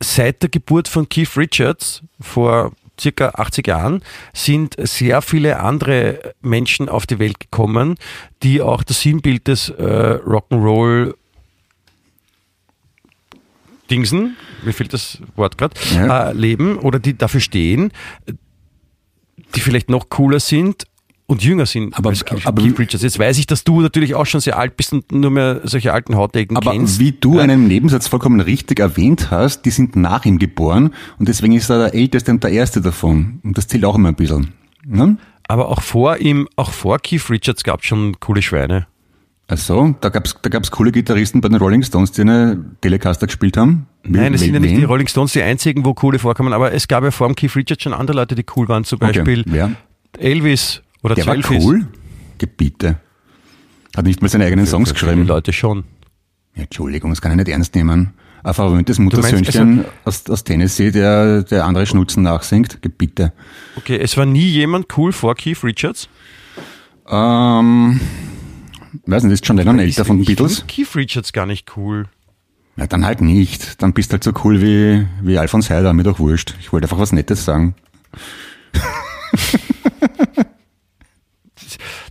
seit 0.00 0.42
der 0.42 0.50
Geburt 0.50 0.88
von 0.88 1.08
Keith 1.08 1.36
Richards 1.36 2.02
vor 2.20 2.72
circa 2.98 3.28
80 3.30 3.66
Jahren 3.66 4.02
sind 4.32 4.74
sehr 4.78 5.20
viele 5.22 5.60
andere 5.60 6.34
Menschen 6.40 6.88
auf 6.88 7.06
die 7.06 7.18
Welt 7.18 7.40
gekommen, 7.40 7.96
die 8.42 8.62
auch 8.62 8.82
das 8.82 9.02
Sinnbild 9.02 9.48
des 9.48 9.68
äh, 9.68 9.82
Rock'n'Roll 9.82 11.14
Dingsen, 13.90 14.36
mir 14.64 14.72
fehlt 14.72 14.92
das 14.92 15.18
Wort 15.36 15.58
gerade, 15.58 15.74
Ja. 15.94 16.30
äh, 16.30 16.32
leben 16.32 16.78
oder 16.78 16.98
die 16.98 17.16
dafür 17.16 17.40
stehen, 17.40 17.92
die 19.54 19.60
vielleicht 19.60 19.90
noch 19.90 20.08
cooler 20.08 20.40
sind 20.40 20.84
und 21.26 21.42
jünger 21.42 21.66
sind 21.66 21.96
Aber- 21.98 22.10
als 22.10 22.24
Keith, 22.24 22.46
aber- 22.46 22.62
Keith 22.62 22.78
Richards. 22.78 23.02
Jetzt 23.02 23.18
weiß 23.18 23.38
ich, 23.38 23.46
dass 23.46 23.64
du 23.64 23.80
natürlich 23.80 24.14
auch 24.14 24.26
schon 24.26 24.40
sehr 24.40 24.58
alt 24.58 24.76
bist 24.76 24.92
und 24.92 25.10
nur 25.12 25.30
mehr 25.30 25.60
solche 25.64 25.92
alten 25.92 26.14
Hautdecken 26.16 26.56
Aber 26.56 26.72
kennst. 26.72 26.98
wie 27.00 27.12
du 27.12 27.38
einen 27.38 27.66
Nebensatz 27.66 28.06
vollkommen 28.08 28.40
richtig 28.40 28.78
erwähnt 28.80 29.30
hast, 29.30 29.62
die 29.64 29.70
sind 29.70 29.96
nach 29.96 30.24
ihm 30.24 30.38
geboren 30.38 30.92
und 31.18 31.28
deswegen 31.28 31.52
ist 31.54 31.68
er 31.70 31.78
der 31.90 31.94
Älteste 31.94 32.30
und 32.30 32.44
der 32.44 32.50
Erste 32.52 32.80
davon. 32.80 33.40
Und 33.42 33.58
das 33.58 33.66
zählt 33.66 33.84
auch 33.84 33.96
immer 33.96 34.08
ein 34.08 34.14
bisschen. 34.14 34.52
Ne? 34.84 35.16
Aber 35.48 35.68
auch 35.68 35.80
vor 35.82 36.18
ihm, 36.18 36.48
auch 36.56 36.72
vor 36.72 36.98
Keith 36.98 37.28
Richards 37.30 37.62
gab 37.64 37.80
es 37.80 37.86
schon 37.86 38.18
coole 38.20 38.42
Schweine. 38.42 38.86
Also, 39.48 39.94
da 40.00 40.08
gab's 40.08 40.34
da 40.42 40.48
gab's 40.50 40.70
coole 40.72 40.90
Gitarristen 40.90 41.40
bei 41.40 41.48
den 41.48 41.58
Rolling 41.58 41.82
Stones, 41.84 42.10
die 42.10 42.22
eine 42.22 42.64
Telecaster 42.80 43.26
gespielt 43.28 43.56
haben. 43.56 43.86
Nein, 44.02 44.32
das 44.32 44.40
Wen- 44.40 44.46
sind 44.46 44.54
ja 44.54 44.60
nicht 44.60 44.76
die 44.76 44.84
Rolling 44.84 45.06
Stones 45.06 45.32
die 45.34 45.42
einzigen, 45.42 45.84
wo 45.84 45.94
coole 45.94 46.18
vorkommen, 46.18 46.52
aber 46.52 46.72
es 46.72 46.88
gab 46.88 47.04
ja 47.04 47.12
vor 47.12 47.28
dem 47.28 47.36
Keith 47.36 47.54
Richards 47.54 47.82
schon 47.84 47.92
andere 47.92 48.16
Leute, 48.16 48.34
die 48.34 48.44
cool 48.56 48.68
waren, 48.68 48.82
zum 48.84 48.96
Okay, 49.00 49.12
Beispiel 49.12 49.44
wer? 49.46 49.70
Elvis 50.18 50.82
oder 51.02 51.14
Der 51.14 51.26
war 51.26 51.34
Elvis. 51.34 51.64
cool? 51.64 51.86
Gebiete. 52.38 52.96
Hat 53.96 54.04
nicht 54.04 54.20
mal 54.20 54.28
seine 54.28 54.46
eigenen 54.46 54.66
Songs 54.66 54.88
Für 54.88 54.94
geschrieben. 54.94 55.26
Leute 55.28 55.52
schon. 55.52 55.84
Ja, 56.56 56.64
Entschuldigung, 56.64 57.10
das 57.10 57.20
kann 57.20 57.30
ich 57.32 57.36
nicht 57.36 57.48
ernst 57.48 57.74
nehmen. 57.76 58.14
Ein 58.42 58.54
verwöhntes 58.54 58.98
Muttersöhnchen 58.98 59.84
aus, 60.04 60.28
aus 60.28 60.42
Tennessee, 60.44 60.90
der, 60.90 61.42
der 61.44 61.64
andere 61.64 61.86
Schnulzen 61.86 62.22
nachsingt. 62.24 62.80
Gebiete. 62.82 63.32
Okay, 63.76 63.98
es 63.98 64.16
war 64.16 64.26
nie 64.26 64.46
jemand 64.46 64.86
cool 64.98 65.12
vor 65.12 65.34
Keith 65.34 65.62
Richards. 65.64 66.08
Ähm, 67.08 68.00
weiß 69.06 69.24
nicht, 69.24 69.32
ist 69.32 69.46
John 69.46 69.56
Lennon 69.56 69.78
älter 69.78 70.04
von 70.04 70.18
den 70.18 70.24
Beatles? 70.26 70.64
Keith 70.66 70.94
Richards 70.94 71.32
gar 71.32 71.46
nicht 71.46 71.76
cool. 71.76 72.06
Ja, 72.76 72.86
dann 72.86 73.04
halt 73.06 73.20
nicht. 73.20 73.82
Dann 73.82 73.92
bist 73.92 74.10
du 74.10 74.14
halt 74.14 74.24
so 74.24 74.32
cool 74.44 74.60
wie, 74.60 75.06
wie 75.22 75.38
Alfons 75.38 75.70
Heider, 75.70 75.92
mir 75.92 76.02
doch 76.02 76.18
wurscht. 76.18 76.54
Ich 76.60 76.72
wollte 76.72 76.84
einfach 76.86 76.98
was 76.98 77.12
Nettes 77.12 77.44
sagen. 77.44 77.74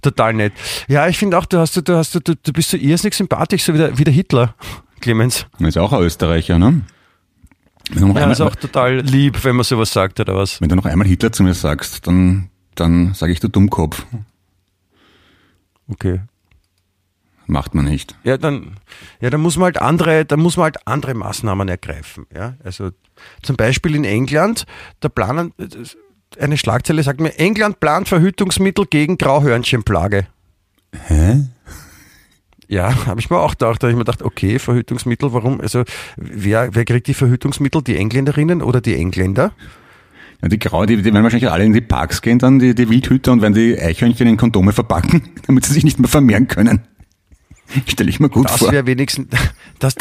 Total 0.02 0.34
nett. 0.34 0.54
Ja, 0.88 1.08
ich 1.08 1.18
finde 1.18 1.38
auch, 1.38 1.46
du 1.46 1.58
hast, 1.58 1.76
du 1.76 1.96
hast, 1.96 2.16
du, 2.16 2.20
du 2.20 2.54
bist 2.54 2.70
so 2.70 2.78
irrsinnig 2.78 3.16
sympathisch, 3.16 3.64
so 3.64 3.74
wie 3.74 3.78
der, 3.80 3.98
wie 3.98 4.04
der 4.04 4.14
Hitler, 4.14 4.54
Clemens. 5.02 5.48
Er 5.60 5.68
ist 5.68 5.78
auch 5.78 5.94
ein 5.94 6.02
Österreicher, 6.02 6.60
ne? 6.60 6.82
Wenn 7.92 8.02
Ja, 8.02 8.16
einmal, 8.16 8.32
ist 8.32 8.42
auch 8.42 8.56
total 8.56 9.00
lieb, 9.02 9.44
wenn 9.44 9.56
man 9.56 9.64
sowas 9.64 9.94
sagt 9.94 10.20
oder 10.20 10.36
was. 10.36 10.60
wenn 10.62 10.70
du 10.70 10.76
noch 10.76 10.86
einmal 10.86 11.08
Hitler 11.08 11.32
zu 11.32 11.44
mir 11.44 11.54
sagst, 11.54 12.08
dann, 12.08 12.50
dann 12.74 13.14
sage 13.14 13.32
ich 13.32 13.40
du 13.40 13.48
Dummkopf. 13.48 14.06
Okay. 15.88 16.22
Macht 17.48 17.76
man 17.76 17.86
nicht. 17.86 18.16
Ja, 18.24 18.38
dann, 18.38 18.78
ja, 19.22 19.30
dann 19.30 19.42
muss 19.42 19.58
man 19.58 19.66
halt 19.66 19.78
andere, 19.80 20.26
dann 20.26 20.40
muss 20.40 20.58
man 20.58 20.66
halt 20.66 20.88
andere 20.88 21.14
Maßnahmen 21.14 21.68
ergreifen. 21.68 22.26
Ja, 22.34 22.56
also 22.64 22.90
zum 23.44 23.56
Beispiel 23.56 23.96
in 23.96 24.04
England, 24.04 24.66
da 25.00 25.10
planen, 25.10 25.54
eine 26.40 26.58
Schlagzeile 26.58 27.04
sagt 27.04 27.22
mir, 27.22 27.38
England 27.38 27.80
plant 27.80 28.08
Verhütungsmittel 28.08 28.86
gegen 28.88 29.18
Grauhörnchenplage. 29.18 30.28
Hä? 31.08 31.46
Ja, 32.68 32.94
habe 33.06 33.20
ich 33.20 33.30
mir 33.30 33.38
auch 33.38 33.52
gedacht. 33.52 33.82
Da 33.82 33.88
habe 33.88 33.92
ich 33.92 33.98
mir 33.98 34.06
gedacht, 34.06 34.24
okay, 34.24 34.60
Verhütungsmittel, 34.60 35.34
warum? 35.34 35.62
Also 35.62 35.84
wer, 36.18 36.74
wer 36.74 36.86
kriegt 36.86 37.08
die 37.08 37.14
Verhütungsmittel? 37.14 37.82
Die 37.82 37.98
Engländerinnen 37.98 38.62
oder 38.62 38.82
die 38.82 38.96
Engländer? 38.96 39.52
Ja, 40.42 40.50
die 40.50 40.60
Grau, 40.60 40.86
die, 40.86 40.98
die 40.98 41.06
werden 41.06 41.24
wahrscheinlich 41.24 41.50
alle 41.50 41.64
in 41.64 41.74
die 41.74 41.82
Parks 41.82 42.22
gehen, 42.22 42.40
dann 42.40 42.60
die, 42.60 42.76
die 42.76 42.90
Wildhüter 42.90 43.32
und 43.32 43.42
werden 43.42 43.54
die 43.54 43.80
Eichhörnchen 43.80 44.28
in 44.28 44.38
Kondome 44.38 44.74
verpacken, 44.74 45.30
damit 45.48 45.66
sie 45.66 45.74
sich 45.74 45.84
nicht 45.84 46.00
mehr 46.00 46.10
vermehren 46.10 46.48
können. 46.48 46.82
Stelle 47.88 48.10
ich 48.10 48.20
mir 48.20 48.30
gut 48.30 48.46
Das 48.46 48.58
vor. 48.58 48.72
wäre 48.72 48.86
wenigstens, 48.88 49.28
das, 49.80 49.96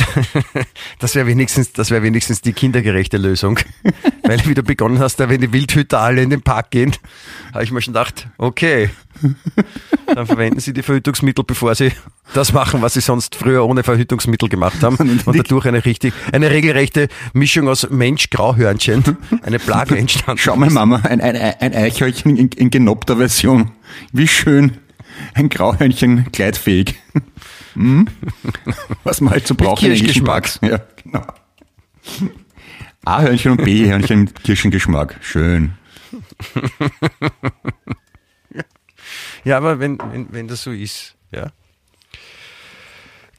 das 0.99 1.15
wäre 1.15 1.27
wenigstens, 1.27 1.73
das 1.73 1.91
wäre 1.91 2.03
wenigstens 2.03 2.41
die 2.41 2.53
kindergerechte 2.53 3.17
Lösung. 3.17 3.59
Weil 4.23 4.39
du 4.39 4.49
wieder 4.49 4.63
begonnen 4.63 4.99
hast, 4.99 5.17
da 5.17 5.29
wenn 5.29 5.41
die 5.41 5.53
Wildhüter 5.53 6.01
alle 6.01 6.23
in 6.23 6.31
den 6.31 6.43
Park 6.43 6.71
gehen, 6.71 6.93
habe 7.53 7.65
ich 7.65 7.71
mir 7.71 7.83
schon 7.83 7.93
gedacht, 7.95 8.29
okay, 8.39 8.91
dann 10.15 10.27
verwenden 10.27 10.61
sie 10.61 10.73
die 10.73 10.83
Verhütungsmittel, 10.83 11.45
bevor 11.45 11.75
sie 11.75 11.93
das 12.33 12.53
machen, 12.53 12.83
was 12.83 12.95
sie 12.95 13.01
sonst 13.01 13.35
früher 13.37 13.65
ohne 13.67 13.83
Verhütungsmittel 13.83 14.49
gemacht 14.49 14.83
haben 14.83 14.97
und 14.97 15.37
dadurch 15.37 15.67
eine 15.67 15.85
richtig, 15.85 16.13
eine 16.33 16.51
regelrechte 16.51 17.09
Mischung 17.33 17.69
aus 17.69 17.89
Mensch-Grauhörnchen, 17.91 19.17
eine 19.43 19.59
Plage 19.59 19.97
entstanden. 19.97 20.41
Schau 20.43 20.57
mal, 20.57 20.71
Mama, 20.71 21.01
ein, 21.05 21.21
ein, 21.21 21.37
ein 21.37 21.75
Eichhörnchen 21.75 22.37
in, 22.37 22.49
in 22.49 22.71
genoppter 22.71 23.17
Version. 23.19 23.71
Wie 24.13 24.29
schön. 24.29 24.79
Ein 25.35 25.49
Grauhörnchen 25.49 26.27
gleitfähig. 26.33 26.97
Hm? 27.75 28.07
Was 29.05 29.21
man 29.21 29.33
halt 29.33 29.47
so 29.47 29.55
braucht 29.55 29.83
englischen 29.83 30.07
Kirschgeschmack. 30.07 30.59
Ja, 30.63 30.81
genau. 31.03 31.27
A-Hörnchen 33.05 33.53
und 33.53 33.65
B-Hörnchen 33.65 34.21
mit 34.21 34.43
Kirschengeschmack. 34.43 35.19
Schön. 35.21 35.75
Ja, 39.45 39.59
aber 39.59 39.79
wenn, 39.79 39.99
wenn, 40.11 40.33
wenn 40.33 40.49
das 40.49 40.63
so 40.63 40.73
ist, 40.73 41.17
ja. 41.31 41.53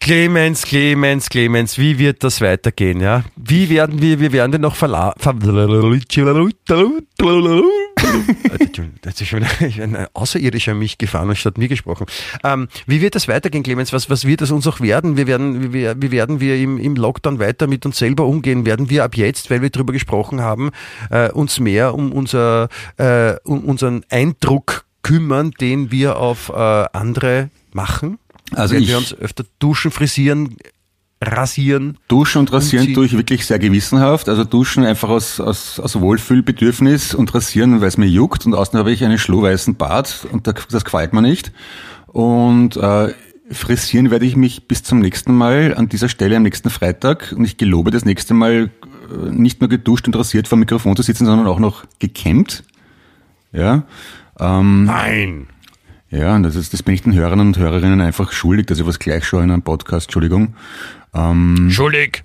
Clemens, 0.06 0.62
Clemens, 0.68 1.30
Clemens, 1.30 1.80
wie 1.80 1.98
wird 1.98 2.24
das 2.24 2.40
weitergehen, 2.40 3.00
ja? 3.00 3.24
Wie 3.36 3.72
werden 3.72 4.04
wir, 4.04 4.20
wir 4.20 4.32
werden 4.32 4.52
denn 4.52 4.62
noch 4.62 4.76
verla... 4.76 5.16
Ver 5.18 5.34
das 9.02 9.20
ist 9.20 9.34
ein 9.82 10.08
Außerirdischer 10.14 10.76
mich 10.76 11.00
gefahren 11.00 11.30
und 11.30 11.36
statt 11.38 11.58
mir 11.58 11.68
gesprochen. 11.68 12.06
Ähm, 12.44 12.68
wie 12.86 13.02
wird 13.02 13.16
das 13.16 13.28
weitergehen, 13.28 13.64
Clemens? 13.64 13.94
Was, 13.94 14.08
was 14.08 14.26
wird 14.26 14.42
das 14.42 14.52
uns 14.52 14.68
auch 14.68 14.80
werden? 14.80 15.18
Wir 15.18 15.26
werden, 15.26 15.74
wie, 15.74 15.92
wie 16.00 16.12
werden 16.12 16.40
wir 16.40 16.56
im, 16.56 16.78
im 16.78 16.96
Lockdown 16.96 17.40
weiter 17.40 17.66
mit 17.66 17.84
uns 17.88 17.98
selber 17.98 18.28
umgehen? 18.28 18.68
Werden 18.68 18.92
wir 18.92 19.06
ab 19.06 19.18
jetzt, 19.18 19.50
weil 19.50 19.64
wir 19.64 19.72
darüber 19.72 19.92
gesprochen 19.92 20.40
haben, 20.40 20.70
äh, 21.10 21.32
uns 21.32 21.60
mehr 21.60 21.96
um, 21.96 22.12
unser, 22.12 22.70
äh, 22.98 23.38
um 23.44 23.66
unseren 23.66 24.06
Eindruck 24.12 24.86
kümmern, 25.02 25.50
den 25.60 25.92
wir 25.92 26.18
auf 26.20 26.50
äh, 26.50 26.54
andere 26.94 27.50
machen? 27.74 28.20
Also 28.54 28.76
ich- 28.76 28.88
wir 28.88 28.98
uns 28.98 29.14
öfter 29.18 29.44
duschen, 29.60 29.92
frisieren, 29.92 30.58
rasieren? 31.22 31.98
Duschen 32.08 32.40
und 32.40 32.54
rasieren 32.54 32.88
Und 32.88 32.94
tue 32.94 33.06
ich 33.06 33.14
wirklich 33.18 33.46
sehr 33.46 33.58
gewissenhaft. 33.60 34.30
Also 34.30 34.44
duschen 34.44 34.84
einfach 34.84 35.10
aus, 35.10 35.40
aus, 35.40 35.80
aus 35.80 36.00
Wohlfühlbedürfnis 36.00 37.16
und 37.16 37.34
rasieren, 37.34 37.82
weil 37.82 37.88
es 37.88 37.98
mir 37.98 38.08
juckt. 38.08 38.46
Und 38.46 38.54
außen 38.54 38.78
habe 38.78 38.92
ich 38.92 39.04
einen 39.04 39.18
schlohweißen 39.18 39.76
Bart 39.76 40.28
und 40.32 40.48
da- 40.48 40.54
das 40.70 40.86
gefällt 40.86 41.14
mir 41.14 41.22
nicht. 41.22 41.52
Und 42.08 42.78
äh, 42.78 43.14
frisieren 43.52 44.12
werde 44.12 44.26
ich 44.26 44.36
mich 44.36 44.68
bis 44.68 44.84
zum 44.84 45.00
nächsten 45.00 45.34
Mal 45.36 45.74
an 45.76 45.90
dieser 45.90 46.10
Stelle 46.10 46.36
am 46.38 46.44
nächsten 46.44 46.70
Freitag. 46.70 47.34
Und 47.36 47.46
ich 47.46 47.58
gelobe, 47.58 47.92
das 47.92 48.06
nächste 48.06 48.34
Mal 48.34 48.70
äh, 49.12 49.32
nicht 49.32 49.62
nur 49.62 49.70
geduscht 49.70 50.08
und 50.08 50.16
rasiert 50.16 50.48
vor 50.48 50.58
dem 50.58 50.62
Mikrofon 50.62 50.96
zu 50.96 51.02
sitzen, 51.02 51.26
sondern 51.26 51.48
auch 51.48 51.60
noch 51.60 51.86
gekämmt. 52.00 52.64
Ja. 53.52 53.84
Ähm, 54.40 54.86
Nein! 54.86 55.48
Ja, 56.18 56.36
und 56.36 56.44
das, 56.44 56.56
ist, 56.56 56.74
das 56.74 56.84
bin 56.84 56.94
ich 56.96 57.04
den 57.04 57.14
Hörern 57.14 57.40
und 57.40 57.58
Hörerinnen 57.58 58.02
einfach 58.02 58.32
schuldig, 58.32 58.68
dass 58.68 58.80
ich 58.80 58.86
was 58.86 59.00
gleich 59.00 59.26
schaue 59.26 59.44
in 59.44 59.52
einem 59.52 59.62
Podcast, 59.62 60.08
Entschuldigung. 60.08 60.56
Schuldig! 61.70 62.24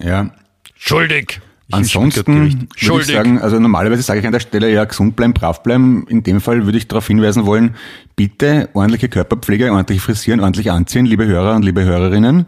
Ja, 0.00 0.30
Schuldig! 0.76 1.40
Ich 1.68 1.74
Ansonsten 1.74 2.26
würde 2.26 2.66
ich 2.76 2.84
Schuldig! 2.86 3.06
sagen, 3.14 3.40
also 3.40 3.58
normalerweise 3.58 4.02
sage 4.02 4.20
ich 4.20 4.26
an 4.26 4.32
der 4.32 4.40
Stelle 4.40 4.70
ja 4.70 4.84
gesund 4.84 5.16
bleiben, 5.16 5.32
brav 5.32 5.62
bleiben. 5.62 6.04
In 6.08 6.22
dem 6.22 6.42
Fall 6.42 6.66
würde 6.66 6.76
ich 6.76 6.88
darauf 6.88 7.06
hinweisen 7.06 7.46
wollen, 7.46 7.74
bitte 8.16 8.68
ordentliche 8.74 9.08
Körperpflege, 9.08 9.72
ordentlich 9.72 10.02
frisieren, 10.02 10.40
ordentlich 10.40 10.70
anziehen, 10.70 11.06
liebe 11.06 11.24
Hörer 11.26 11.54
und 11.56 11.64
liebe 11.64 11.82
Hörerinnen. 11.82 12.44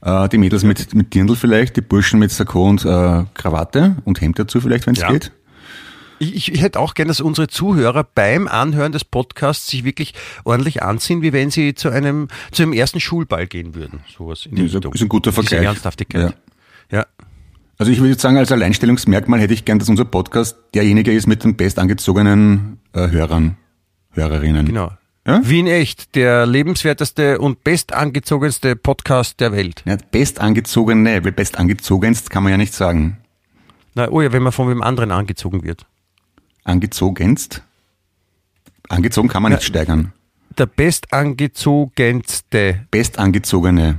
Äh, 0.00 0.28
die 0.30 0.38
Mädels 0.38 0.64
mit, 0.64 0.92
mit 0.92 1.14
Dirndl 1.14 1.36
vielleicht, 1.36 1.76
die 1.76 1.82
Burschen 1.82 2.18
mit 2.18 2.32
Sakko 2.32 2.68
und 2.68 2.84
äh, 2.84 3.24
Krawatte 3.34 3.96
und 4.04 4.20
Hemd 4.20 4.40
dazu 4.40 4.60
vielleicht, 4.60 4.86
wenn 4.88 4.94
es 4.94 5.02
Ja. 5.02 5.12
geht. 5.12 5.30
Ich, 6.22 6.52
ich 6.52 6.62
hätte 6.62 6.78
auch 6.78 6.94
gern, 6.94 7.08
dass 7.08 7.20
unsere 7.20 7.48
Zuhörer 7.48 8.04
beim 8.04 8.46
Anhören 8.46 8.92
des 8.92 9.04
Podcasts 9.04 9.66
sich 9.66 9.84
wirklich 9.84 10.14
ordentlich 10.44 10.82
anziehen, 10.82 11.20
wie 11.22 11.32
wenn 11.32 11.50
sie 11.50 11.74
zu 11.74 11.88
einem, 11.88 12.28
zu 12.52 12.62
einem 12.62 12.72
ersten 12.72 13.00
Schulball 13.00 13.46
gehen 13.46 13.74
würden. 13.74 14.00
Sowas 14.16 14.46
in 14.46 14.54
die 14.54 14.66
Ist 14.66 14.74
ist 14.74 15.02
ein 15.02 15.08
guter 15.08 15.30
Diese 15.30 15.42
Vergleich. 15.42 15.66
Ernsthaftigkeit. 15.66 16.34
Ja. 16.90 17.06
Also 17.78 17.90
ich 17.90 17.98
würde 17.98 18.10
jetzt 18.10 18.22
sagen, 18.22 18.36
als 18.36 18.52
Alleinstellungsmerkmal 18.52 19.40
hätte 19.40 19.54
ich 19.54 19.64
gern, 19.64 19.80
dass 19.80 19.88
unser 19.88 20.04
Podcast 20.04 20.56
derjenige 20.74 21.12
ist 21.12 21.26
mit 21.26 21.42
den 21.42 21.56
bestangezogenen 21.56 22.78
äh, 22.92 23.08
Hörern, 23.08 23.56
Hörerinnen. 24.10 24.66
genau. 24.66 24.92
Ja? 25.26 25.40
Wien 25.44 25.66
echt, 25.68 26.14
der 26.16 26.46
lebenswerteste 26.46 27.38
und 27.38 27.64
bestangezogenste 27.64 28.76
Podcast 28.76 29.40
der 29.40 29.52
Welt. 29.52 29.82
Ja, 29.84 29.96
bestangezogene, 30.10 31.24
weil 31.24 31.32
bestangezogenst 31.32 32.30
kann 32.30 32.42
man 32.42 32.50
ja 32.52 32.56
nicht 32.58 32.74
sagen. 32.74 33.18
Na, 33.94 34.08
oh 34.10 34.20
ja, 34.20 34.32
wenn 34.32 34.42
man 34.42 34.52
von 34.52 34.68
wem 34.68 34.82
anderen 34.82 35.10
angezogen 35.12 35.62
wird. 35.62 35.86
Angezogenst? 36.64 37.62
Angezogen 38.88 39.28
kann 39.28 39.42
man 39.42 39.52
nicht 39.52 39.64
steigern. 39.64 40.12
der 40.56 40.66
bestangezogenste. 40.66 42.86
Bestangezogene. 42.90 43.98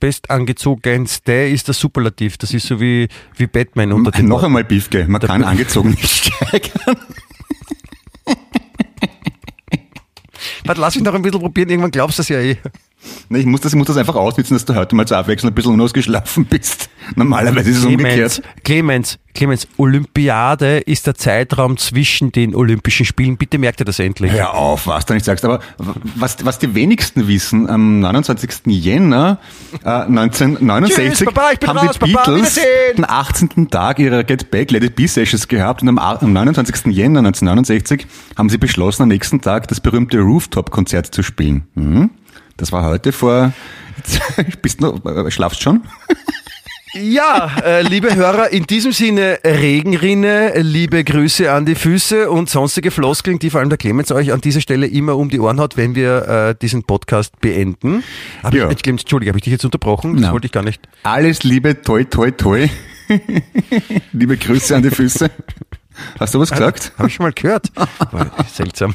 Bestangezogenste 0.00 1.32
ist 1.32 1.68
der 1.68 1.74
Superlativ. 1.74 2.38
Das 2.38 2.52
ist 2.54 2.66
so 2.66 2.80
wie, 2.80 3.08
wie 3.36 3.46
Batman 3.46 3.92
unter 3.92 4.10
den 4.10 4.26
Noch 4.26 4.42
einmal 4.42 4.64
Biefke, 4.64 5.06
man 5.06 5.20
kann 5.20 5.44
angezogen 5.44 5.90
nicht 5.90 6.08
steigern. 6.08 6.96
Warte, 10.64 10.80
lass 10.80 10.94
mich 10.94 11.04
noch 11.04 11.14
ein 11.14 11.22
bisschen 11.22 11.40
probieren, 11.40 11.68
irgendwann 11.68 11.90
glaubst 11.90 12.18
du 12.18 12.22
das 12.22 12.28
ja 12.28 12.40
eh. 12.40 12.56
Ne, 13.28 13.38
Ich 13.38 13.46
muss 13.46 13.60
das, 13.60 13.72
ich 13.72 13.78
muss 13.78 13.86
das 13.86 13.96
einfach 13.96 14.14
ausnutzen, 14.16 14.54
dass 14.54 14.64
du 14.64 14.74
heute 14.74 14.94
mal 14.94 15.06
zur 15.06 15.16
Abwechslung 15.16 15.52
ein 15.52 15.54
bisschen 15.54 15.72
unausgeschlafen 15.72 16.44
bist. 16.44 16.90
Normalerweise 17.16 17.70
ist 17.70 17.76
es 17.78 17.82
Clemens, 17.82 18.02
umgekehrt. 18.02 18.42
Clemens, 18.64 19.18
Clemens, 19.34 19.68
Olympiade 19.78 20.78
ist 20.78 21.06
der 21.06 21.14
Zeitraum 21.14 21.76
zwischen 21.76 22.32
den 22.32 22.54
Olympischen 22.54 23.06
Spielen. 23.06 23.36
Bitte 23.36 23.58
merkt 23.58 23.80
ihr 23.80 23.84
das 23.84 23.98
endlich. 23.98 24.32
Hör 24.32 24.54
auf, 24.54 24.86
was 24.86 25.06
du 25.06 25.14
nicht 25.14 25.24
sagst. 25.24 25.44
Aber 25.44 25.60
was, 25.78 26.44
was 26.44 26.58
die 26.58 26.74
wenigsten 26.74 27.26
wissen, 27.28 27.68
am 27.70 28.00
29. 28.00 28.66
Jänner 28.66 29.38
äh, 29.84 29.88
1969 29.88 31.28
Tschüss, 31.28 31.34
bin 31.58 31.68
haben 31.68 31.78
raus, 31.78 31.98
die 31.98 32.12
Beatles 32.12 32.56
Wiedersehen. 32.56 32.96
den 32.96 33.08
18. 33.08 33.70
Tag 33.70 33.98
ihrer 33.98 34.24
Get 34.24 34.50
Back 34.50 34.70
Let 34.70 34.84
It 34.84 34.96
Be 34.96 35.08
Sessions 35.08 35.48
gehabt 35.48 35.82
und 35.82 35.88
am, 35.88 35.98
am 35.98 36.32
29. 36.32 36.86
Jänner 36.86 37.20
1969 37.20 38.06
haben 38.36 38.48
sie 38.50 38.58
beschlossen, 38.58 39.04
am 39.04 39.08
nächsten 39.08 39.40
Tag 39.40 39.68
das 39.68 39.80
berühmte 39.80 40.18
Rooftop-Konzert 40.18 41.06
zu 41.06 41.22
spielen. 41.22 41.64
Mhm. 41.74 42.10
Das 42.60 42.72
war 42.72 42.84
heute 42.84 43.10
vor... 43.10 43.52
Bist 44.62 44.80
du 44.82 44.92
noch, 44.92 45.04
äh, 45.06 45.30
schlafst 45.30 45.62
schon? 45.62 45.82
Ja, 46.92 47.56
äh, 47.64 47.82
liebe 47.82 48.14
Hörer, 48.14 48.50
in 48.50 48.64
diesem 48.64 48.92
Sinne 48.92 49.38
Regenrinne, 49.44 50.60
liebe 50.60 51.02
Grüße 51.04 51.50
an 51.50 51.64
die 51.64 51.74
Füße 51.74 52.30
und 52.30 52.50
sonstige 52.50 52.90
Floskeln, 52.90 53.38
die 53.38 53.48
vor 53.48 53.60
allem 53.60 53.68
der 53.70 53.78
Clemens 53.78 54.12
euch 54.12 54.32
an 54.32 54.40
dieser 54.42 54.60
Stelle 54.60 54.86
immer 54.88 55.16
um 55.16 55.30
die 55.30 55.40
Ohren 55.40 55.58
hat, 55.60 55.76
wenn 55.78 55.94
wir 55.94 56.28
äh, 56.28 56.54
diesen 56.60 56.82
Podcast 56.82 57.40
beenden. 57.40 58.02
Hab 58.42 58.52
Ja. 58.52 58.70
ich, 58.70 58.82
Clemens, 58.82 59.02
Entschuldige, 59.02 59.30
habe 59.30 59.38
ich 59.38 59.44
dich 59.44 59.52
jetzt 59.52 59.64
unterbrochen? 59.64 60.14
Das 60.14 60.22
Nein. 60.22 60.32
wollte 60.32 60.46
ich 60.46 60.52
gar 60.52 60.64
nicht. 60.64 60.82
Alles 61.04 61.44
Liebe, 61.44 61.80
toi, 61.80 62.04
toi, 62.04 62.30
toi. 62.30 62.68
Liebe 64.12 64.36
Grüße 64.36 64.76
an 64.76 64.82
die 64.82 64.90
Füße. 64.90 65.30
Hast 66.18 66.34
du 66.34 66.40
was 66.40 66.50
gesagt? 66.50 66.92
Habe 66.98 67.08
ich 67.08 67.14
schon 67.14 67.24
mal 67.24 67.32
gehört. 67.32 67.70
Aber 67.98 68.30
seltsam. 68.52 68.94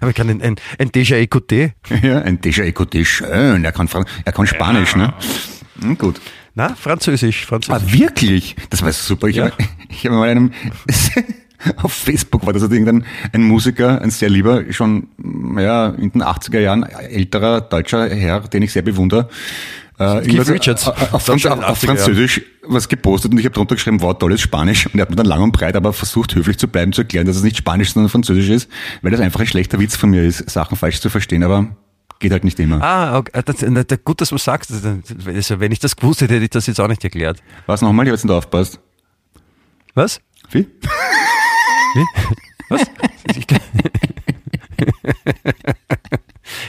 Aber 0.00 0.10
ich 0.10 0.16
kann 0.16 0.28
ein, 0.28 0.40
ein, 0.42 0.56
ein 0.78 0.90
Déjà 0.90 1.16
écouté. 1.16 1.72
Ja, 2.02 2.20
ein 2.22 2.38
Déjà 2.40 2.64
écouté, 2.64 3.04
schön. 3.04 3.64
Er 3.64 3.72
kann, 3.72 3.88
er 4.24 4.32
kann 4.32 4.46
Spanisch, 4.46 4.96
ne? 4.96 5.12
Hm, 5.80 5.96
gut. 5.98 6.20
Na, 6.54 6.74
Französisch, 6.74 7.44
Ah, 7.44 7.48
Französisch. 7.48 7.92
wirklich? 8.00 8.56
Das 8.70 8.82
war 8.82 8.92
super. 8.92 9.28
Ich 9.28 9.36
Ja. 9.36 9.44
habe 9.46 9.54
habe 10.04 10.14
mal 10.16 10.28
einem, 10.28 10.52
auf 11.76 11.92
Facebook 11.92 12.46
war 12.46 12.52
das 12.52 12.62
irgendein 12.62 13.04
ein 13.32 13.42
Musiker, 13.42 14.00
ein 14.00 14.10
sehr 14.10 14.28
lieber, 14.30 14.64
schon, 14.72 15.08
ja, 15.56 15.88
in 15.90 16.10
den 16.12 16.22
80er 16.22 16.58
Jahren 16.60 16.82
älterer 16.84 17.60
deutscher 17.60 18.08
Herr, 18.08 18.40
den 18.40 18.62
ich 18.62 18.72
sehr 18.72 18.82
bewundere. 18.82 19.28
Äh, 20.00 20.18
irgendwas, 20.18 20.50
Richards. 20.50 20.86
äh, 20.86 20.90
Auf, 21.12 21.26
schon 21.26 21.52
auf, 21.52 21.64
auf 21.64 21.82
80er 21.82 21.86
Jahren. 21.86 21.96
Französisch 21.96 22.42
was 22.70 22.88
gepostet 22.88 23.32
und 23.32 23.38
ich 23.38 23.44
habe 23.46 23.54
drunter 23.54 23.74
geschrieben, 23.74 24.00
wow, 24.02 24.16
tolles 24.16 24.40
Spanisch. 24.40 24.86
Und 24.86 24.96
er 24.96 25.02
hat 25.02 25.10
mir 25.10 25.16
dann 25.16 25.26
lang 25.26 25.42
und 25.42 25.52
breit 25.52 25.74
aber 25.74 25.92
versucht, 25.92 26.34
höflich 26.34 26.58
zu 26.58 26.68
bleiben, 26.68 26.92
zu 26.92 27.00
erklären, 27.02 27.26
dass 27.26 27.36
es 27.36 27.42
nicht 27.42 27.56
Spanisch, 27.56 27.92
sondern 27.94 28.10
Französisch 28.10 28.48
ist, 28.50 28.70
weil 29.02 29.10
das 29.10 29.20
einfach 29.20 29.40
ein 29.40 29.46
schlechter 29.46 29.80
Witz 29.80 29.96
von 29.96 30.10
mir 30.10 30.22
ist, 30.22 30.48
Sachen 30.50 30.76
falsch 30.76 31.00
zu 31.00 31.08
verstehen, 31.10 31.42
aber 31.42 31.66
geht 32.20 32.30
halt 32.32 32.44
nicht 32.44 32.60
immer. 32.60 32.82
Ah, 32.82 33.18
okay. 33.18 33.40
das, 33.44 33.56
na, 33.62 33.84
da- 33.84 33.96
gut, 33.96 34.20
dass 34.20 34.28
du 34.28 34.38
sagst. 34.38 34.70
Das- 34.70 34.82
das- 34.82 35.26
Also, 35.26 35.60
wenn 35.60 35.72
ich 35.72 35.78
das 35.78 35.96
gewusst 35.96 36.20
hätte, 36.20 36.34
hätte 36.34 36.44
ich 36.44 36.50
das 36.50 36.66
jetzt 36.66 36.78
auch 36.80 36.88
nicht 36.88 37.02
erklärt. 37.02 37.42
Was 37.66 37.80
nochmal? 37.80 38.06
Ich 38.06 38.10
habe 38.10 38.16
jetzt 38.16 38.24
nicht 38.24 38.34
aufgepasst. 38.34 38.78
Was? 39.94 40.20
Wie? 40.50 40.66
Was? 42.68 42.82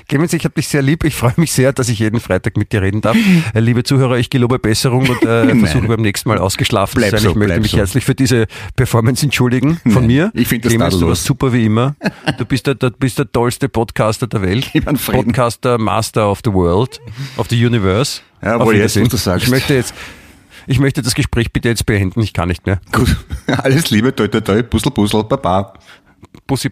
Clemens, 0.08 0.34
ich 0.34 0.44
habe 0.44 0.56
dich 0.56 0.68
sehr 0.68 0.82
lieb. 0.82 1.04
Ich 1.04 1.16
freue 1.16 1.34
mich 1.38 1.52
sehr, 1.52 1.74
dass 1.74 1.90
ich 1.90 2.00
jeden 2.00 2.20
Freitag 2.20 2.58
mit 2.58 2.72
dir 2.72 2.82
reden 2.82 3.02
darf. 3.02 3.18
Äh, 3.54 3.62
liebe 3.62 3.84
Zuhörer, 3.84 4.18
ich 4.18 4.30
gelobe 4.30 4.60
Besserung 4.60 5.08
und 5.08 5.24
äh, 5.24 5.56
versuche 5.56 5.88
beim 5.88 6.02
nächsten 6.02 6.30
Mal 6.30 6.38
ausgeschlafen 6.38 6.96
Bleib 6.98 7.12
zu 7.12 7.18
sein. 7.18 7.24
so, 7.24 7.30
ich 7.32 7.36
möchte 7.36 7.60
mich 7.62 7.72
so. 7.72 7.78
herzlich 7.78 8.04
für 8.04 8.14
diese 8.14 8.48
Performance 8.76 9.26
entschuldigen 9.26 9.80
von 9.84 9.94
Nein, 9.94 10.08
mir. 10.08 10.32
ich 10.34 10.48
find 10.48 10.66
das 10.66 10.72
Clemens, 10.72 11.00
du 11.00 11.08
warst 11.08 11.24
super 11.24 11.52
wie 11.54 11.66
immer. 11.66 11.96
Du 12.38 12.46
bist 12.46 12.68
der, 12.68 12.76
du 12.76 12.92
bist 12.92 13.18
der 13.18 13.32
tollste 13.32 13.70
Podcaster 13.70 14.28
der 14.28 14.42
Welt. 14.42 14.70
Podcaster 15.06 15.78
Master 15.78 16.30
of 16.30 16.42
the 16.44 16.52
World, 16.54 17.00
of 17.38 17.48
the 17.50 17.66
Universe. 17.66 18.22
Ja, 18.42 18.60
wohl 18.64 18.76
jetzt, 18.76 19.00
was 19.00 19.10
du 19.10 19.18
sagst. 19.18 19.46
Ich 19.46 19.52
möchte 19.52 19.74
jetzt, 19.74 19.94
ich 20.68 20.80
möchte 20.80 21.02
das 21.02 21.16
Gespräch 21.16 21.52
bitte 21.52 21.70
jetzt 21.70 21.86
beenden. 21.86 22.22
Ich 22.22 22.34
kann 22.34 22.50
nicht 22.50 22.66
mehr. 22.66 22.80
Gut. 22.92 23.16
Alles 23.48 23.90
Liebe, 23.90 24.16
toi, 24.16 24.28
toi, 24.28 24.42
toi, 24.42 24.62
Puzzle, 24.64 24.92
Puzzle, 24.92 25.24
Baba. 25.24 25.74
Bussi 26.46 26.70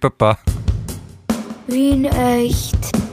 Papa. 1.67 1.73
Wien 1.73 2.05
echt. 2.05 3.06